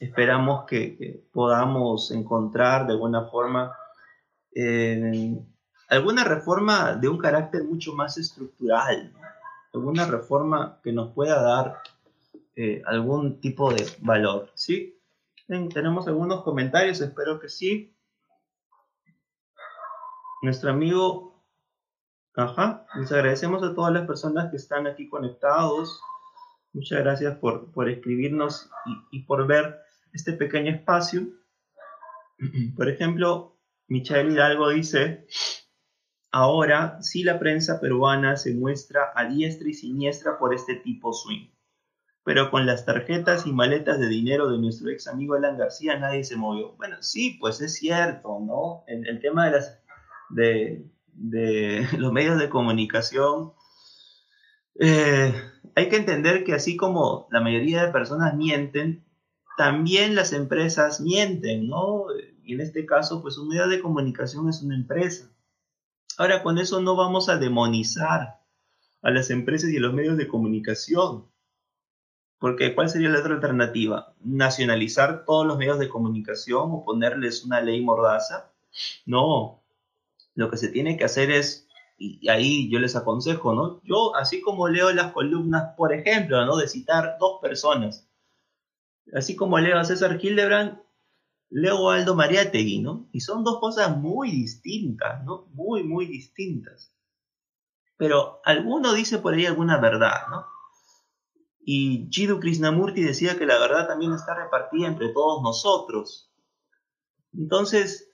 esperamos 0.00 0.64
que, 0.66 1.26
podamos 1.32 2.10
encontrar 2.10 2.86
de 2.86 2.92
alguna 2.92 3.26
forma 3.26 3.76
eh, 4.54 5.36
alguna 5.88 6.24
reforma 6.24 6.94
de 6.94 7.08
un 7.08 7.18
carácter 7.18 7.64
mucho 7.64 7.92
más 7.92 8.18
estructural, 8.18 9.12
alguna 9.74 10.06
reforma 10.06 10.80
que 10.82 10.92
nos 10.92 11.12
pueda 11.12 11.42
dar 11.42 11.82
eh, 12.56 12.82
algún 12.86 13.40
tipo 13.40 13.72
de 13.72 13.84
valor. 14.00 14.50
¿sí? 14.54 14.98
Tenemos 15.46 16.06
algunos 16.06 16.42
comentarios, 16.42 17.00
espero 17.00 17.40
que 17.40 17.48
sí. 17.48 17.94
Nuestro 20.42 20.70
amigo, 20.70 21.42
ajá, 22.34 22.86
les 22.96 23.10
agradecemos 23.10 23.62
a 23.62 23.74
todas 23.74 23.92
las 23.92 24.06
personas 24.06 24.50
que 24.50 24.56
están 24.56 24.86
aquí 24.86 25.08
conectados. 25.08 26.00
Muchas 26.72 27.00
gracias 27.00 27.36
por, 27.38 27.88
escribirnos 27.88 28.70
y, 29.10 29.22
por 29.22 29.46
ver 29.46 29.80
este 30.12 30.32
pequeño 30.32 30.72
espacio. 30.72 31.28
Por 32.76 32.88
ejemplo, 32.88 33.56
Michael 33.86 34.32
Hidalgo 34.32 34.70
dice, 34.70 35.26
ahora 36.34 37.00
sí 37.00 37.22
la 37.22 37.38
prensa 37.38 37.80
peruana 37.80 38.36
se 38.36 38.52
muestra 38.54 39.12
a 39.14 39.24
diestra 39.26 39.68
y 39.68 39.72
siniestra 39.72 40.36
por 40.36 40.52
este 40.52 40.74
tipo 40.74 41.12
swing. 41.12 41.46
Pero 42.24 42.50
con 42.50 42.66
las 42.66 42.84
tarjetas 42.84 43.46
y 43.46 43.52
maletas 43.52 44.00
de 44.00 44.08
dinero 44.08 44.50
de 44.50 44.58
nuestro 44.58 44.90
ex 44.90 45.06
amigo 45.06 45.34
Alan 45.34 45.56
García 45.56 45.96
nadie 45.96 46.24
se 46.24 46.34
movió. 46.34 46.72
Bueno, 46.72 46.96
sí, 47.02 47.36
pues 47.38 47.60
es 47.60 47.74
cierto, 47.74 48.40
¿no? 48.40 48.82
El, 48.88 49.06
el 49.06 49.20
tema 49.20 49.48
de, 50.30 50.90
los 51.98 52.12
medios 52.12 52.38
de 52.40 52.48
comunicación 52.48 53.52
eh, 54.80 55.32
hay 55.76 55.88
que 55.88 55.96
entender 55.96 56.42
que 56.42 56.54
así 56.54 56.76
como 56.76 57.28
la 57.30 57.42
mayoría 57.42 57.86
de 57.86 57.92
personas 57.92 58.34
mienten, 58.34 59.04
también 59.56 60.16
las 60.16 60.32
empresas 60.32 61.00
mienten, 61.00 61.68
¿no? 61.68 62.06
Y 62.42 62.54
en 62.54 62.60
este 62.60 62.86
caso, 62.86 63.22
pues 63.22 63.38
un 63.38 63.46
medio 63.46 63.68
de 63.68 63.80
comunicación 63.80 64.48
es 64.48 64.62
una 64.62 64.74
empresa. 64.74 65.30
Ahora, 66.18 66.42
con 66.42 66.58
eso 66.58 66.80
no 66.80 66.96
vamos 66.96 67.28
a 67.28 67.38
demonizar 67.38 68.40
a 69.02 69.10
las 69.10 69.30
empresas 69.30 69.70
y 69.70 69.76
a 69.76 69.80
los 69.80 69.94
medios 69.94 70.16
de 70.16 70.28
comunicación. 70.28 71.26
Porque 72.38 72.74
¿cuál 72.74 72.88
sería 72.88 73.08
la 73.08 73.20
otra 73.20 73.34
alternativa? 73.34 74.14
¿Nacionalizar 74.20 75.24
todos 75.24 75.46
los 75.46 75.56
medios 75.56 75.78
de 75.78 75.88
comunicación 75.88 76.70
o 76.72 76.84
ponerles 76.84 77.44
una 77.44 77.60
ley 77.60 77.80
mordaza? 77.82 78.50
No. 79.06 79.62
Lo 80.34 80.50
que 80.50 80.56
se 80.56 80.68
tiene 80.68 80.96
que 80.96 81.04
hacer 81.04 81.30
es 81.30 81.64
y 81.96 82.28
ahí 82.28 82.68
yo 82.70 82.78
les 82.80 82.96
aconsejo, 82.96 83.54
¿no? 83.54 83.80
Yo, 83.84 84.16
así 84.16 84.40
como 84.40 84.68
leo 84.68 84.92
las 84.92 85.12
columnas, 85.12 85.74
por 85.76 85.92
ejemplo, 85.92 86.44
¿no? 86.44 86.56
De 86.56 86.68
citar 86.68 87.16
dos 87.20 87.38
personas, 87.40 88.08
así 89.12 89.36
como 89.36 89.58
leo 89.58 89.78
a 89.78 89.84
César 89.84 90.18
Hildebrand, 90.20 90.78
a 91.62 91.94
Aldo 91.94 92.14
Mariategui, 92.14 92.80
¿no? 92.80 93.08
Y 93.12 93.20
son 93.20 93.44
dos 93.44 93.58
cosas 93.60 93.96
muy 93.96 94.30
distintas, 94.30 95.24
¿no? 95.24 95.46
Muy, 95.52 95.84
muy 95.84 96.06
distintas. 96.06 96.92
Pero 97.96 98.40
alguno 98.44 98.92
dice 98.92 99.18
por 99.18 99.34
ahí 99.34 99.46
alguna 99.46 99.78
verdad, 99.78 100.28
¿no? 100.30 100.46
Y 101.64 102.08
Jiddu 102.10 102.40
Krishnamurti 102.40 103.02
decía 103.02 103.38
que 103.38 103.46
la 103.46 103.58
verdad 103.58 103.86
también 103.86 104.12
está 104.12 104.34
repartida 104.34 104.88
entre 104.88 105.10
todos 105.10 105.42
nosotros. 105.42 106.30
Entonces, 107.32 108.10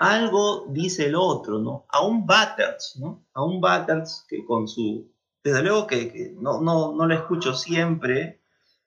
algo 0.00 0.66
dice 0.68 1.06
el 1.06 1.16
otro, 1.16 1.58
¿no? 1.58 1.86
A 1.88 2.04
un 2.04 2.26
Batters, 2.26 2.96
¿no? 3.00 3.26
A 3.34 3.44
un 3.44 3.60
Batters 3.60 4.24
que 4.28 4.44
con 4.44 4.68
su... 4.68 5.12
Desde 5.42 5.62
luego 5.62 5.86
que, 5.86 6.34
no, 6.38 6.60
no, 6.62 6.94
no 6.94 7.06
lo 7.06 7.14
escucho 7.14 7.54
siempre, 7.54 8.43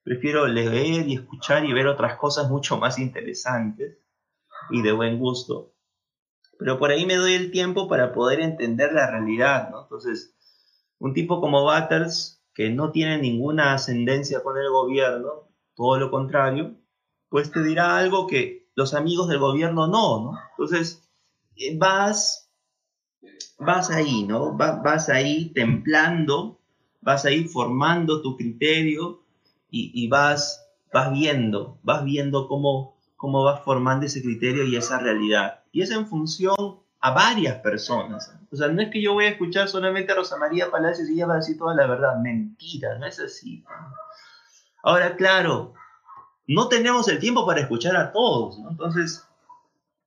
prefiero 0.08 0.48
leer 0.48 1.06
y 1.06 1.16
escuchar 1.16 1.66
y 1.66 1.74
ver 1.74 1.86
otras 1.86 2.18
cosas 2.18 2.50
mucho 2.50 2.78
más 2.78 2.98
interesantes 2.98 3.98
y 4.70 4.82
de 4.82 4.94
buen 4.94 5.20
gusto. 5.20 5.74
Pero 6.58 6.80
por 6.80 6.92
ahí 6.92 7.06
me 7.06 7.18
doy 7.18 7.34
el 7.34 7.52
tiempo 7.52 7.90
para 7.90 8.14
poder 8.14 8.40
entender 8.40 8.94
la 8.94 9.12
realidad, 9.12 9.70
¿no? 9.70 9.82
Entonces, 9.82 10.34
un 10.98 11.14
tipo 11.14 11.42
como 11.42 11.66
Batters, 11.66 12.42
que 12.54 12.70
no 12.70 12.92
tiene 12.92 13.18
ninguna 13.18 13.74
ascendencia 13.74 14.42
con 14.44 14.58
el 14.58 14.70
gobierno, 14.70 15.50
todo 15.76 16.00
lo 16.00 16.10
contrario, 16.10 16.78
pues 17.28 17.52
te 17.52 17.62
dirá 17.62 17.98
algo 17.98 18.28
que 18.28 18.70
los 18.76 18.94
amigos 18.94 19.28
del 19.28 19.40
gobierno 19.40 19.88
no, 19.88 20.24
¿no? 20.24 20.40
Entonces, 20.52 21.04
eh, 21.58 21.78
vas, 21.78 22.50
vas 23.60 23.92
ahí, 23.92 24.24
¿no? 24.24 24.56
vas 24.56 25.10
ahí 25.10 25.52
templando, 25.54 26.62
vas 27.02 27.26
ahí 27.26 27.44
formando 27.44 28.22
tu 28.22 28.38
criterio 28.38 29.27
y, 29.70 30.08
vas, 30.08 30.68
vas 30.94 31.12
viendo, 31.12 31.80
vas 31.84 32.04
viendo 32.04 32.48
cómo, 32.48 32.98
cómo 33.16 33.44
vas 33.44 33.62
formando 33.64 34.06
ese 34.06 34.22
criterio 34.22 34.64
y 34.66 34.76
esa 34.76 35.00
realidad. 35.00 35.64
Y 35.72 35.82
es 35.82 35.92
en 35.92 36.08
función 36.08 36.80
a 37.00 37.12
varias 37.12 37.60
personas. 37.60 38.34
O 38.52 38.56
sea, 38.56 38.70
no 38.70 38.82
es 38.82 38.90
que 38.90 39.02
yo 39.02 39.14
voy 39.14 39.26
a 39.26 39.30
escuchar 39.30 39.68
solamente 39.68 40.12
a 40.12 40.16
Rosa 40.16 40.38
María 40.38 40.72
Palacios 40.72 41.10
y 41.10 41.14
ella 41.14 41.28
va 41.28 41.34
a 41.34 41.38
decir 41.38 41.58
toda 41.58 41.76
la 41.76 41.86
verdad. 41.86 42.18
Mentira, 42.22 42.98
no 42.98 43.06
es 43.06 43.20
así. 43.20 43.64
Ahora, 44.84 45.16
claro, 45.16 45.74
no 46.48 46.70
tenemos 46.70 47.08
el 47.10 47.20
tiempo 47.20 47.46
para 47.46 47.62
escuchar 47.62 47.96
a 47.98 48.12
todos, 48.12 48.58
Entonces, 48.70 49.28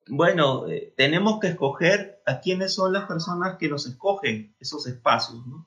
bueno, 0.08 0.66
eh, 0.66 0.92
tenemos 0.96 1.38
que 1.38 1.48
escoger 1.48 2.22
a 2.26 2.40
quiénes 2.40 2.74
son 2.74 2.92
las 2.92 3.06
personas 3.06 3.56
que 3.58 3.68
nos 3.68 3.86
escogen 3.86 4.54
esos 4.58 4.86
espacios, 4.86 5.46
¿no? 5.46 5.66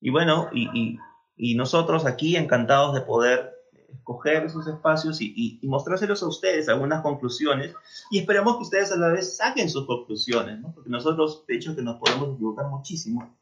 Y 0.00 0.10
bueno, 0.10 0.48
y, 0.52 0.98
nosotros 1.36 2.06
aquí 2.06 2.36
encantados 2.36 2.94
de 2.94 3.02
poder 3.02 3.56
escoger 3.92 4.44
esos 4.44 4.66
espacios 4.66 5.20
y, 5.20 5.58
mostrárselos 5.62 6.22
a 6.22 6.28
ustedes 6.28 6.68
algunas 6.68 7.02
conclusiones 7.02 7.74
y 8.10 8.18
esperamos 8.18 8.56
que 8.56 8.62
ustedes 8.62 8.92
a 8.92 8.96
la 8.96 9.08
vez 9.08 9.36
saquen 9.36 9.68
sus 9.68 9.86
conclusiones, 9.86 10.60
¿no? 10.60 10.72
Porque 10.72 10.90
nosotros, 10.90 11.44
de 11.46 11.56
hecho, 11.56 11.74
que 11.74 11.82
nos 11.82 11.96
podemos 11.96 12.34
equivocar 12.34 12.66
muchísimo, 12.66 13.36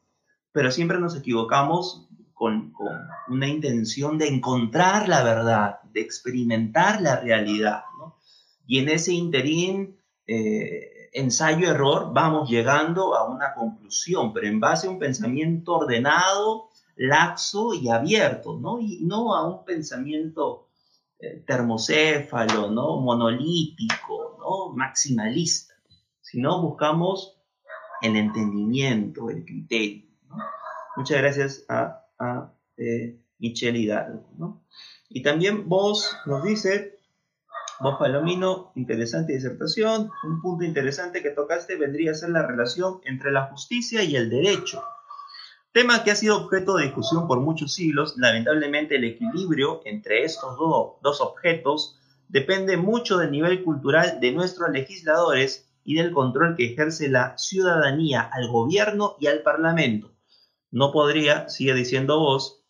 pero 0.51 0.71
siempre 0.71 0.99
nos 0.99 1.15
equivocamos 1.15 2.07
con, 2.33 2.73
una 3.27 3.47
intención 3.47 4.17
de 4.17 4.27
encontrar 4.27 5.09
la 5.09 5.23
verdad, 5.23 5.79
de 5.93 6.01
experimentar 6.01 7.01
la 7.01 7.19
realidad. 7.19 7.83
¿no? 7.97 8.17
Y 8.67 8.79
en 8.79 8.89
ese 8.89 9.13
interín, 9.13 9.97
eh, 10.27 11.09
ensayo-error, 11.13 12.11
vamos 12.13 12.49
llegando 12.49 13.15
a 13.15 13.27
una 13.27 13.53
conclusión, 13.53 14.33
pero 14.33 14.47
en 14.47 14.59
base 14.59 14.87
a 14.87 14.89
un 14.89 14.99
pensamiento 14.99 15.75
ordenado, 15.75 16.69
laxo 16.95 17.73
y 17.73 17.89
abierto, 17.89 18.57
¿no? 18.59 18.79
Y 18.79 19.01
no 19.03 19.35
a 19.35 19.47
un 19.47 19.65
pensamiento 19.65 20.69
eh, 21.19 21.43
termocéfalo, 21.45 22.69
¿no? 22.71 23.01
Monolítico, 23.01 24.37
¿no? 24.39 24.73
Maximalista, 24.73 25.73
sino 26.21 26.61
buscamos 26.61 27.37
el 28.01 28.15
entendimiento, 28.15 29.29
el 29.29 29.43
criterio. 29.45 30.05
Muchas 30.95 31.17
gracias 31.17 31.65
a 31.69 32.05
a 32.19 32.53
eh, 32.77 33.19
Hidalgo. 33.39 34.29
¿no? 34.37 34.65
Y 35.09 35.21
también 35.21 35.67
vos 35.67 36.15
nos 36.25 36.43
dice, 36.43 36.99
vos 37.79 37.97
Palomino, 37.99 38.71
interesante 38.75 39.33
disertación, 39.33 40.09
un 40.23 40.41
punto 40.41 40.63
interesante 40.63 41.21
que 41.21 41.31
tocaste 41.31 41.75
vendría 41.75 42.11
a 42.11 42.15
ser 42.15 42.29
la 42.29 42.45
relación 42.45 43.01
entre 43.05 43.31
la 43.31 43.47
justicia 43.47 44.03
y 44.03 44.15
el 44.15 44.29
derecho. 44.29 44.83
Tema 45.75 46.05
que 46.05 46.11
ha 46.11 46.15
sido 46.15 46.37
objeto 46.37 46.77
de 46.77 46.85
discusión 46.85 47.27
por 47.27 47.41
muchos 47.41 47.73
siglos, 47.73 48.13
lamentablemente 48.15 48.95
el 48.95 49.03
equilibrio 49.03 49.81
entre 49.83 50.23
estos 50.23 50.55
dos 50.57 51.19
objetos 51.19 51.99
depende 52.29 52.77
mucho 52.77 53.17
del 53.17 53.31
nivel 53.31 53.61
cultural 53.61 54.21
de 54.21 54.31
nuestros 54.31 54.69
legisladores 54.71 55.67
y 55.83 55.95
del 55.95 56.13
control 56.13 56.55
que 56.55 56.71
ejerce 56.71 57.09
la 57.09 57.37
ciudadanía 57.37 58.21
al 58.21 58.47
gobierno 58.47 59.17
y 59.19 59.27
al 59.27 59.41
parlamento. 59.41 60.13
No 60.71 60.93
podría, 60.93 61.49
sigue 61.49 61.73
diciendo 61.73 62.19
vos, 62.19 62.63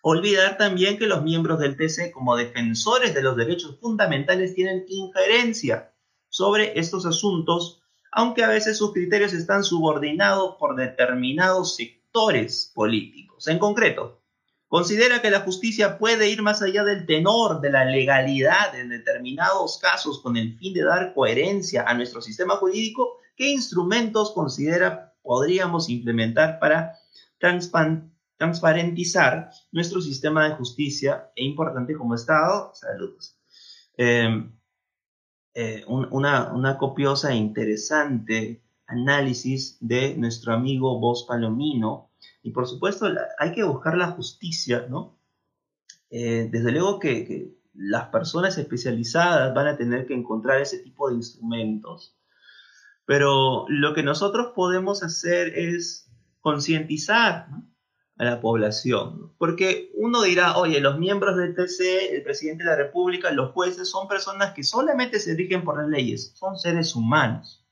olvidar 0.00 0.56
también 0.56 0.96
que 0.96 1.06
los 1.06 1.22
miembros 1.22 1.58
del 1.58 1.76
TC 1.76 2.12
como 2.12 2.34
defensores 2.34 3.12
de 3.12 3.20
los 3.20 3.36
derechos 3.36 3.78
fundamentales 3.78 4.54
tienen 4.54 4.86
injerencia 4.88 5.92
sobre 6.30 6.78
estos 6.80 7.04
asuntos, 7.04 7.82
aunque 8.10 8.42
a 8.42 8.48
veces 8.48 8.78
sus 8.78 8.94
criterios 8.94 9.34
están 9.34 9.64
subordinados 9.64 10.56
por 10.58 10.76
determinados 10.76 11.76
sectores 11.76 11.97
sectores 12.08 12.72
políticos. 12.74 13.48
En 13.48 13.58
concreto, 13.58 14.22
considera 14.66 15.20
que 15.20 15.30
la 15.30 15.40
justicia 15.40 15.98
puede 15.98 16.30
ir 16.30 16.42
más 16.42 16.62
allá 16.62 16.84
del 16.84 17.04
tenor 17.06 17.60
de 17.60 17.70
la 17.70 17.84
legalidad 17.84 18.74
en 18.78 18.88
determinados 18.88 19.78
casos 19.78 20.20
con 20.22 20.36
el 20.36 20.56
fin 20.58 20.74
de 20.74 20.84
dar 20.84 21.12
coherencia 21.14 21.84
a 21.86 21.94
nuestro 21.94 22.20
sistema 22.22 22.56
jurídico. 22.56 23.18
¿Qué 23.36 23.50
instrumentos 23.50 24.32
considera 24.32 25.14
podríamos 25.22 25.90
implementar 25.90 26.58
para 26.58 26.94
transparentizar 28.38 29.50
nuestro 29.72 30.00
sistema 30.00 30.48
de 30.48 30.54
justicia 30.56 31.30
e 31.36 31.44
importante 31.44 31.94
como 31.94 32.14
Estado? 32.14 32.72
Saludos. 32.74 33.38
Em, 33.96 34.52
eh, 35.54 35.84
una, 35.88 36.52
una, 36.52 36.78
copiosa 36.78 37.32
e 37.32 37.36
interesante 37.36 38.62
análisis 38.88 39.76
de 39.80 40.16
nuestro 40.16 40.52
amigo 40.52 40.98
Vos 40.98 41.24
Palomino. 41.28 42.10
Y 42.42 42.50
por 42.50 42.66
supuesto, 42.66 43.06
hay 43.38 43.52
que 43.52 43.62
buscar 43.62 43.96
la 43.96 44.12
justicia, 44.12 44.86
¿no? 44.88 45.18
Eh, 46.10 46.48
desde 46.50 46.72
luego 46.72 46.98
que, 46.98 47.56
las 47.80 48.08
personas 48.08 48.58
especializadas 48.58 49.54
van 49.54 49.68
a 49.68 49.76
tener 49.76 50.04
que 50.04 50.14
encontrar 50.14 50.60
ese 50.60 50.78
tipo 50.78 51.08
de 51.08 51.14
instrumentos. 51.14 52.18
Pero 53.04 53.66
lo 53.68 53.94
que 53.94 54.02
nosotros 54.02 54.48
podemos 54.52 55.04
hacer 55.04 55.56
es 55.56 56.10
concientizar 56.40 57.46
a 58.16 58.24
la 58.24 58.40
población. 58.40 59.32
Porque 59.38 59.92
uno 59.94 60.22
dirá, 60.22 60.56
oye, 60.56 60.80
los 60.80 60.98
miembros 60.98 61.36
del 61.36 61.54
TC, 61.54 62.16
el 62.16 62.22
presidente 62.24 62.64
de 62.64 62.70
la 62.70 62.76
República, 62.76 63.30
los 63.30 63.52
jueces, 63.52 63.88
son 63.88 64.08
personas 64.08 64.54
que 64.54 64.64
solamente 64.64 65.20
se 65.20 65.36
rigen 65.36 65.62
por 65.62 65.78
las 65.78 65.88
leyes, 65.88 66.32
son 66.34 66.58
seres 66.58 66.96
humanos 66.96 67.67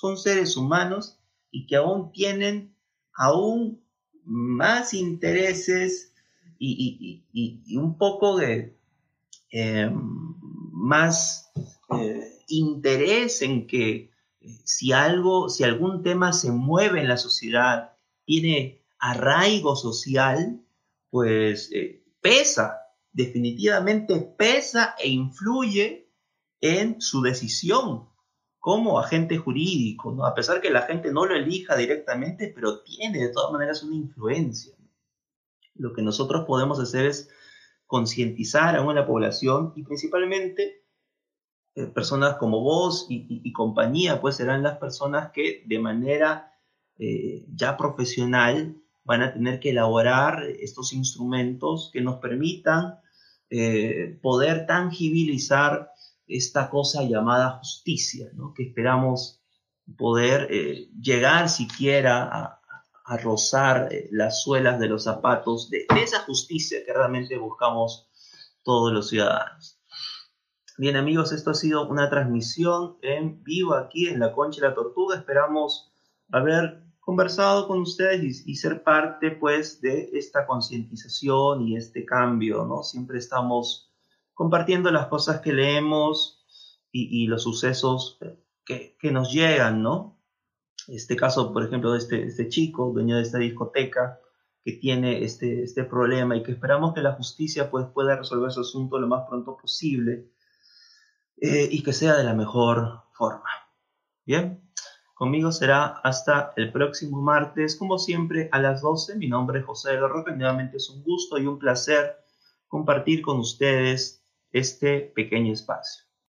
son 0.00 0.16
seres 0.16 0.56
humanos 0.56 1.18
y 1.50 1.66
que 1.66 1.76
aún 1.76 2.10
tienen 2.12 2.74
aún 3.12 3.82
más 4.24 4.94
intereses 4.94 6.14
y, 6.58 7.22
un 7.76 7.98
poco 7.98 8.36
de 8.36 8.76
eh, 9.50 9.90
más 9.92 11.50
eh, 11.98 12.38
interés 12.48 13.42
en 13.42 13.66
que 13.66 14.10
eh, 14.40 14.60
si 14.64 14.92
algo, 14.92 15.48
si 15.48 15.64
algún 15.64 16.02
tema 16.02 16.32
se 16.32 16.50
mueve 16.50 17.00
en 17.00 17.08
la 17.08 17.16
sociedad, 17.16 17.92
tiene 18.24 18.82
arraigo 18.98 19.76
social, 19.76 20.62
pues 21.10 21.70
pesa, 22.20 22.76
definitivamente 23.12 24.20
pesa 24.20 24.94
e 24.98 25.08
influye 25.08 26.08
en 26.60 27.00
su 27.00 27.22
decisión 27.22 28.09
como 28.60 29.00
agente 29.00 29.38
jurídico, 29.38 30.24
a 30.24 30.34
pesar 30.34 30.60
que 30.60 30.70
la 30.70 30.82
gente 30.82 31.10
no 31.10 31.24
lo 31.24 31.34
elija 31.34 31.76
directamente, 31.76 32.52
pero 32.54 32.82
tiene 32.82 33.18
de 33.18 33.30
todas 33.30 33.50
maneras 33.50 33.82
una 33.82 33.96
influencia. 33.96 34.74
Lo 35.74 35.94
que 35.94 36.02
nosotros 36.02 36.44
podemos 36.46 36.78
hacer 36.78 37.06
es 37.06 37.30
concientizar 37.86 38.76
a 38.76 38.82
una 38.82 39.06
población 39.06 39.72
y 39.76 39.82
principalmente 39.82 40.84
eh, 41.74 41.86
personas 41.86 42.36
como 42.36 42.60
vos 42.60 43.06
y, 43.08 43.50
compañía, 43.52 44.20
pues 44.20 44.36
serán 44.36 44.62
las 44.62 44.76
personas 44.76 45.30
que 45.32 45.64
de 45.66 45.78
manera 45.78 46.52
eh, 46.98 47.46
ya 47.54 47.78
profesional 47.78 48.76
van 49.04 49.22
a 49.22 49.32
tener 49.32 49.58
que 49.58 49.70
elaborar 49.70 50.44
estos 50.60 50.92
instrumentos 50.92 51.90
que 51.92 52.02
nos 52.02 52.16
permitan 52.16 52.98
eh, 53.48 54.18
poder 54.20 54.66
tangibilizar 54.66 55.92
esta 56.30 56.70
cosa 56.70 57.02
llamada 57.02 57.58
justicia, 57.58 58.30
¿no? 58.34 58.54
que 58.54 58.64
esperamos 58.64 59.40
poder 59.96 60.48
eh, 60.50 60.88
llegar 61.00 61.48
siquiera 61.48 62.28
a, 62.32 62.56
rozar 63.24 63.92
eh, 63.92 64.08
las 64.12 64.40
suelas 64.40 64.78
de 64.78 64.86
los 64.86 65.02
zapatos 65.02 65.68
de, 65.68 65.84
esa 66.00 66.20
justicia 66.20 66.78
que 66.86 66.92
realmente 66.92 67.36
buscamos 67.38 68.08
todos 68.62 68.92
los 68.92 69.08
ciudadanos. 69.08 69.80
Bien 70.78 70.94
amigos, 70.94 71.32
esto 71.32 71.50
ha 71.50 71.54
sido 71.54 71.88
una 71.88 72.08
transmisión 72.08 72.98
en 73.02 73.42
vivo 73.42 73.74
aquí 73.74 74.06
en 74.06 74.20
la 74.20 74.32
Concha 74.32 74.60
de 74.60 74.68
la 74.68 74.74
Tortuga. 74.74 75.16
Esperamos 75.16 75.92
haber 76.30 76.84
conversado 77.00 77.66
con 77.66 77.80
ustedes 77.80 78.46
y, 78.46 78.52
y 78.52 78.54
ser 78.54 78.84
parte 78.84 79.32
pues 79.32 79.80
de 79.80 80.10
esta 80.12 80.46
concientización 80.46 81.66
y 81.66 81.76
este 81.76 82.04
cambio, 82.04 82.64
¿no? 82.64 82.84
Siempre 82.84 83.18
estamos 83.18 83.89
compartiendo 84.40 84.90
las 84.90 85.08
cosas 85.08 85.42
que 85.42 85.52
leemos 85.52 86.42
y, 86.90 87.26
los 87.26 87.42
sucesos 87.42 88.18
que, 88.64 88.96
nos 89.12 89.34
llegan, 89.34 89.82
¿no? 89.82 90.18
Este 90.88 91.14
caso, 91.14 91.52
por 91.52 91.62
ejemplo, 91.62 91.92
de 91.92 91.98
este, 91.98 92.22
este, 92.24 92.48
chico, 92.48 92.90
dueño 92.90 93.16
de 93.16 93.22
esta 93.22 93.36
discoteca, 93.36 94.18
que 94.64 94.72
tiene 94.72 95.24
este, 95.24 95.62
este 95.62 95.84
problema 95.84 96.36
y 96.36 96.42
que 96.42 96.52
esperamos 96.52 96.94
que 96.94 97.02
la 97.02 97.12
justicia 97.12 97.70
pues, 97.70 97.88
pueda 97.92 98.16
resolver 98.16 98.50
su 98.50 98.62
asunto 98.62 98.98
lo 98.98 99.08
más 99.08 99.28
pronto 99.28 99.58
posible 99.58 100.30
eh, 101.36 101.68
y 101.70 101.82
que 101.82 101.92
sea 101.92 102.16
de 102.16 102.24
la 102.24 102.32
mejor 102.32 103.02
forma. 103.12 103.50
Bien, 104.24 104.72
conmigo 105.12 105.52
será 105.52 106.00
hasta 106.02 106.54
el 106.56 106.72
próximo 106.72 107.20
martes, 107.20 107.76
como 107.76 107.98
siempre, 107.98 108.48
a 108.52 108.58
las 108.58 108.80
12. 108.80 109.16
Mi 109.16 109.28
nombre 109.28 109.60
es 109.60 109.66
José 109.66 109.90
de 109.90 110.00
la 110.00 110.08
Roca 110.08 110.34
nuevamente 110.34 110.78
es 110.78 110.88
un 110.88 111.02
gusto 111.02 111.36
y 111.36 111.44
un 111.44 111.58
placer 111.58 112.16
compartir 112.68 113.20
con 113.20 113.38
ustedes 113.38 114.19
este 114.52 115.00
pequeño 115.00 115.52
espacio. 115.52 116.09